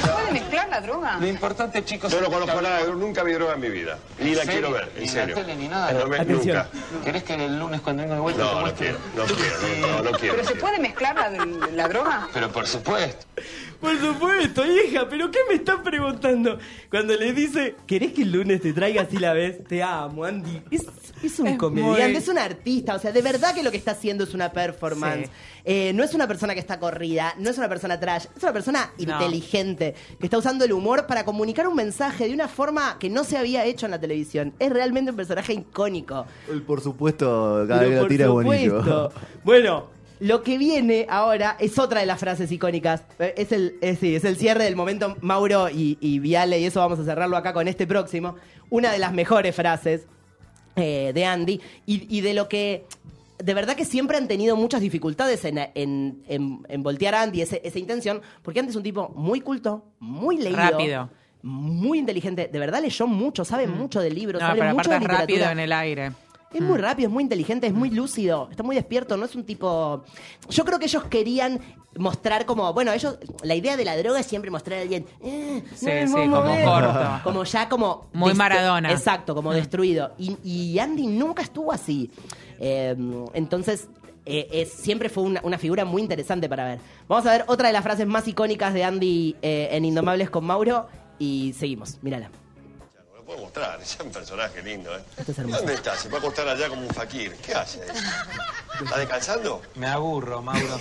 ¿Puede 0.00 0.32
mezclar 0.32 0.68
la 0.70 0.80
droga? 0.80 1.16
Lo 1.20 1.26
importante, 1.26 1.84
chicos, 1.84 2.10
Yo 2.10 2.22
no 2.22 2.30
conozco 2.30 2.62
nada, 2.62 2.80
nunca 2.86 3.22
vi 3.22 3.32
droga 3.34 3.52
en 3.52 3.60
mi 3.60 3.68
vida. 3.68 3.98
Ni 4.18 4.34
la 4.34 4.44
¿En 4.44 4.48
quiero 4.48 4.70
ver, 4.72 4.90
en 4.96 5.02
Ni 5.02 5.08
serio. 5.08 5.36
la 5.36 5.42
tele 5.42 5.56
ni 5.56 5.68
nada. 5.68 5.92
No 5.92 6.06
me- 6.06 6.24
nunca. 6.24 6.68
¿Querés 7.04 7.22
que 7.24 7.34
el 7.34 7.58
lunes 7.58 7.82
cuando 7.82 8.02
venga 8.04 8.14
de 8.14 8.20
vuelta 8.22 8.42
No, 8.44 8.62
no 8.66 8.72
quiero, 8.74 8.98
no 9.14 9.24
quiero, 9.26 9.56
no, 9.82 9.86
no, 10.02 10.10
no 10.10 10.18
quiero. 10.18 10.36
¿Pero 10.36 10.48
se 10.48 10.54
puede 10.56 10.78
mezclar 10.78 11.14
la, 11.16 11.28
la 11.74 11.88
droga? 11.88 12.28
Pero 12.32 12.50
por 12.50 12.66
supuesto. 12.66 13.26
Por 13.80 13.98
supuesto, 14.00 14.62
hija, 14.66 15.06
pero 15.08 15.30
¿qué 15.30 15.38
me 15.48 15.54
estás 15.56 15.76
preguntando? 15.82 16.58
Cuando 16.90 17.14
le 17.14 17.32
dice, 17.32 17.74
¿querés 17.86 18.12
que 18.12 18.22
el 18.22 18.32
lunes 18.32 18.60
te 18.60 18.72
traiga 18.72 19.02
así 19.02 19.18
la 19.18 19.32
vez? 19.32 19.62
Te 19.64 19.82
amo, 19.82 20.24
Andy. 20.24 20.62
Es, 20.70 20.86
es 21.22 21.38
un 21.38 21.48
Es 21.48 21.58
comediante, 21.58 22.06
muy- 22.08 22.16
es 22.16 22.28
un 22.28 22.38
artista, 22.38 22.94
o 22.94 22.98
sea, 22.98 23.12
de 23.12 23.22
verdad 23.22 23.54
que 23.54 23.62
lo 23.62 23.70
que 23.70 23.76
está 23.76 23.92
haciendo 23.92 24.24
es 24.24 24.34
una 24.34 24.50
performance. 24.50 25.26
Sí. 25.26 25.32
Eh, 25.68 25.92
no 25.94 26.04
es 26.04 26.14
una 26.14 26.26
persona 26.28 26.54
que 26.54 26.60
está 26.60 26.78
corrida, 26.78 27.34
no 27.38 27.50
es 27.50 27.58
una 27.58 27.68
persona 27.68 27.98
trash, 27.98 28.26
es 28.36 28.42
una 28.42 28.52
persona 28.52 28.92
No. 28.98 29.12
inteligente, 29.12 29.94
que 30.18 30.26
está 30.26 30.38
usando 30.38 30.64
el 30.64 30.72
humor 30.72 31.06
para 31.06 31.24
comunicar 31.24 31.66
un 31.68 31.74
mensaje 31.76 32.28
de 32.28 32.34
una 32.34 32.48
forma 32.48 32.98
que 32.98 33.10
no 33.10 33.24
se 33.24 33.36
había 33.36 33.64
hecho 33.64 33.86
en 33.86 33.90
la 33.92 34.00
televisión. 34.00 34.54
Es 34.58 34.70
realmente 34.72 35.10
un 35.10 35.16
personaje 35.16 35.52
icónico. 35.54 36.24
Por 36.66 36.80
supuesto, 36.80 37.64
cada 37.68 37.82
vez 37.82 37.98
por 37.98 38.08
tira 38.08 38.24
es 38.26 38.30
supuesto. 38.30 39.12
Bueno, 39.44 39.95
lo 40.20 40.42
que 40.42 40.58
viene 40.58 41.06
ahora 41.08 41.56
es 41.60 41.78
otra 41.78 42.00
de 42.00 42.06
las 42.06 42.18
frases 42.18 42.50
icónicas. 42.50 43.02
Eh, 43.18 43.34
Es 43.36 43.52
el, 43.52 43.76
es, 43.80 43.98
sí, 43.98 44.14
es 44.16 44.24
el 44.24 44.36
cierre 44.36 44.64
del 44.64 44.76
momento 44.76 45.16
Mauro 45.20 45.68
y, 45.68 45.98
y 46.00 46.18
Viale, 46.18 46.58
y 46.60 46.64
eso 46.64 46.80
vamos 46.80 46.98
a 46.98 47.04
cerrarlo 47.04 47.36
acá 47.36 47.52
con 47.52 47.68
este 47.68 47.86
próximo. 47.86 48.36
Una 48.70 48.90
de 48.92 48.98
las 48.98 49.12
mejores 49.12 49.54
frases 49.54 50.06
eh, 50.76 51.12
de 51.14 51.24
Andy 51.24 51.60
y, 51.86 52.16
y 52.16 52.20
de 52.20 52.34
lo 52.34 52.48
que. 52.48 52.84
De 53.38 53.52
verdad 53.52 53.76
que 53.76 53.84
siempre 53.84 54.16
han 54.16 54.28
tenido 54.28 54.56
muchas 54.56 54.80
dificultades 54.80 55.44
en, 55.44 55.58
en, 55.58 56.22
en- 56.26 56.60
en 56.68 56.82
voltear 56.82 57.14
a 57.14 57.20
Andy 57.22 57.42
ese- 57.42 57.60
esa 57.64 57.78
intención, 57.78 58.22
porque 58.42 58.60
Andy 58.60 58.70
es 58.70 58.76
un 58.76 58.82
tipo 58.82 59.10
muy 59.14 59.42
culto, 59.42 59.84
muy 60.00 60.38
leído. 60.38 60.56
Rápido. 60.56 61.10
Muy 61.42 61.98
inteligente, 61.98 62.48
de 62.50 62.58
verdad 62.58 62.80
leyó 62.82 63.06
mucho, 63.06 63.44
sabe 63.44 63.66
mucho 63.68 64.00
de 64.00 64.10
libros, 64.10 64.40
No, 64.40 64.48
sabe 64.48 64.60
pero 64.60 64.74
mucho 64.74 64.90
aparte 64.90 65.06
de 65.06 65.12
es 65.14 65.20
rápido 65.20 65.50
en 65.50 65.58
el 65.60 65.72
aire. 65.72 66.12
Es 66.56 66.62
muy 66.62 66.78
rápido, 66.78 67.08
es 67.08 67.12
muy 67.12 67.22
inteligente, 67.22 67.66
es 67.66 67.74
muy 67.74 67.90
lúcido, 67.90 68.48
está 68.50 68.62
muy 68.62 68.74
despierto, 68.76 69.16
no 69.16 69.24
es 69.26 69.34
un 69.34 69.44
tipo... 69.44 70.04
Yo 70.48 70.64
creo 70.64 70.78
que 70.78 70.86
ellos 70.86 71.04
querían 71.04 71.60
mostrar 71.98 72.44
como, 72.46 72.72
bueno, 72.72 72.92
ellos, 72.92 73.18
la 73.42 73.54
idea 73.54 73.76
de 73.76 73.84
la 73.84 73.96
droga 73.96 74.20
es 74.20 74.26
siempre 74.26 74.50
mostrar 74.50 74.78
a 74.78 74.82
alguien... 74.82 75.06
eh, 75.22 75.62
Sí, 75.74 75.86
no 76.02 76.06
sí, 76.08 76.12
como 76.12 76.64
corto. 76.64 77.20
Como 77.24 77.44
ya 77.44 77.68
como... 77.68 78.08
Muy 78.12 78.32
destru- 78.32 78.36
Maradona. 78.36 78.90
Exacto, 78.92 79.34
como 79.34 79.52
destruido. 79.52 80.12
Y, 80.18 80.36
y 80.44 80.78
Andy 80.78 81.06
nunca 81.06 81.42
estuvo 81.42 81.72
así. 81.72 82.10
Eh, 82.58 82.94
entonces... 83.34 83.88
eh, 84.26 84.48
es- 84.52 84.72
siempre 84.72 85.08
fue 85.08 85.22
una, 85.22 85.40
una 85.42 85.56
figura 85.58 85.84
muy 85.84 86.02
interesante 86.02 86.48
para 86.48 86.64
ver. 86.64 86.78
Vamos 87.08 87.24
a 87.26 87.32
ver 87.32 87.44
otra 87.48 87.68
de 87.68 87.72
las 87.72 87.82
frases 87.82 88.06
más 88.06 88.26
icónicas 88.28 88.74
de 88.74 88.84
Andy 88.84 89.36
eh, 89.42 89.68
en 89.72 89.84
Indomables 89.84 90.28
con 90.30 90.44
Mauro 90.44 90.88
y 91.18 91.54
seguimos. 91.56 91.98
Mírala. 92.02 92.30
Puedo 93.26 93.40
mostrar, 93.40 93.80
es 93.82 93.98
un 94.00 94.12
personaje 94.12 94.62
lindo, 94.62 94.96
¿eh? 94.96 95.02
Es 95.16 95.36
¿Y 95.36 95.40
hermoso. 95.40 95.58
¿Dónde 95.58 95.74
está? 95.74 95.96
Se 95.96 96.08
va 96.08 96.16
a 96.16 96.20
acostar 96.20 96.46
allá 96.48 96.68
como 96.68 96.82
un 96.82 96.94
fakir. 96.94 97.34
¿Qué 97.38 97.54
hace? 97.54 97.80
¿Está 98.80 98.98
descansando? 98.98 99.62
Me 99.74 99.88
aburro, 99.88 100.40
Mauro. 100.40 100.80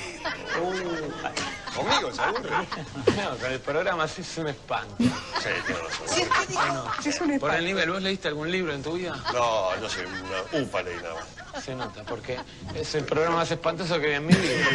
¿Conmigo 1.75 2.11
se 2.13 2.21
aburre? 2.21 2.51
No, 2.51 3.37
con 3.41 3.51
el 3.51 3.59
programa 3.59 4.07
sí 4.07 4.21
es 4.21 4.37
un 4.37 4.47
espanto. 4.47 4.95
Sí, 4.99 5.49
tiene 5.65 5.81
razón. 5.81 7.03
Es 7.03 7.19
un 7.21 7.39
Por 7.39 7.55
el 7.55 7.65
nivel, 7.65 7.89
¿vos 7.89 8.01
leíste 8.03 8.27
algún 8.27 8.51
libro 8.51 8.73
en 8.73 8.83
tu 8.83 8.93
vida? 8.93 9.15
No, 9.33 9.75
no 9.77 9.89
sé, 9.89 10.05
una 10.05 10.61
upa 10.61 10.83
leí 10.83 10.97
nada 10.97 11.15
más. 11.15 11.63
Se 11.63 11.73
nota, 11.73 12.03
porque 12.03 12.37
es 12.75 12.93
el 12.93 13.05
programa 13.05 13.37
más 13.37 13.49
espantoso 13.49 13.99
que 13.99 14.07
vi 14.07 14.13
en 14.13 14.25
mi 14.27 14.35
vida. 14.35 14.65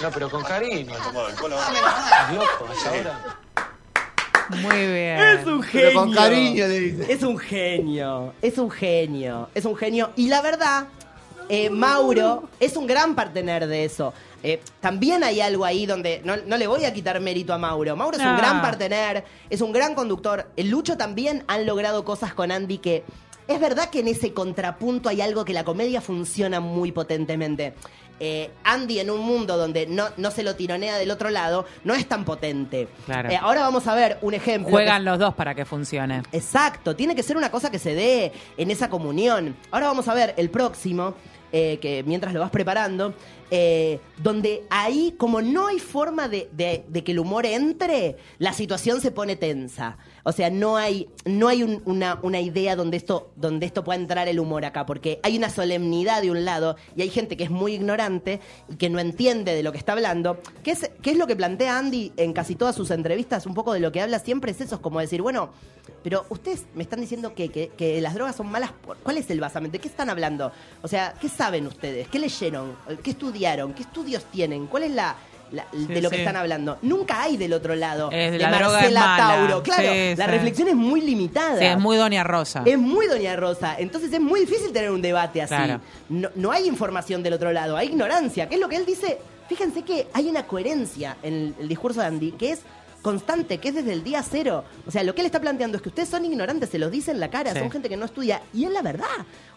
No, 0.00 0.10
pero 0.12 0.30
con 0.30 0.44
cariño. 0.44 0.94
Tomado 1.02 1.28
el 1.28 1.34
cola. 1.34 1.56
¿Estás 1.56 2.32
loco? 2.32 2.72
¿Es 2.72 2.86
ahora? 2.86 3.33
Muy 4.62 4.86
bien. 4.86 5.18
Es 5.18 5.46
un 5.46 5.62
genio. 5.62 5.88
Pero 5.88 6.00
con 6.00 6.12
cariño 6.12 6.66
le 6.66 6.80
dice. 6.80 7.12
Es 7.12 7.22
un 7.22 7.38
genio, 7.38 8.32
es 8.42 8.58
un 8.58 8.70
genio, 8.70 9.48
es 9.54 9.64
un 9.64 9.76
genio. 9.76 10.10
Y 10.16 10.28
la 10.28 10.42
verdad, 10.42 10.86
eh, 11.48 11.70
Mauro 11.70 12.48
es 12.60 12.76
un 12.76 12.86
gran 12.86 13.14
partener 13.14 13.66
de 13.66 13.84
eso. 13.84 14.14
Eh, 14.42 14.60
también 14.80 15.24
hay 15.24 15.40
algo 15.40 15.64
ahí 15.64 15.86
donde 15.86 16.20
no, 16.24 16.36
no 16.36 16.56
le 16.56 16.66
voy 16.66 16.84
a 16.84 16.92
quitar 16.92 17.18
mérito 17.20 17.52
a 17.54 17.58
Mauro. 17.58 17.96
Mauro 17.96 18.16
es 18.16 18.24
un 18.24 18.36
gran 18.36 18.60
partener, 18.60 19.24
es 19.48 19.60
un 19.60 19.72
gran 19.72 19.94
conductor. 19.94 20.46
El 20.56 20.68
Lucho 20.68 20.96
también 20.96 21.44
han 21.46 21.66
logrado 21.66 22.04
cosas 22.04 22.34
con 22.34 22.52
Andy 22.52 22.78
que 22.78 23.04
es 23.46 23.60
verdad 23.60 23.90
que 23.90 24.00
en 24.00 24.08
ese 24.08 24.32
contrapunto 24.32 25.08
hay 25.08 25.20
algo 25.20 25.44
que 25.44 25.52
la 25.52 25.64
comedia 25.64 26.00
funciona 26.00 26.60
muy 26.60 26.92
potentemente. 26.92 27.74
Eh, 28.20 28.50
Andy 28.62 29.00
en 29.00 29.10
un 29.10 29.20
mundo 29.20 29.56
donde 29.56 29.86
no, 29.86 30.06
no 30.16 30.30
se 30.30 30.42
lo 30.44 30.54
tironea 30.54 30.96
del 30.96 31.10
otro 31.10 31.30
lado, 31.30 31.66
no 31.82 31.94
es 31.94 32.06
tan 32.06 32.24
potente. 32.24 32.88
Claro. 33.06 33.28
Eh, 33.28 33.36
ahora 33.36 33.62
vamos 33.62 33.86
a 33.86 33.94
ver 33.94 34.18
un 34.22 34.34
ejemplo. 34.34 34.68
que 34.68 34.72
Juegan 34.72 35.04
los 35.04 35.18
dos 35.18 35.34
para 35.34 35.54
que 35.54 35.64
funcione. 35.64 36.22
Exacto, 36.30 36.94
tiene 36.94 37.14
que 37.14 37.22
ser 37.22 37.36
una 37.36 37.50
cosa 37.50 37.70
que 37.70 37.78
se 37.78 37.94
dé 37.94 38.32
en 38.56 38.70
esa 38.70 38.88
comunión. 38.88 39.56
Ahora 39.70 39.88
vamos 39.88 40.06
a 40.08 40.14
ver 40.14 40.34
el 40.36 40.48
próximo, 40.48 41.14
eh, 41.52 41.78
que 41.80 42.04
mientras 42.04 42.32
lo 42.32 42.40
vas 42.40 42.50
preparando, 42.50 43.14
eh, 43.56 44.00
donde 44.20 44.64
ahí, 44.68 45.14
como 45.16 45.40
no 45.40 45.68
hay 45.68 45.78
forma 45.78 46.26
de, 46.26 46.48
que 47.04 47.12
el 47.12 47.20
humor 47.20 47.46
entre, 47.46 48.16
la 48.38 48.52
situación 48.52 49.00
se 49.00 49.12
pone 49.12 49.36
tensa. 49.36 49.96
O 50.24 50.32
sea, 50.32 50.50
no 50.50 50.76
hay, 50.76 51.08
no 51.24 51.46
hay 51.46 51.62
un- 51.62 51.80
una, 51.84 52.40
idea 52.40 52.74
donde 52.74 52.96
esto, 52.96 53.30
donde 53.36 53.64
esto 53.66 53.84
pueda 53.84 54.00
entrar 54.00 54.26
el 54.26 54.40
humor 54.40 54.64
acá, 54.64 54.86
porque 54.86 55.20
hay 55.22 55.36
una 55.38 55.50
solemnidad 55.50 56.20
de 56.22 56.32
un 56.32 56.44
lado 56.44 56.74
y 56.96 57.02
hay 57.02 57.10
gente 57.10 57.36
que 57.36 57.44
es 57.44 57.50
muy 57.50 57.74
ignorante 57.74 58.40
y 58.68 58.74
que 58.74 58.90
no 58.90 58.98
entiende 58.98 59.54
de 59.54 59.62
lo 59.62 59.70
que 59.70 59.78
está 59.78 59.92
hablando. 59.92 60.40
¿Qué 60.64 60.72
es, 60.72 60.90
qué 61.00 61.12
es 61.12 61.16
lo 61.16 61.28
que 61.28 61.36
plantea 61.36 61.78
Andy 61.78 62.12
en 62.16 62.32
casi 62.32 62.56
todas 62.56 62.74
sus 62.74 62.90
entrevistas? 62.90 63.46
Un 63.46 63.54
poco 63.54 63.72
de 63.72 63.78
lo 63.80 63.92
que 63.92 64.00
habla 64.00 64.18
siempre 64.18 64.50
es 64.50 64.60
eso, 64.60 64.74
es 64.76 64.80
como 64.80 64.98
decir, 64.98 65.22
bueno, 65.22 65.50
pero 66.02 66.24
ustedes 66.28 66.64
me 66.74 66.82
están 66.82 67.00
diciendo 67.00 67.34
que, 67.34 67.50
que- 67.50 67.68
que 67.68 68.00
las 68.00 68.14
drogas 68.14 68.34
son 68.34 68.50
malas. 68.50 68.72
por- 68.72 68.96
¿Cuál 68.96 69.18
es 69.18 69.30
el 69.30 69.38
basamento? 69.40 69.74
¿De 69.74 69.78
qué 69.80 69.88
están 69.88 70.10
hablando? 70.10 70.50
O 70.82 70.88
sea, 70.88 71.14
¿qué 71.20 71.28
saben 71.28 71.66
ustedes? 71.66 72.08
¿Qué 72.08 72.18
leyeron? 72.18 72.74
¿Qué 73.02 73.10
estudiaron? 73.10 73.43
¿Qué 73.74 73.82
estudios 73.82 74.24
tienen? 74.24 74.66
¿Cuál 74.66 74.84
es 74.84 74.90
la, 74.92 75.16
la- 75.52 75.66
de 75.72 75.94
Sí, 75.96 76.00
lo 76.00 76.10
que 76.10 76.18
están 76.18 76.36
hablando. 76.36 76.78
Nunca 76.82 77.22
hay 77.22 77.36
del 77.36 77.52
otro 77.52 77.74
lado. 77.74 78.10
Es, 78.10 78.32
de 78.32 78.38
la 78.38 78.50
Marcela. 78.50 79.14
Tauro. 79.16 79.62
Claro, 79.62 79.82
Sí, 79.92 80.14
la 80.16 80.26
reflexión 80.26 80.68
es 80.68 80.74
muy 80.74 81.00
limitada. 81.00 81.60
Es 81.62 81.78
muy 81.78 81.96
Doña 81.96 82.24
Rosa. 82.24 82.62
Es 82.64 82.78
muy 82.78 83.06
Doña 83.06 83.36
Rosa. 83.36 83.76
Entonces 83.78 84.12
es 84.12 84.20
muy 84.20 84.40
difícil 84.40 84.72
tener 84.72 84.90
un 84.90 85.02
debate 85.02 85.42
así. 85.42 85.54
Claro. 85.54 85.80
No, 86.08 86.28
no 86.34 86.50
hay 86.52 86.66
información 86.66 87.22
del 87.22 87.34
otro 87.34 87.52
lado, 87.52 87.76
hay 87.76 87.88
ignorancia. 87.88 88.48
¿Qué 88.48 88.54
es 88.56 88.60
lo 88.60 88.68
que 88.68 88.76
él 88.76 88.86
dice? 88.86 89.18
Fíjense 89.48 89.82
que 89.82 90.08
hay 90.14 90.28
una 90.28 90.46
coherencia 90.46 91.16
en 91.22 91.34
el, 91.34 91.54
el 91.60 91.68
discurso 91.68 92.00
de 92.00 92.06
Andy 92.06 92.32
que 92.32 92.52
es 92.52 92.60
constante, 93.04 93.58
que 93.58 93.68
es 93.68 93.74
desde 93.74 93.92
el 93.92 94.02
día 94.02 94.22
cero. 94.28 94.64
O 94.86 94.90
sea, 94.90 95.04
lo 95.04 95.14
que 95.14 95.20
él 95.20 95.26
está 95.26 95.38
planteando 95.38 95.76
es 95.76 95.82
que 95.82 95.90
ustedes 95.90 96.08
son 96.08 96.24
ignorantes, 96.24 96.70
se 96.70 96.78
los 96.78 96.90
dice 96.90 97.10
en 97.10 97.20
la 97.20 97.28
cara, 97.28 97.52
Sí. 97.52 97.58
son 97.58 97.70
gente 97.70 97.88
que 97.90 97.98
no 97.98 98.06
estudia. 98.06 98.40
Y 98.54 98.64
es 98.64 98.70
la 98.70 98.80
verdad. 98.80 99.06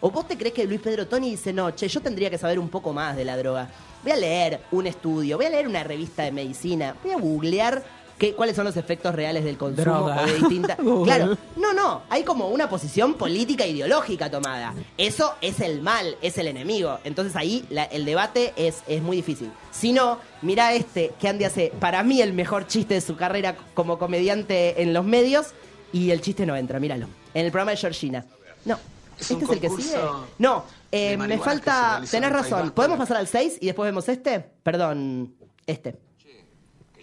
¿O 0.00 0.10
vos 0.10 0.28
te 0.28 0.36
crees 0.36 0.54
que 0.54 0.66
Luis 0.66 0.80
Pedro 0.82 1.08
Toni 1.08 1.30
dice, 1.30 1.52
no, 1.54 1.70
che, 1.70 1.88
yo 1.88 2.00
tendría 2.02 2.28
que 2.28 2.36
saber 2.38 2.58
un 2.58 2.68
poco 2.68 2.92
más 2.92 3.16
de 3.16 3.24
la 3.24 3.36
droga? 3.38 3.70
Voy 4.02 4.12
a 4.12 4.16
leer 4.16 4.60
un 4.70 4.86
estudio, 4.86 5.38
voy 5.38 5.46
a 5.46 5.50
leer 5.50 5.66
una 5.66 5.82
revista 5.82 6.22
de 6.24 6.30
medicina, 6.30 6.94
voy 7.02 7.12
a 7.12 7.16
googlear 7.16 7.82
qué, 8.18 8.34
cuáles 8.34 8.56
son 8.56 8.64
los 8.64 8.76
efectos 8.76 9.14
reales 9.14 9.44
del 9.44 9.56
consumo 9.56 9.84
Droga. 9.84 10.22
o 10.22 10.26
de 10.26 10.34
distintas... 10.34 10.76
Google. 10.82 11.04
claro, 11.14 11.38
no, 11.56 11.72
no, 11.72 12.02
hay 12.10 12.24
como 12.24 12.48
una 12.48 12.68
posición 12.68 13.14
política 13.14 13.66
ideológica 13.66 14.30
tomada. 14.30 14.74
Eso 14.96 15.34
es 15.40 15.60
el 15.60 15.80
mal, 15.80 16.16
es 16.20 16.36
el 16.38 16.48
enemigo. 16.48 16.98
Entonces 17.04 17.34
ahí 17.36 17.64
la- 17.70 17.84
el 17.84 18.04
debate 18.04 18.52
es, 18.56 18.82
es 18.86 19.00
muy 19.02 19.16
difícil. 19.16 19.50
Si 19.70 19.92
no, 19.92 20.18
mira 20.42 20.72
este 20.74 21.12
que 21.20 21.28
Andy 21.28 21.44
hace, 21.44 21.72
para 21.80 22.02
mí, 22.02 22.20
el 22.20 22.32
mejor 22.32 22.66
chiste 22.66 22.94
de 22.94 23.00
su 23.00 23.16
carrera 23.16 23.56
como 23.74 23.98
comediante 23.98 24.82
en 24.82 24.92
los 24.92 25.04
medios 25.04 25.48
y 25.92 26.10
el 26.10 26.20
chiste 26.20 26.44
no 26.44 26.56
entra, 26.56 26.80
míralo. 26.80 27.06
En 27.34 27.46
el 27.46 27.52
programa 27.52 27.70
de 27.70 27.76
Georgina. 27.76 28.24
No. 28.64 28.78
Es 29.18 29.30
¿Este 29.30 29.44
es 29.44 29.50
el 29.50 29.60
que 29.60 29.68
sigue? 29.70 29.96
No, 30.38 30.64
eh, 30.92 31.16
me 31.16 31.38
falta... 31.38 32.02
Tenés 32.10 32.30
razón. 32.30 32.70
¿Podemos 32.70 32.98
pasar 32.98 33.16
al 33.16 33.26
6 33.26 33.58
y 33.60 33.66
después 33.66 33.86
vemos 33.88 34.08
este? 34.08 34.40
Perdón, 34.62 35.34
este. 35.66 35.96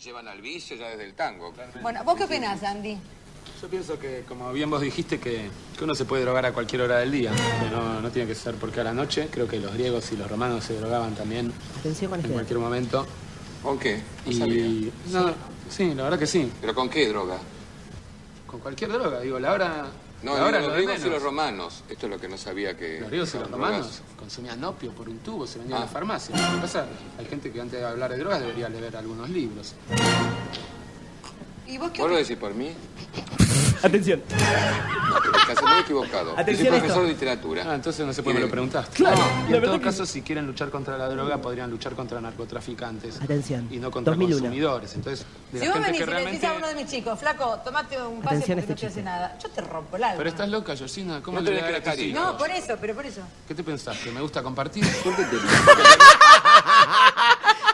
Llevan 0.05 0.27
al 0.27 0.39
vicio 0.39 0.75
ya 0.77 0.89
desde 0.89 1.03
el 1.03 1.15
tango. 1.15 1.51
Bueno, 1.81 2.03
¿vos 2.03 2.15
qué 2.15 2.25
opinás, 2.25 2.61
Andy? 2.61 2.95
Yo 3.59 3.67
pienso 3.67 3.97
que, 3.97 4.23
como 4.27 4.53
bien 4.53 4.69
vos 4.69 4.79
dijiste, 4.79 5.19
que, 5.19 5.49
que 5.75 5.83
uno 5.83 5.95
se 5.95 6.05
puede 6.05 6.21
drogar 6.21 6.45
a 6.45 6.53
cualquier 6.53 6.83
hora 6.83 6.99
del 6.99 7.11
día. 7.11 7.31
Que 7.31 7.69
no, 7.75 8.01
no 8.01 8.11
tiene 8.11 8.27
que 8.27 8.35
ser 8.35 8.53
porque 8.53 8.81
a 8.81 8.83
la 8.83 8.93
noche. 8.93 9.29
Creo 9.31 9.47
que 9.47 9.59
los 9.59 9.73
griegos 9.73 10.11
y 10.11 10.17
los 10.17 10.29
romanos 10.29 10.63
se 10.63 10.77
drogaban 10.77 11.15
también 11.15 11.51
Atención 11.79 12.11
con 12.11 12.19
en 12.19 12.25
este. 12.25 12.33
cualquier 12.35 12.59
momento. 12.59 13.07
¿Con 13.63 13.79
qué? 13.79 13.99
No 14.27 14.31
Y, 14.31 14.35
sabía. 14.35 14.91
no, 15.11 15.33
sí, 15.71 15.95
la 15.95 16.03
verdad 16.03 16.19
que 16.19 16.27
sí. 16.27 16.51
¿Pero 16.61 16.75
con 16.75 16.87
qué 16.87 17.07
droga? 17.07 17.39
Con 18.45 18.59
cualquier 18.59 18.91
droga, 18.91 19.21
digo, 19.21 19.39
la 19.39 19.53
hora. 19.53 19.85
No, 20.25 20.35
la 20.37 20.45
hora 20.45 20.57
digo, 20.57 20.57
es 20.57 20.61
los 20.61 20.67
lo 20.67 20.73
de 20.73 20.75
griegos 20.83 20.95
y 20.95 21.03
menos. 21.03 21.13
los 21.13 21.23
romanos. 21.23 21.83
Esto 21.89 22.05
es 22.07 22.11
lo 22.11 22.19
que 22.19 22.27
no 22.27 22.37
sabía 22.37 22.75
que... 22.75 22.99
Los 22.99 23.09
griegos 23.09 23.33
y 23.35 23.37
los 23.37 23.51
romanos 23.51 23.85
drogas- 23.87 24.01
consumían 24.19 24.63
opio 24.63 24.91
por 24.91 25.07
un 25.07 25.19
tubo, 25.19 25.45
se 25.47 25.59
vendía 25.59 25.77
en 25.77 25.83
Ah. 25.83 25.85
la 25.85 25.91
farmacia. 25.91 26.35
Lo 26.35 26.55
que 26.55 26.61
pasa, 26.61 26.85
hay 27.17 27.25
gente 27.25 27.51
que 27.51 27.61
antes 27.61 27.79
de 27.79 27.85
hablar 27.85 28.11
de 28.11 28.17
drogas 28.17 28.39
debería 28.41 28.67
leer 28.69 28.97
algunos 28.97 29.29
libros. 29.29 29.73
¿Y 31.67 31.77
vos 31.77 31.91
qué 31.91 32.01
¿Vos 32.01 32.11
lo 32.11 32.17
decís 32.17 32.37
por 32.37 32.53
mí? 32.53 32.73
Atención. 33.83 34.21
Estás 35.47 35.61
muy 35.63 35.79
equivocado. 35.81 36.33
Yo 36.35 36.39
Atención 36.41 36.67
a 36.67 36.69
soy 36.71 36.77
esto. 36.77 36.79
profesor 36.79 37.03
de 37.03 37.09
literatura. 37.09 37.63
Ah, 37.67 37.75
entonces 37.75 38.05
no 38.05 38.13
sé 38.13 38.23
por 38.23 38.33
qué 38.33 38.39
me 38.39 38.45
lo 38.45 38.51
preguntaste. 38.51 38.95
Claro, 38.95 39.17
No, 39.17 39.23
la 39.43 39.49
y 39.49 39.53
en 39.59 39.63
todo 39.63 39.77
que- 39.79 39.83
caso, 39.85 40.05
si 40.05 40.21
quieren 40.23 40.45
luchar 40.47 40.69
contra 40.69 40.97
la 40.97 41.07
droga, 41.07 41.37
podrían 41.37 41.69
luchar 41.69 41.93
contra 41.93 42.19
narcotraficantes. 42.19 43.21
Atención. 43.21 43.67
Y 43.71 43.77
no 43.77 43.91
contra 43.91 44.13
2001. 44.13 44.41
consumidores. 44.41 44.93
Entonces, 44.95 45.25
de 45.51 45.59
Si 45.59 45.65
la 45.65 45.71
vos 45.71 45.83
gente 45.85 45.91
venís 45.91 46.05
que 46.05 46.11
y 46.11 46.13
le 46.25 46.31
decís 46.31 46.43
a 46.43 46.53
uno 46.53 46.67
de 46.67 46.75
mis 46.75 46.87
chicos, 46.87 47.19
flaco, 47.19 47.59
tomate 47.63 48.01
un 48.01 48.21
pase 48.21 48.35
Atención 48.37 48.59
porque 48.59 48.73
este 48.73 48.73
no 48.73 48.79
te 48.79 48.87
hace 48.87 49.03
nada, 49.03 49.37
yo 49.41 49.49
te 49.49 49.61
rompo 49.61 49.97
el 49.97 50.03
alma. 50.03 50.17
Pero 50.17 50.29
estás 50.29 50.49
loca, 50.49 50.75
Georgina. 50.75 51.21
¿Cómo 51.21 51.37
No 51.37 51.43
le 51.43 51.49
tenés 51.51 51.63
voy 51.63 51.69
a 51.75 51.79
dar 51.79 51.89
a 51.89 52.01
hijos? 52.01 52.21
No, 52.21 52.37
por 52.37 52.49
eso, 52.49 52.77
pero 52.81 52.95
por 52.95 53.05
eso. 53.05 53.21
¿Qué 53.47 53.53
te 53.55 53.63
pensás? 53.63 53.97
¿Que 53.99 54.11
me 54.11 54.21
gusta 54.21 54.41
compartir? 54.41 54.83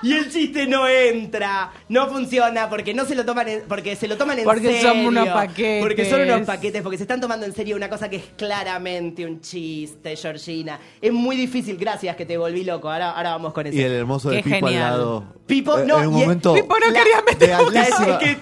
Y 0.11 0.13
el 0.13 0.31
chiste 0.31 0.65
no 0.67 0.87
entra, 0.87 1.71
no 1.89 2.07
funciona 2.07 2.69
porque 2.69 2.93
no 2.93 3.05
se 3.05 3.15
lo 3.15 3.23
toman 3.25 3.47
en, 3.47 3.61
porque 3.67 3.95
se 3.95 4.07
lo 4.07 4.17
toman 4.17 4.39
en 4.39 4.45
Porque 4.45 4.67
serio. 4.73 4.81
son 4.81 4.99
unos 5.05 5.27
paquetes. 5.29 5.81
Porque 5.83 6.05
son 6.09 6.21
unos 6.21 6.41
paquetes, 6.41 6.81
porque 6.81 6.97
se 6.97 7.03
están 7.03 7.21
tomando 7.21 7.45
en 7.45 7.53
serio 7.53 7.75
una 7.75 7.89
cosa 7.89 8.09
que 8.09 8.15
es 8.17 8.23
claramente 8.37 9.25
un 9.25 9.41
chiste, 9.41 10.15
Georgina. 10.15 10.79
Es 11.01 11.11
muy 11.13 11.35
difícil, 11.35 11.77
gracias 11.77 12.15
que 12.15 12.25
te 12.25 12.37
volví 12.37 12.63
loco. 12.63 12.89
Ahora, 12.91 13.11
ahora 13.11 13.31
vamos 13.31 13.53
con 13.53 13.67
eso. 13.67 13.77
Y 13.77 13.81
el 13.81 13.91
hermoso 13.93 14.29
de 14.29 14.37
Qué 14.37 14.43
Pipo 14.43 14.67
genial. 14.67 14.83
al 14.83 14.89
lado. 14.91 15.23
Pipo, 15.45 15.77
Eh, 15.79 15.85
no, 15.85 15.99
En 16.01 16.07
un 16.07 16.17
y- 16.17 16.21
momento 16.21 16.53
Pipo 16.53 16.79
no 16.79 16.87
La- 16.87 16.99
quería 16.99 17.21
meter 17.25 17.49
La- 17.49 17.57
altísima 17.57 18.07
es 18.13 18.17
que 18.17 18.37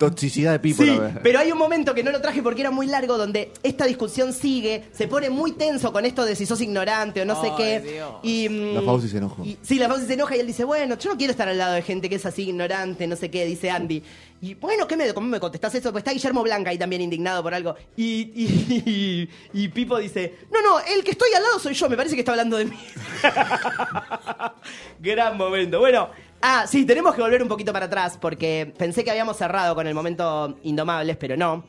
toxicidad 0.00 0.52
de 0.52 0.58
Pipo. 0.58 0.82
Sí, 0.82 0.88
la 0.88 0.98
verdad. 0.98 1.20
pero 1.22 1.38
hay 1.38 1.52
un 1.52 1.58
momento 1.58 1.94
que 1.94 2.02
no 2.02 2.10
lo 2.10 2.20
traje 2.20 2.42
porque 2.42 2.62
era 2.62 2.70
muy 2.72 2.86
largo 2.86 3.16
donde 3.18 3.52
esta 3.62 3.84
discusión 3.84 4.32
sigue, 4.32 4.84
se 4.92 5.06
pone 5.06 5.30
muy 5.30 5.52
tenso 5.52 5.92
con 5.92 6.04
esto 6.06 6.24
de 6.24 6.34
si 6.34 6.46
sos 6.46 6.60
ignorante 6.60 7.20
o 7.22 7.24
no 7.24 7.40
sé 7.40 7.52
qué. 7.56 7.80
Dios. 7.80 8.10
Y, 8.22 8.48
mm, 8.48 8.74
La 8.74 8.82
Fauci 8.82 9.08
se 9.08 9.18
enojó. 9.18 9.44
y- 9.44 9.58
sí, 9.62 9.78
la 9.78 9.88
Fauci 9.88 10.06
se 10.06 10.14
enoja 10.14 10.36
y 10.36 10.40
él 10.40 10.46
dice, 10.46 10.64
bueno, 10.64 10.96
yo 10.98 11.10
no 11.10 11.16
quiero 11.16 11.30
estar 11.30 11.48
al 11.48 11.58
lado 11.58 11.74
de 11.74 11.82
gente 11.82 12.08
que 12.08 12.16
es 12.16 12.26
así 12.26 12.48
ignorante, 12.48 13.06
no 13.06 13.14
sé 13.14 13.30
qué, 13.30 13.44
dice 13.44 13.70
Andy. 13.70 14.02
Y 14.42 14.54
bueno, 14.54 14.86
¿qué 14.88 14.96
me, 14.96 15.12
¿cómo 15.12 15.26
me 15.28 15.38
contestás 15.38 15.74
eso? 15.74 15.92
Pues 15.92 16.00
está 16.00 16.12
Guillermo 16.12 16.42
Blanca 16.42 16.70
ahí 16.70 16.78
también 16.78 17.02
indignado 17.02 17.42
por 17.42 17.52
algo. 17.52 17.74
Y, 17.94 18.32
y, 18.34 18.82
y- 18.86 19.28
y 19.64 19.68
Pipo 19.68 19.98
dice, 19.98 20.34
no, 20.50 20.62
no, 20.62 20.80
el 20.80 21.04
que 21.04 21.10
estoy 21.10 21.28
al 21.36 21.42
lado 21.42 21.58
soy 21.58 21.74
yo, 21.74 21.90
me 21.90 21.96
parece 21.96 22.14
que 22.14 22.22
está 22.22 22.32
hablando 22.32 22.56
de 22.56 22.64
mí. 22.64 22.78
Gran 25.00 25.36
momento. 25.36 25.78
Bueno, 25.78 26.08
ah, 26.40 26.66
sí, 26.66 26.84
tenemos 26.84 27.14
que 27.14 27.22
volver 27.22 27.42
un 27.42 27.48
poquito 27.48 27.72
para 27.72 27.86
atrás 27.86 28.18
porque 28.20 28.72
pensé 28.76 29.04
que 29.04 29.10
habíamos 29.10 29.36
cerrado 29.36 29.74
con 29.74 29.86
el 29.86 29.94
momento 29.94 30.58
Indomables, 30.62 31.16
pero 31.16 31.36
no. 31.36 31.64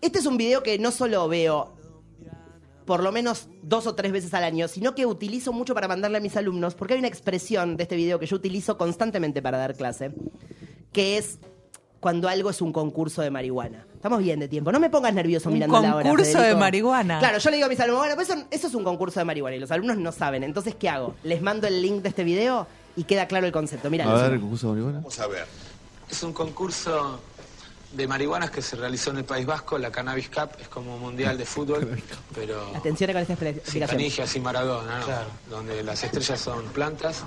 Este 0.00 0.18
es 0.18 0.26
un 0.26 0.36
video 0.36 0.62
que 0.62 0.78
no 0.78 0.90
solo 0.90 1.28
veo 1.28 1.74
por 2.90 3.04
lo 3.04 3.12
menos 3.12 3.48
dos 3.62 3.86
o 3.86 3.94
tres 3.94 4.10
veces 4.10 4.34
al 4.34 4.42
año, 4.42 4.66
sino 4.66 4.94
que 4.94 5.06
utilizo 5.06 5.52
mucho 5.52 5.74
para 5.74 5.86
mandarle 5.86 6.18
a 6.18 6.20
mis 6.20 6.36
alumnos, 6.36 6.74
porque 6.74 6.94
hay 6.94 6.98
una 6.98 7.08
expresión 7.08 7.76
de 7.76 7.84
este 7.84 7.94
video 7.94 8.18
que 8.18 8.26
yo 8.26 8.34
utilizo 8.34 8.76
constantemente 8.76 9.40
para 9.42 9.58
dar 9.58 9.76
clase, 9.76 10.10
que 10.90 11.16
es 11.16 11.38
cuando 12.00 12.28
algo 12.28 12.50
es 12.50 12.60
un 12.60 12.72
concurso 12.72 13.22
de 13.22 13.30
marihuana. 13.30 13.86
Estamos 13.94 14.20
bien 14.20 14.40
de 14.40 14.48
tiempo. 14.48 14.72
No 14.72 14.80
me 14.80 14.88
pongas 14.88 15.12
nervioso 15.14 15.50
mirando 15.50 15.80
la 15.80 15.96
hora. 15.96 16.08
concurso 16.08 16.40
de 16.40 16.56
marihuana. 16.56 17.18
Claro, 17.18 17.38
yo 17.38 17.50
le 17.50 17.56
digo 17.58 17.66
a 17.66 17.68
mis 17.68 17.78
alumnos, 17.78 18.00
bueno, 18.00 18.14
pues 18.16 18.30
eso, 18.30 18.44
eso 18.50 18.66
es 18.66 18.74
un 18.74 18.82
concurso 18.82 19.20
de 19.20 19.24
marihuana 19.24 19.56
y 19.56 19.60
los 19.60 19.70
alumnos 19.70 19.98
no 19.98 20.10
saben. 20.10 20.42
Entonces, 20.42 20.74
¿qué 20.74 20.88
hago? 20.88 21.14
Les 21.22 21.42
mando 21.42 21.66
el 21.66 21.82
link 21.82 22.02
de 22.02 22.08
este 22.08 22.24
video 22.24 22.66
y 23.00 23.04
queda 23.04 23.26
claro 23.26 23.46
el 23.46 23.52
concepto. 23.52 23.88
Mira, 23.90 24.04
A 24.04 24.22
ver, 24.22 24.32
el 24.34 24.40
concurso 24.40 24.66
de 24.68 24.72
marihuana. 24.74 24.98
Vamos 24.98 25.18
a 25.20 25.26
ver. 25.26 25.46
Es 26.10 26.22
un 26.22 26.32
concurso 26.34 27.20
de 27.92 28.06
marihuanas 28.06 28.50
que 28.50 28.60
se 28.62 28.76
realizó 28.76 29.10
en 29.10 29.18
el 29.18 29.24
País 29.24 29.46
Vasco, 29.46 29.78
la 29.78 29.90
Cannabis 29.90 30.28
Cup, 30.28 30.50
es 30.60 30.68
como 30.68 30.94
un 30.96 31.00
mundial 31.00 31.38
de 31.38 31.44
fútbol, 31.46 31.88
pero 32.34 32.76
atención 32.76 33.10
con 33.12 33.22
esta 33.22 33.34
expre- 33.34 33.52
sin 33.52 33.58
explicación. 33.58 33.98
canillas 33.98 34.36
y 34.36 34.40
Maradona, 34.40 35.00
¿no? 35.00 35.56
donde 35.56 35.82
las 35.82 36.02
estrellas 36.04 36.38
son 36.40 36.66
plantas. 36.66 37.22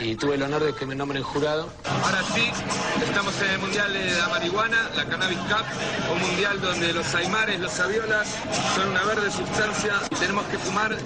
Y 0.00 0.16
tuve 0.16 0.34
el 0.34 0.42
honor 0.42 0.64
de 0.64 0.74
que 0.74 0.86
me 0.86 0.94
nombren 0.94 1.22
jurado. 1.22 1.68
Ahora 1.84 2.20
sí, 2.34 2.50
estamos 3.06 3.40
en 3.42 3.50
el 3.50 3.58
Mundial 3.60 3.92
de 3.92 4.10
la 4.18 4.28
Marihuana, 4.28 4.90
la 4.96 5.04
Cannabis 5.06 5.38
Cup, 5.38 5.64
un 6.12 6.20
mundial 6.20 6.60
donde 6.60 6.92
los 6.92 7.14
aimares, 7.14 7.60
los 7.60 7.78
aviolas 7.78 8.26
son 8.74 8.88
una 8.88 9.04
verde 9.04 9.30
sustancia 9.30 9.94
y 10.10 10.14
tenemos 10.16 10.44
que 10.46 10.58
fumar 10.58 10.96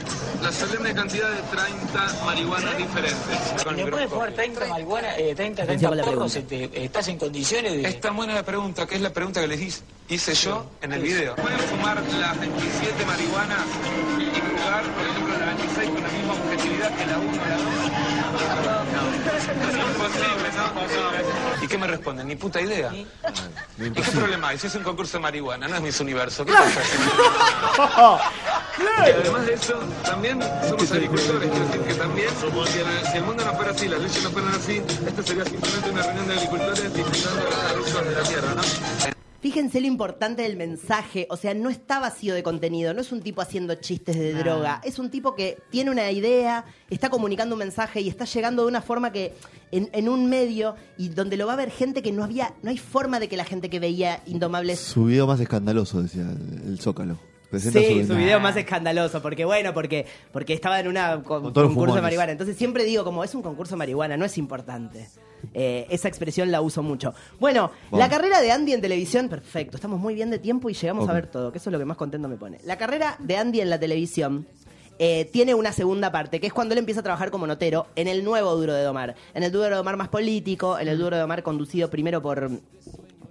la 0.42 0.52
solemne 0.52 0.94
cantidad 0.94 1.30
de 1.30 1.42
30 1.42 2.24
marihuanas 2.24 2.78
diferentes. 2.78 3.76
¿Le 3.76 3.86
puedes 3.88 4.08
fumar 4.08 4.32
30 4.32 4.66
marihuana, 4.66 5.16
eh, 5.18 5.34
30, 5.34 5.62
Atención 5.64 5.66
30 5.66 5.88
con 5.88 5.96
la 5.98 6.04
porros? 6.04 6.36
este, 6.36 6.84
¿Estás 6.84 7.08
en 7.08 7.18
condiciones 7.18 7.72
de...? 7.74 7.88
Es 7.88 8.00
tan 8.00 8.16
buena 8.16 8.34
la 8.34 8.42
pregunta, 8.42 8.86
que 8.86 8.94
es 8.94 9.02
la 9.02 9.12
pregunta 9.12 9.40
que 9.42 9.48
les 9.48 9.60
hice, 9.60 9.82
hice 10.08 10.34
yo 10.34 10.64
en 10.80 10.94
el 10.94 11.02
video. 11.02 11.36
¿Pueden 11.36 11.58
fumar 11.60 12.02
las 12.02 12.40
27 12.40 13.04
marihuanas 13.04 13.66
y 14.18 14.62
jugar, 14.62 14.82
por 14.82 15.06
ejemplo, 15.06 15.38
la 15.38 15.46
26 15.46 15.90
con 15.90 16.02
la 16.02 16.08
misma 16.08 16.32
objetividad 16.32 16.96
que 16.96 17.06
la 17.06 17.18
1 17.18 17.32
y 17.34 17.36
la 17.36 17.56
2? 17.56 18.07
Es 18.38 19.76
imposible, 19.76 20.48
¿no? 20.56 21.64
¿Y 21.64 21.68
qué 21.68 21.78
me 21.78 21.86
responden? 21.86 22.28
Ni 22.28 22.36
puta 22.36 22.60
idea. 22.60 22.92
¿Y 22.92 23.06
qué 23.90 24.02
problema 24.02 24.48
hay? 24.48 24.58
Si 24.58 24.66
es 24.66 24.74
un 24.74 24.82
concurso 24.82 25.18
de 25.18 25.22
marihuana, 25.22 25.68
no 25.68 25.76
es 25.76 25.82
Miss 25.82 26.00
Universo. 26.00 26.44
¿Qué 26.44 26.52
pasa? 26.52 26.80
Y 28.78 29.10
además 29.10 29.46
de 29.46 29.54
eso, 29.54 29.78
también 30.04 30.40
somos 30.68 30.90
agricultores, 30.92 31.50
quiero 31.50 31.66
decir 31.66 31.80
que 31.82 31.94
también, 31.94 32.28
si 32.38 32.78
el, 32.78 33.06
si 33.10 33.16
el 33.16 33.24
mundo 33.24 33.44
no 33.44 33.54
fuera 33.54 33.72
así, 33.72 33.88
las 33.88 34.00
leyes 34.00 34.22
no 34.22 34.30
fueran 34.30 34.54
así, 34.54 34.82
esto 35.06 35.22
sería 35.22 35.44
simplemente 35.44 35.90
una 35.90 36.02
reunión 36.02 36.28
de 36.28 36.34
agricultores 36.34 36.94
disfrutando 36.94 37.50
las 37.50 37.76
risas 37.76 38.04
de 38.04 38.12
la 38.12 38.22
tierra, 38.22 38.54
¿no? 38.54 39.17
Fíjense 39.40 39.80
lo 39.80 39.86
importante 39.86 40.42
del 40.42 40.56
mensaje, 40.56 41.28
o 41.30 41.36
sea, 41.36 41.54
no 41.54 41.70
está 41.70 42.00
vacío 42.00 42.34
de 42.34 42.42
contenido, 42.42 42.92
no 42.92 43.00
es 43.00 43.12
un 43.12 43.20
tipo 43.22 43.40
haciendo 43.40 43.76
chistes 43.76 44.16
de 44.18 44.34
Ah. 44.34 44.38
droga, 44.38 44.80
es 44.84 44.98
un 44.98 45.10
tipo 45.10 45.36
que 45.36 45.58
tiene 45.70 45.92
una 45.92 46.10
idea, 46.10 46.64
está 46.90 47.08
comunicando 47.08 47.54
un 47.54 47.60
mensaje 47.60 48.00
y 48.00 48.08
está 48.08 48.24
llegando 48.24 48.62
de 48.62 48.68
una 48.68 48.82
forma 48.82 49.12
que 49.12 49.34
en, 49.70 49.90
en 49.92 50.08
un 50.08 50.28
medio 50.28 50.74
y 50.96 51.08
donde 51.10 51.36
lo 51.36 51.46
va 51.46 51.52
a 51.52 51.56
ver 51.56 51.70
gente 51.70 52.02
que 52.02 52.10
no 52.10 52.24
había, 52.24 52.54
no 52.62 52.70
hay 52.70 52.78
forma 52.78 53.20
de 53.20 53.28
que 53.28 53.36
la 53.36 53.44
gente 53.44 53.70
que 53.70 53.78
veía 53.78 54.22
Indomables 54.26 54.80
Su 54.80 55.04
video 55.04 55.28
más 55.28 55.38
escandaloso, 55.38 56.02
decía 56.02 56.22
el, 56.22 56.72
el 56.72 56.80
Zócalo. 56.80 57.18
Presenta 57.50 57.78
Sí, 57.80 58.02
su 58.02 58.08
su 58.08 58.16
video 58.16 58.40
más 58.40 58.56
escandaloso, 58.56 59.22
porque 59.22 59.44
bueno, 59.44 59.72
porque 59.72 60.04
porque 60.32 60.52
estaba 60.52 60.78
en 60.80 60.88
una 60.88 61.22
con- 61.22 61.42
Con 61.42 61.52
concurso 61.52 61.94
de 61.96 62.02
marihuana. 62.02 62.32
Entonces 62.32 62.56
siempre 62.56 62.84
digo, 62.84 63.04
como 63.04 63.24
es 63.24 63.34
un 63.34 63.42
concurso 63.42 63.74
de 63.74 63.78
marihuana, 63.78 64.16
no 64.18 64.24
es 64.26 64.36
importante. 64.36 65.08
Eh, 65.54 65.86
esa 65.88 66.08
expresión 66.08 66.50
la 66.50 66.60
uso 66.60 66.82
mucho. 66.82 67.14
Bueno, 67.40 67.70
la 67.92 68.08
carrera 68.10 68.40
de 68.40 68.50
Andy 68.52 68.72
en 68.74 68.80
televisión, 68.80 69.28
perfecto, 69.28 69.76
estamos 69.76 69.98
muy 70.00 70.14
bien 70.14 70.30
de 70.30 70.38
tiempo 70.38 70.68
y 70.68 70.74
llegamos 70.74 71.08
a 71.08 71.12
ver 71.12 71.26
todo, 71.28 71.50
que 71.52 71.58
eso 71.58 71.70
es 71.70 71.72
lo 71.72 71.78
que 71.78 71.84
más 71.84 71.96
contento 71.96 72.28
me 72.28 72.36
pone. 72.36 72.58
La 72.64 72.76
carrera 72.76 73.16
de 73.20 73.36
Andy 73.36 73.60
en 73.60 73.70
la 73.70 73.78
televisión 73.80 74.46
eh, 74.98 75.26
tiene 75.32 75.54
una 75.54 75.72
segunda 75.72 76.10
parte, 76.12 76.40
que 76.40 76.48
es 76.48 76.52
cuando 76.52 76.74
él 76.74 76.78
empieza 76.80 77.00
a 77.00 77.04
trabajar 77.04 77.30
como 77.30 77.46
notero 77.46 77.86
en 77.94 78.08
el 78.08 78.24
nuevo 78.24 78.54
Duro 78.56 78.74
de 78.74 78.82
Domar. 78.82 79.14
En 79.32 79.44
el 79.44 79.52
Duro 79.52 79.64
de 79.66 79.70
Domar 79.76 79.96
más 79.96 80.08
político, 80.08 80.76
en 80.78 80.88
el 80.88 80.98
Duro 80.98 81.14
de 81.16 81.22
Domar 81.22 81.42
conducido 81.44 81.88
primero 81.88 82.20
por, 82.20 82.50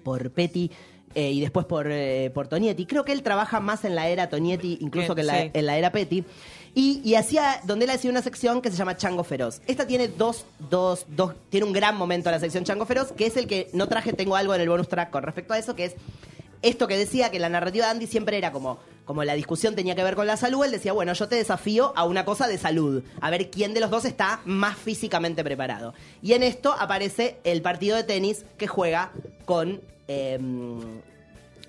por 0.03 0.31
Petty. 0.31 0.71
Eh, 1.17 1.31
y 1.31 1.41
después 1.41 1.65
por, 1.65 1.87
eh, 1.89 2.29
por 2.31 2.47
Tonietti. 2.47 2.85
Creo 2.85 3.03
que 3.03 3.11
él 3.11 3.23
trabaja 3.23 3.59
más 3.59 3.83
en 3.85 3.95
la 3.95 4.07
era 4.07 4.29
Tonietti, 4.29 4.77
incluso 4.81 5.15
que 5.15 5.21
en 5.21 5.27
la, 5.27 5.41
Sí. 5.41 5.51
en 5.51 5.65
la 5.65 5.75
era 5.75 5.91
Petty. 5.91 6.23
Y, 6.75 7.01
y 7.03 7.15
hacía, 7.15 7.59
donde 7.63 7.85
él 7.85 7.91
hacía 7.91 8.11
una 8.11 8.21
sección 8.21 8.61
que 8.61 8.69
se 8.69 8.77
llama 8.77 8.95
Chango 8.97 9.23
Feroz. 9.23 9.61
Esta 9.65 9.87
tiene 9.87 10.09
dos, 10.09 10.45
dos, 10.69 11.07
dos, 11.09 11.33
tiene 11.49 11.65
un 11.65 11.73
gran 11.73 11.97
momento 11.97 12.29
la 12.29 12.39
sección 12.39 12.65
Chango 12.65 12.85
Feroz, 12.85 13.13
que 13.13 13.25
es 13.25 13.35
el 13.35 13.47
que 13.47 13.67
no 13.73 13.87
traje, 13.87 14.13
tengo 14.13 14.35
algo 14.35 14.53
en 14.53 14.61
el 14.61 14.69
bonus 14.69 14.87
track 14.87 15.09
con 15.09 15.23
respecto 15.23 15.53
a 15.53 15.57
eso, 15.57 15.75
que 15.75 15.85
es 15.85 15.95
esto 16.61 16.87
que 16.87 16.95
decía 16.97 17.31
que 17.31 17.39
la 17.39 17.49
narrativa 17.49 17.85
de 17.85 17.91
Andy 17.93 18.05
siempre 18.05 18.37
era 18.37 18.51
como, 18.51 18.77
como 19.05 19.23
la 19.23 19.33
discusión 19.33 19.73
tenía 19.73 19.95
que 19.95 20.03
ver 20.03 20.13
con 20.15 20.27
la 20.27 20.37
salud, 20.37 20.65
él 20.65 20.71
decía, 20.71 20.93
bueno, 20.93 21.13
yo 21.13 21.27
te 21.27 21.35
desafío 21.35 21.93
a 21.95 22.03
una 22.05 22.25
cosa 22.25 22.47
de 22.47 22.59
salud, 22.59 23.01
a 23.21 23.29
ver 23.31 23.49
quién 23.49 23.73
de 23.73 23.79
los 23.79 23.89
dos 23.89 24.05
está 24.05 24.41
más 24.45 24.77
físicamente 24.77 25.43
preparado. 25.43 25.95
Y 26.21 26.33
en 26.33 26.43
esto 26.43 26.75
aparece 26.77 27.37
el 27.43 27.63
partido 27.63 27.95
de 27.95 28.03
tenis 28.03 28.45
que 28.57 28.67
juega 28.67 29.11
con... 29.45 29.81
em, 30.07 30.79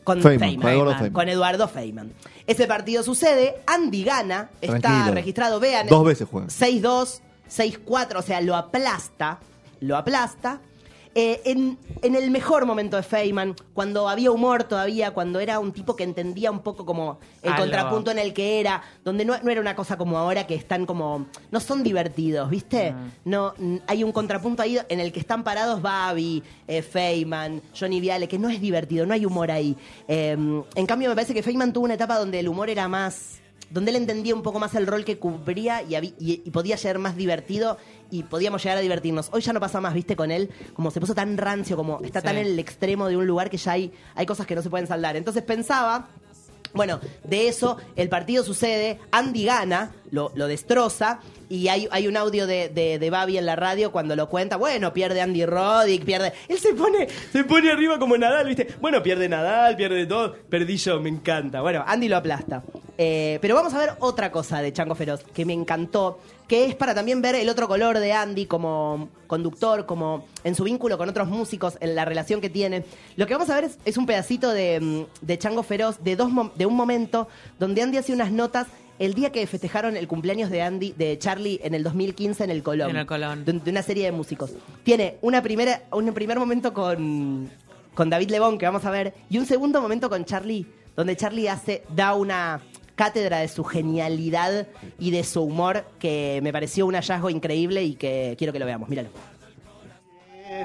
con 0.05 0.23
Feynman, 0.23 0.39
Feynman, 0.51 0.63
con 0.63 0.71
Eduardo 0.73 0.93
Feynman. 0.99 1.13
con 1.13 1.29
Eduardo 1.29 1.69
Feynman. 1.69 2.13
Ese 2.47 2.67
partido 2.67 3.03
sucede, 3.03 3.57
Andy 3.67 4.05
gana, 4.05 4.51
está 4.61 4.79
Tranquilo. 4.81 5.15
registrado, 5.15 5.61
vean. 5.61 5.87
Dos 5.87 6.05
veces 6.05 6.27
juega. 6.31 6.47
6-2, 6.49 7.21
6-4, 7.51 8.19
o 8.19 8.23
sea, 8.23 8.41
lo 8.41 8.57
aplasta, 8.57 9.39
lo 9.81 9.97
aplasta. 9.97 10.61
Eh, 11.21 11.41
en, 11.47 11.77
en 12.03 12.15
el 12.15 12.31
mejor 12.31 12.65
momento 12.65 12.97
de 12.97 13.03
Feynman, 13.03 13.57
cuando 13.75 14.09
había 14.09 14.31
humor 14.31 14.63
todavía, 14.63 15.11
cuando 15.11 15.41
era 15.41 15.59
un 15.59 15.73
tipo 15.73 15.97
que 15.97 16.05
entendía 16.05 16.53
un 16.53 16.61
poco 16.61 16.87
como 16.87 17.19
el 17.43 17.51
contrapunto 17.57 18.13
en 18.13 18.21
el 18.21 18.33
que 18.33 18.61
era, 18.61 18.83
donde 19.05 19.25
no, 19.25 19.37
no 19.43 19.51
era 19.51 19.61
una 19.61 19.75
cosa 19.75 19.97
como 19.99 20.17
ahora 20.17 20.47
que 20.47 20.55
están 20.55 20.87
como, 20.87 21.27
no 21.51 21.59
son 21.59 21.83
divertidos, 21.83 22.49
¿viste? 22.49 22.95
No, 23.25 23.53
n- 23.59 23.83
hay 23.89 24.05
un 24.05 24.13
contrapunto 24.13 24.63
ahí 24.63 24.79
en 24.89 25.01
el 25.01 25.11
que 25.11 25.19
están 25.19 25.43
parados 25.43 25.83
Babi, 25.83 26.41
eh, 26.69 26.83
Feynman, 26.83 27.63
Johnny 27.77 27.99
Viale, 28.01 28.29
que 28.29 28.39
no 28.39 28.49
es 28.49 28.61
divertido, 28.61 29.05
no 29.05 29.13
hay 29.13 29.27
humor 29.27 29.51
ahí. 29.51 29.77
Eh, 30.07 30.37
en 30.77 30.87
cambio, 30.87 31.09
me 31.09 31.17
parece 31.17 31.35
que 31.35 31.43
Feynman 31.43 31.73
tuvo 31.73 31.87
una 31.87 31.95
etapa 31.95 32.17
donde 32.17 32.39
el 32.39 32.47
humor 32.47 32.71
era 32.71 32.87
más 32.87 33.41
donde 33.71 33.91
él 33.91 33.99
entendía 33.99 34.35
un 34.35 34.41
poco 34.43 34.59
más 34.59 34.75
el 34.77 34.87
rol 34.87 35.05
que 35.05 35.19
cubría 35.19 35.83
y- 35.83 36.15
y 36.19 36.51
podía 36.51 36.79
ser 36.79 36.99
más 36.99 37.17
divertido 37.17 37.77
y 38.11 38.23
podíamos 38.23 38.63
llegar 38.63 38.79
a 38.79 38.81
divertirnos. 38.81 39.29
Hoy 39.33 39.43
ya 39.43 39.53
no 39.53 39.61
pasa 39.61 39.81
más, 39.81 39.95
viste, 39.95 40.17
con 40.17 40.31
él, 40.31 40.51
como 40.75 40.91
se 40.91 41.01
puso 41.01 41.15
tan 41.15 41.37
rancio, 41.37 41.77
como 41.77 42.01
está 42.03 42.23
tan 42.23 42.37
en 42.37 42.47
el 42.47 42.59
extremo 42.59 43.09
de 43.09 43.17
un 43.17 43.27
lugar 43.27 43.51
que 43.51 43.57
ya 43.57 43.73
hay, 43.73 43.93
hay 44.15 44.27
cosas 44.27 44.47
que 44.47 44.55
no 44.55 44.63
se 44.63 44.71
pueden 44.71 44.87
saldar. 44.87 45.17
Entonces 45.17 45.43
pensaba, 45.43 46.09
bueno, 46.75 47.01
de 47.25 47.49
eso 47.49 47.79
el 47.97 48.09
partido 48.09 48.45
sucede, 48.45 48.99
Andy 49.11 49.45
gana, 49.45 49.93
lo, 50.11 50.31
destroza, 50.47 51.21
y 51.49 51.69
hay, 51.69 51.89
hay 51.91 52.07
un 52.07 52.17
audio 52.17 52.47
de, 52.47 52.69
de, 52.69 53.11
Babi 53.11 53.39
en 53.39 53.47
la 53.47 53.57
radio 53.57 53.91
cuando 53.93 54.17
lo 54.17 54.29
cuenta, 54.29 54.57
bueno, 54.57 54.93
pierde 54.93 55.21
Andy 55.21 55.47
Roddick, 55.47 56.05
pierde... 56.05 56.33
Él 56.49 56.59
se 56.59 56.75
pone, 56.75 57.09
se 57.33 57.45
pone 57.45 57.71
arriba 57.71 57.99
como 57.99 58.17
Nadal, 58.17 58.47
¿viste? 58.47 58.69
Bueno, 58.81 59.03
pierde 59.03 59.29
Nadal, 59.29 59.77
pierde 59.77 60.07
todo, 60.07 60.35
perdí 60.49 60.77
yo, 60.77 61.01
me 61.01 61.09
encanta. 61.09 61.61
Bueno, 61.61 61.85
Andy 61.87 62.09
lo 62.09 62.17
aplasta. 62.17 62.63
Eh, 63.01 63.39
pero 63.41 63.55
vamos 63.55 63.73
a 63.75 63.79
ver 63.79 63.91
otra 64.01 64.33
cosa 64.33 64.61
de 64.61 64.73
Chango 64.73 64.97
Feroz, 64.97 65.23
que 65.33 65.45
me 65.45 65.53
encantó, 65.53 66.19
que 66.49 66.65
es 66.65 66.75
para 66.75 66.97
también 66.97 67.23
ver 67.23 67.37
el 67.37 67.49
otro 67.49 67.69
color 67.69 68.01
de 68.01 68.13
Andy 68.13 68.47
como 68.47 69.09
conductor, 69.29 69.87
como 69.87 70.27
en 70.43 70.57
su 70.57 70.65
vínculo 70.65 70.99
con 70.99 71.09
otros 71.09 71.29
músicos, 71.29 71.79
en 71.81 71.95
la 71.95 72.05
relación 72.05 72.41
que 72.41 72.51
tiene. 72.51 72.85
Lo 73.15 73.29
que 73.29 73.35
vamos 73.35 73.51
a 73.51 73.55
ver 73.55 73.65
es, 73.65 73.79
es 73.85 73.97
un 73.99 74.07
pedacito 74.07 74.51
de, 74.51 74.81
mm, 74.81 75.25
de 75.25 75.39
Chango 75.39 75.63
Feroz, 75.63 76.03
de, 76.03 76.17
dos, 76.17 76.33
de 76.57 76.67
un 76.67 76.75
momento 76.75 77.29
donde 77.61 77.83
Andy 77.83 77.99
hace 77.99 78.13
unas 78.13 78.33
notas 78.33 78.67
el 78.99 79.15
día 79.15 79.31
que 79.33 79.47
festejaron 79.47 79.97
el 79.97 80.09
cumpleaños 80.09 80.51
de 80.51 80.63
Andy, 80.63 80.93
de 80.97 81.19
Charlie 81.19 81.61
en 81.63 81.75
el 81.75 81.83
2015 81.83 82.45
en 82.45 82.51
el 82.51 82.63
Colón. 82.63 82.91
En 82.91 82.97
el 82.97 83.07
Colón. 83.07 83.45
De, 83.45 83.53
de 83.53 83.71
una 83.71 83.83
serie 83.83 84.05
de 84.07 84.13
músicos. 84.13 84.53
Tiene 84.83 85.17
una 85.23 85.43
primera, 85.43 85.83
un 85.93 86.13
primer 86.15 86.39
momento 86.39 86.73
con, 86.73 87.49
con 87.95 88.11
David 88.11 88.31
Lebón, 88.31 88.59
que 88.59 88.67
vamos 88.67 88.85
a 88.85 88.91
ver, 88.91 89.15
y 89.31 89.39
un 89.39 89.47
segundo 89.47 89.81
momento 89.81 90.09
con 90.11 90.25
Charlie, 90.25 90.67
donde 90.97 91.17
Charlie 91.17 91.49
hace, 91.49 91.83
da 91.95 92.15
una 92.15 92.61
cátedra 92.97 93.39
de 93.39 93.47
su 93.49 93.63
genialidad 93.63 94.67
y 94.99 95.13
de 95.13 95.23
su 95.23 95.43
humor 95.43 95.85
que 96.01 96.41
me 96.43 96.53
pareció 96.53 96.85
un 96.85 96.95
hallazgo 96.95 97.31
increíble 97.31 97.85
y 97.85 97.95
que 97.95 98.35
quiero 98.37 98.53
que 98.53 98.59
lo 98.59 98.67
veamos. 98.67 98.89
Míralo. 98.89 99.11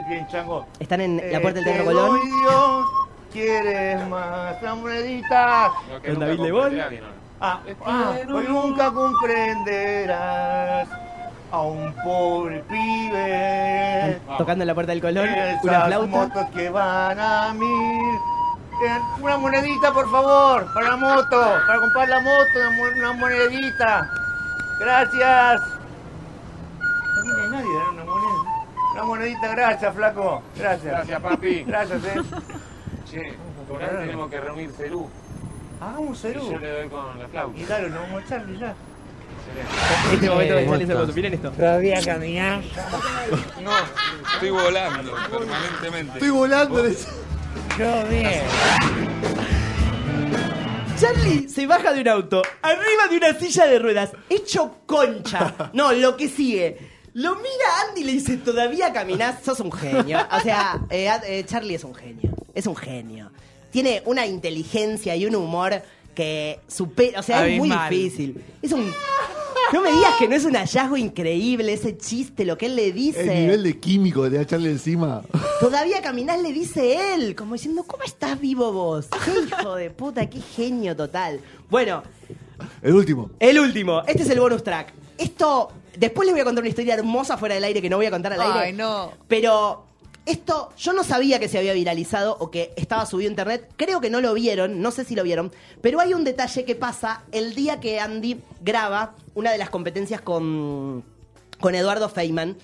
Bien, 0.09 0.25
chango. 0.27 0.65
Están 0.79 1.01
en 1.01 1.21
la 1.31 1.39
puerta 1.41 1.59
del 1.59 1.69
Eh, 1.69 1.73
Teatro 1.73 1.83
te 1.91 1.93
Colón. 1.95 2.19
Dios, 2.23 2.85
¿Quieres 3.31 4.07
más 4.09 4.61
la 4.61 4.75
monedita? 4.75 5.71
Con 6.05 6.19
David 6.19 6.39
Lebón. 6.39 6.73
Ah, 7.45 7.59
ah, 7.85 8.13
hoy 8.33 8.45
nunca 8.47 8.89
comprenderás 8.91 10.87
a 11.51 11.61
un 11.61 11.93
pobre 12.01 12.59
pibe. 12.69 14.17
Tocando 14.37 14.63
en 14.63 14.67
la 14.67 14.73
puerta 14.73 14.93
del 14.93 15.01
Esas 15.05 15.61
una 15.65 15.81
flauta. 15.87 16.07
motos 16.07 16.45
que 16.55 16.69
van 16.69 17.19
a 17.19 17.53
mil. 17.53 18.15
Eh, 18.85 18.99
Una 19.21 19.37
monedita, 19.37 19.91
por 19.91 20.09
favor, 20.09 20.73
para 20.73 20.89
la 20.91 20.95
moto, 20.95 21.41
para 21.67 21.79
comprar 21.79 22.07
la 22.09 22.19
moto, 22.21 22.49
una, 22.55 22.69
mo- 22.71 22.97
una 22.97 23.13
monedita. 23.13 24.09
Gracias. 24.79 25.61
No 27.17 27.23
viene 27.23 27.49
nadie 27.49 27.73
dar 27.77 27.89
una 27.89 28.03
moneda. 28.05 28.41
Una 28.93 29.03
monedita, 29.03 29.47
gracias, 29.49 29.93
flaco. 29.93 30.41
Gracias. 30.57 30.91
Gracias, 30.93 31.21
papi. 31.21 31.63
Gracias, 31.65 32.03
eh. 32.05 32.21
Che, 33.09 33.37
por 33.69 33.83
ahí 33.83 33.89
tenemos 33.99 34.29
que 34.29 34.39
reunir 34.39 34.71
Cerú. 34.71 35.09
Hagamos 35.89 36.17
Y 36.17 36.21
Cerú. 36.21 36.51
yo 36.51 36.59
le 36.59 36.69
doy 36.71 36.89
con 36.89 37.19
la 37.19 37.27
flauta. 37.27 37.59
Y 37.59 37.63
claro, 37.63 37.89
nos 37.89 38.01
vamos 38.01 38.21
a 38.21 38.25
echarle 38.25 38.59
ya. 38.59 38.75
Este 40.13 40.29
momento 40.29 40.55
de 40.55 40.65
¿Cómo 40.65 40.71
Charlie 40.77 40.85
se 40.85 40.91
estás? 40.93 41.05
puso. 41.05 41.15
Miren 41.15 41.33
esto. 41.33 41.51
Todavía 41.51 42.01
caminar. 42.03 42.61
No, 43.61 43.71
estoy 44.33 44.49
volando 44.49 45.13
permanentemente. 45.29 46.13
Estoy 46.13 46.29
volando. 46.29 46.83
Yo 47.77 48.07
bien. 48.09 48.41
Charlie 50.99 51.49
se 51.49 51.67
baja 51.67 51.91
de 51.93 52.01
un 52.01 52.07
auto, 52.07 52.41
arriba 52.61 53.07
de 53.09 53.17
una 53.17 53.33
silla 53.37 53.65
de 53.65 53.79
ruedas, 53.79 54.11
hecho 54.29 54.77
concha. 54.85 55.71
No, 55.73 55.91
lo 55.91 56.15
que 56.15 56.29
sigue. 56.29 56.91
Lo 57.15 57.35
mira 57.35 57.65
Andy 57.89 58.01
y 58.01 58.03
le 58.05 58.11
dice, 58.13 58.37
todavía 58.37 58.91
caminás, 58.93 59.43
sos 59.43 59.59
un 59.59 59.71
genio. 59.71 60.19
O 60.31 60.39
sea, 60.39 60.79
eh, 60.89 61.09
eh, 61.27 61.43
Charlie 61.45 61.75
es 61.75 61.83
un 61.83 61.93
genio. 61.93 62.31
Es 62.55 62.65
un 62.67 62.75
genio. 62.75 63.31
Tiene 63.73 64.03
una 64.05 64.27
inteligencia 64.27 65.15
y 65.15 65.25
un 65.25 65.35
humor 65.35 65.81
que 66.13 66.59
supera, 66.67 67.19
o 67.19 67.23
sea, 67.23 67.47
es 67.47 67.57
muy 67.57 67.69
difícil. 67.69 68.39
Es 68.61 68.71
un... 68.71 68.89
No 69.71 69.81
me 69.81 69.91
digas 69.91 70.13
que 70.19 70.27
no 70.27 70.35
es 70.35 70.45
un 70.45 70.53
hallazgo 70.55 70.95
increíble 70.95 71.73
ese 71.73 71.97
chiste, 71.97 72.45
lo 72.45 72.55
que 72.55 72.67
él 72.67 72.75
le 72.75 72.91
dice. 72.91 73.21
El 73.21 73.41
nivel 73.41 73.63
de 73.63 73.79
químico 73.79 74.21
que 74.21 74.29
te 74.29 74.35
va 74.35 74.41
a 74.41 74.43
echarle 74.43 74.69
encima. 74.69 75.23
Todavía 75.59 76.03
caminás, 76.03 76.39
le 76.39 76.53
dice 76.53 77.15
él, 77.15 77.33
como 77.33 77.53
diciendo, 77.55 77.83
¿cómo 77.87 78.03
estás 78.03 78.39
vivo 78.39 78.71
vos? 78.71 79.07
¡Qué 79.25 79.31
hijo 79.31 79.73
de 79.75 79.89
puta, 79.89 80.29
qué 80.29 80.39
genio 80.39 80.95
total! 80.95 81.39
Bueno, 81.71 82.03
El 82.83 82.93
último. 82.93 83.31
el 83.39 83.57
último, 83.57 84.03
este 84.05 84.21
es 84.21 84.29
el 84.29 84.39
bonus 84.39 84.63
track. 84.63 84.93
Esto, 85.17 85.71
después 85.97 86.27
les 86.27 86.35
voy 86.35 86.41
a 86.41 86.45
contar 86.45 86.61
una 86.61 86.69
historia 86.69 86.93
hermosa 86.93 87.37
fuera 87.37 87.55
del 87.55 87.63
aire 87.63 87.81
que 87.81 87.89
no 87.89 87.97
voy 87.97 88.05
a 88.05 88.11
contar 88.11 88.33
al 88.33 88.41
aire. 88.41 88.59
Ay, 88.59 88.73
no. 88.73 89.13
Pero 89.27 89.85
esto, 90.25 90.69
yo 90.77 90.93
no 90.93 91.03
sabía 91.03 91.39
que 91.39 91.49
se 91.49 91.57
había 91.57 91.73
viralizado 91.73 92.37
o 92.39 92.49
que 92.49 92.71
estaba 92.77 93.05
subido 93.05 93.27
a 93.27 93.31
internet. 93.31 93.69
Creo 93.75 93.99
que 93.99 94.09
no 94.09 94.21
lo 94.21 94.33
vieron, 94.33 94.81
no 94.81 94.91
sé 94.91 95.03
si 95.03 95.15
lo 95.15 95.23
vieron. 95.23 95.51
Pero 95.81 95.99
hay 95.99 96.13
un 96.13 96.23
detalle 96.23 96.63
que 96.63 96.75
pasa 96.75 97.23
el 97.33 97.55
día 97.55 97.81
que 97.81 97.99
Andy 97.99 98.39
graba 98.61 99.15
una 99.35 99.51
de 99.51 99.57
las 99.57 99.69
competencias 99.69 100.21
con, 100.21 101.03
con 101.59 101.75
Eduardo 101.75 102.07
Feynman, 102.07 102.55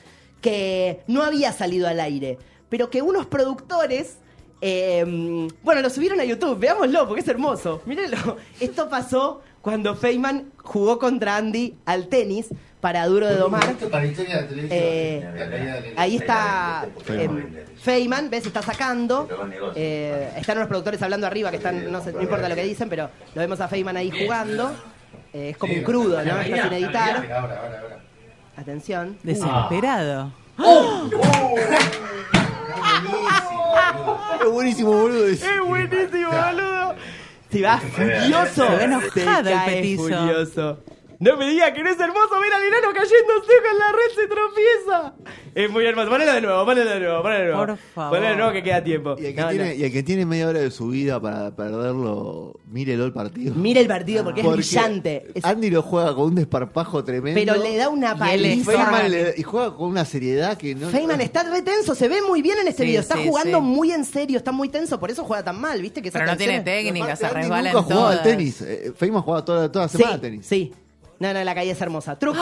que 0.42 1.02
no 1.08 1.22
había 1.22 1.52
salido 1.52 1.90
al 1.90 2.00
aire. 2.00 2.38
Pero 2.70 2.90
que 2.90 3.02
unos 3.02 3.26
productores. 3.26 4.19
Eh, 4.62 5.48
bueno, 5.64 5.82
lo 5.82 5.90
subieron 5.90 6.20
a 6.20 6.26
YouTube, 6.26 6.60
veámoslo 6.60 7.08
porque 7.08 7.22
es 7.22 7.28
hermoso. 7.28 7.82
Mírenlo. 7.86 8.38
Esto 8.60 8.90
pasó 8.90 9.42
cuando 9.62 9.96
Feynman 9.96 10.52
jugó 10.58 11.00
contra 11.00 11.38
Andy 11.38 11.76
al 11.86 12.08
tenis 12.08 12.50
para 12.82 13.06
Duro 13.08 13.28
de 13.28 13.36
Domar. 13.36 13.76
Eh, 14.52 15.94
ahí 15.98 16.16
está 16.16 16.88
eh, 17.10 17.66
Feynman, 17.82 18.30
ves, 18.30 18.46
está 18.46 18.62
sacando. 18.62 19.28
Eh, 19.76 20.32
están 20.38 20.58
unos 20.58 20.70
productores 20.70 21.02
hablando 21.02 21.28
arriba 21.28 21.52
que 21.52 21.58
están, 21.58 21.92
no, 21.92 22.02
sé, 22.02 22.14
no 22.14 22.22
importa 22.22 22.48
lo 22.48 22.56
que 22.56 22.64
dicen, 22.64 22.90
pero 22.90 23.10
lo 23.36 23.42
vemos 23.42 23.60
a 23.60 23.68
Feynman 23.68 23.98
ahí 23.98 24.12
jugando. 24.12 24.72
Eh, 25.34 25.50
es 25.50 25.58
como 25.58 25.74
un 25.74 25.84
crudo, 25.84 26.24
¿no? 26.24 26.40
Está 26.40 26.64
sin 26.64 26.74
editar. 26.74 27.52
Atención. 28.56 29.18
Desesperado. 29.24 30.32
Es 34.44 34.50
buenísimo, 34.52 34.92
boludo. 34.92 35.28
Es 35.28 35.42
buenísimo, 35.66 36.30
boludo. 36.32 36.96
Se 37.52 37.62
va 37.62 37.78
furioso. 37.80 38.80
Enojado 38.80 39.50
el 39.50 39.60
petizo. 39.66 40.04
furioso. 40.04 40.84
No 41.22 41.36
me 41.36 41.50
diga 41.50 41.74
que 41.74 41.84
no 41.84 41.90
es 41.90 42.00
hermoso 42.00 42.40
ver 42.40 42.54
al 42.54 42.64
enano 42.64 42.94
cayéndose 42.94 43.52
con 43.68 43.78
la 43.78 43.92
red 43.92 44.16
se 44.16 44.28
tropieza. 44.28 45.14
Es 45.54 45.70
muy 45.70 45.86
hermoso. 45.86 46.10
Ponelo 46.10 46.32
de 46.34 46.40
nuevo, 46.42 46.66
ponelo 46.66 46.90
de 46.90 47.00
nuevo, 47.02 47.22
ponelo 47.22 47.40
de 47.42 47.46
nuevo. 47.52 47.66
Por 47.66 47.78
favor. 47.78 48.10
Ponelo 48.18 48.30
de 48.32 48.36
nuevo 48.38 48.52
que 48.54 48.64
queda 48.64 48.82
tiempo. 48.84 49.16
Y 49.20 49.26
el, 49.26 49.36
que 49.36 49.42
No, 49.42 49.50
tiene, 49.50 49.66
no. 49.66 49.74
y 49.74 49.84
el 49.84 49.92
que 49.92 50.04
tiene 50.04 50.26
media 50.26 50.48
hora 50.48 50.60
de 50.60 50.72
su 50.72 50.88
vida 50.88 51.20
para 51.20 51.54
perderlo, 51.54 52.58
mírelo 52.70 53.04
el 53.04 53.12
partido. 53.12 53.54
Mira 53.54 53.82
el 53.82 53.88
partido 53.88 54.24
porque, 54.24 54.42
Porque 54.44 54.62
es 54.62 54.68
brillante. 54.72 55.28
Andy 55.44 55.70
lo 55.72 55.82
juega 55.82 56.16
con 56.16 56.28
un 56.28 56.36
desparpajo 56.36 57.04
tremendo. 57.04 57.38
pero 57.38 57.62
le 57.62 57.76
da 57.76 57.90
una 57.90 58.12
Y 58.12 58.16
Y 58.16 58.18
paliza. 58.20 58.72
Feynman 58.72 59.12
le- 59.12 59.34
y 59.36 59.44
juega 59.44 59.76
con 59.76 59.90
una 59.90 60.06
seriedad 60.06 60.58
que 60.58 60.74
no. 60.74 60.88
Feynman 60.88 61.20
está 61.20 61.44
re 61.44 61.62
tenso, 61.64 61.96
se 61.96 62.08
ve 62.08 62.22
muy 62.22 62.42
bien 62.42 62.60
en 62.60 62.70
este 62.70 62.84
Sí, 62.84 62.88
video. 62.88 63.02
Está 63.02 63.16
sí, 63.18 63.28
jugando 63.28 63.58
sí. 63.58 63.64
muy 63.66 63.92
en 63.92 64.06
serio, 64.06 64.38
está 64.38 64.54
muy 64.54 64.70
tenso, 64.70 64.98
por 65.02 65.12
eso 65.12 65.26
juega 65.26 65.44
tan 65.44 65.60
mal, 65.60 65.82
¿viste? 65.82 66.02
Que 66.02 66.12
Pero 66.12 66.28
no 66.28 66.38
tiene 66.38 66.62
técnica, 66.62 67.18
se 67.18 67.28
resbala 67.28 67.74
nunca 67.74 67.80
en 67.80 67.84
jugaba 67.94 68.12
al 68.14 68.24
tenis. 68.24 68.62
Eh, 68.62 68.94
Feynman 68.96 69.22
jugaba 69.22 69.44
toda, 69.44 69.70
toda 69.70 69.90
semana 69.90 70.18
tenis. 70.22 70.46
sí. 70.46 70.72
No, 71.20 71.34
no, 71.34 71.44
la 71.44 71.54
calle 71.56 71.72
es 71.72 71.82
hermosa. 71.82 72.18
Truc. 72.18 72.36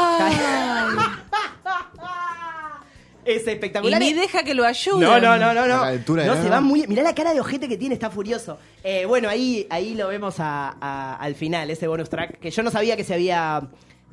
es 3.26 3.46
Y 3.46 3.50
espectacular. 3.50 4.00
ni 4.00 4.14
deja 4.14 4.44
que 4.44 4.54
lo 4.54 4.64
ayuden. 4.66 5.02
No, 5.02 5.20
no, 5.20 5.38
no, 5.38 5.54
no, 5.54 5.68
no. 5.68 5.86
No, 6.26 6.42
se 6.42 6.50
va 6.50 6.62
muy. 6.62 6.88
Mirá 6.88 7.04
la 7.04 7.14
cara 7.14 7.34
de 7.34 7.40
ojete 7.42 7.68
que 7.68 7.76
tiene, 7.78 7.94
está 7.96 8.10
furioso. 8.10 8.58
Eh, 8.84 9.06
bueno, 9.06 9.28
ahí, 9.30 9.68
ahí 9.70 9.96
lo 9.96 10.08
vemos 10.08 10.40
a- 10.40 10.78
a- 10.80 11.16
al 11.18 11.36
final, 11.36 11.70
ese 11.70 11.88
bonus 11.88 12.10
track, 12.10 12.40
que 12.40 12.52
yo 12.52 12.64
no 12.64 12.72
sabía 12.72 12.96
que 12.96 13.04
se 13.04 13.14
había 13.16 13.64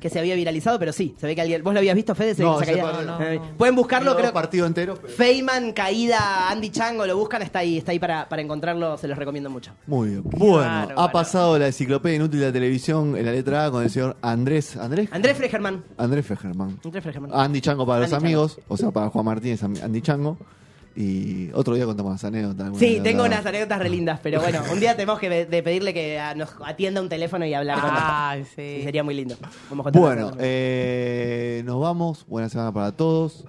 que 0.05 0.09
se 0.11 0.19
había 0.19 0.35
viralizado, 0.35 0.77
pero 0.77 0.93
sí, 0.93 1.15
se 1.19 1.25
ve 1.25 1.33
que 1.33 1.41
alguien. 1.41 1.63
¿Vos 1.63 1.73
lo 1.73 1.79
habías 1.79 1.95
visto, 1.95 2.13
Fede? 2.13 2.31
Ese- 2.31 2.43
No, 2.43 2.61
esa 2.61 2.71
caída? 2.71 2.91
par- 2.91 3.03
no, 3.05 3.21
Eh, 3.21 3.39
no. 3.39 3.57
Pueden 3.57 3.75
buscarlo, 3.75 4.11
Creo 4.11 4.21
creo. 4.25 4.33
partido 4.33 4.65
entero. 4.67 4.95
pero- 5.01 5.11
Feynman, 5.11 5.73
caída, 5.73 6.49
Andy 6.51 6.69
Chango, 6.69 7.05
lo 7.07 7.17
buscan, 7.17 7.41
está 7.41 7.59
ahí, 7.59 7.77
está 7.79 7.91
ahí 7.91 7.97
para, 7.99 8.29
para 8.29 8.41
encontrarlo, 8.43 8.97
se 8.99 9.07
los 9.07 9.17
recomiendo 9.17 9.49
mucho. 9.49 9.71
Muy 9.87 10.09
bien. 10.09 10.23
Bueno, 10.25 10.93
ha 10.95 11.11
pasado 11.11 11.57
la 11.57 11.67
enciclopedia 11.67 12.17
inútil 12.17 12.39
de 12.41 12.45
la 12.47 12.53
televisión 12.53 13.17
en 13.17 13.25
la 13.25 13.31
letra 13.31 13.65
A 13.65 13.71
con 13.71 13.81
el 13.83 13.89
señor 13.89 14.15
Andrés. 14.21 14.77
¿Andrés? 14.77 15.09
Andrés 15.11 15.37
Fregerman. 15.37 15.83
Andrés 15.97 16.25
Fejerman. 16.25 16.79
Andrés 16.83 17.03
Fregerman. 17.03 17.31
Andy 17.33 17.61
Chango 17.61 17.85
para 17.85 18.01
los 18.01 18.13
Andy 18.13 18.25
amigos, 18.27 18.59
o 18.67 18.77
sea, 18.77 18.91
para 18.91 19.09
Juan 19.09 19.25
Martínez, 19.25 19.63
Andy 19.63 20.01
Chango. 20.01 20.37
Y 20.97 21.49
otro 21.53 21.75
día 21.75 21.83
contamos 21.85 22.13
las 22.13 22.23
anécdotas. 22.23 22.67
Sí, 22.77 22.85
anécdota. 22.85 23.03
tengo 23.03 23.23
unas 23.25 23.45
anécdotas 23.45 23.79
re 23.79 23.89
lindas, 23.89 24.19
pero 24.23 24.39
bueno, 24.39 24.61
un 24.71 24.79
día 24.79 24.95
tenemos 24.95 25.19
que 25.19 25.45
de 25.45 25.61
pedirle 25.63 25.93
que 25.93 26.17
a- 26.19 26.35
nos 26.35 26.49
atienda 26.63 27.01
un 27.01 27.09
teléfono 27.09 27.45
y 27.45 27.53
hablar 27.53 27.81
con 27.81 27.89
él. 27.89 27.95
Ay, 27.99 28.43
sí. 28.45 28.75
Sí, 28.77 28.83
sería 28.83 29.03
muy 29.03 29.13
lindo. 29.13 29.35
Vamos 29.69 29.83
a 29.87 29.91
contar 29.91 30.01
Bueno, 30.01 30.31
eh, 30.39 31.63
nos 31.65 31.81
vamos. 31.81 32.25
Buena 32.27 32.47
semana 32.47 32.71
para 32.71 32.93
todos. 32.93 33.43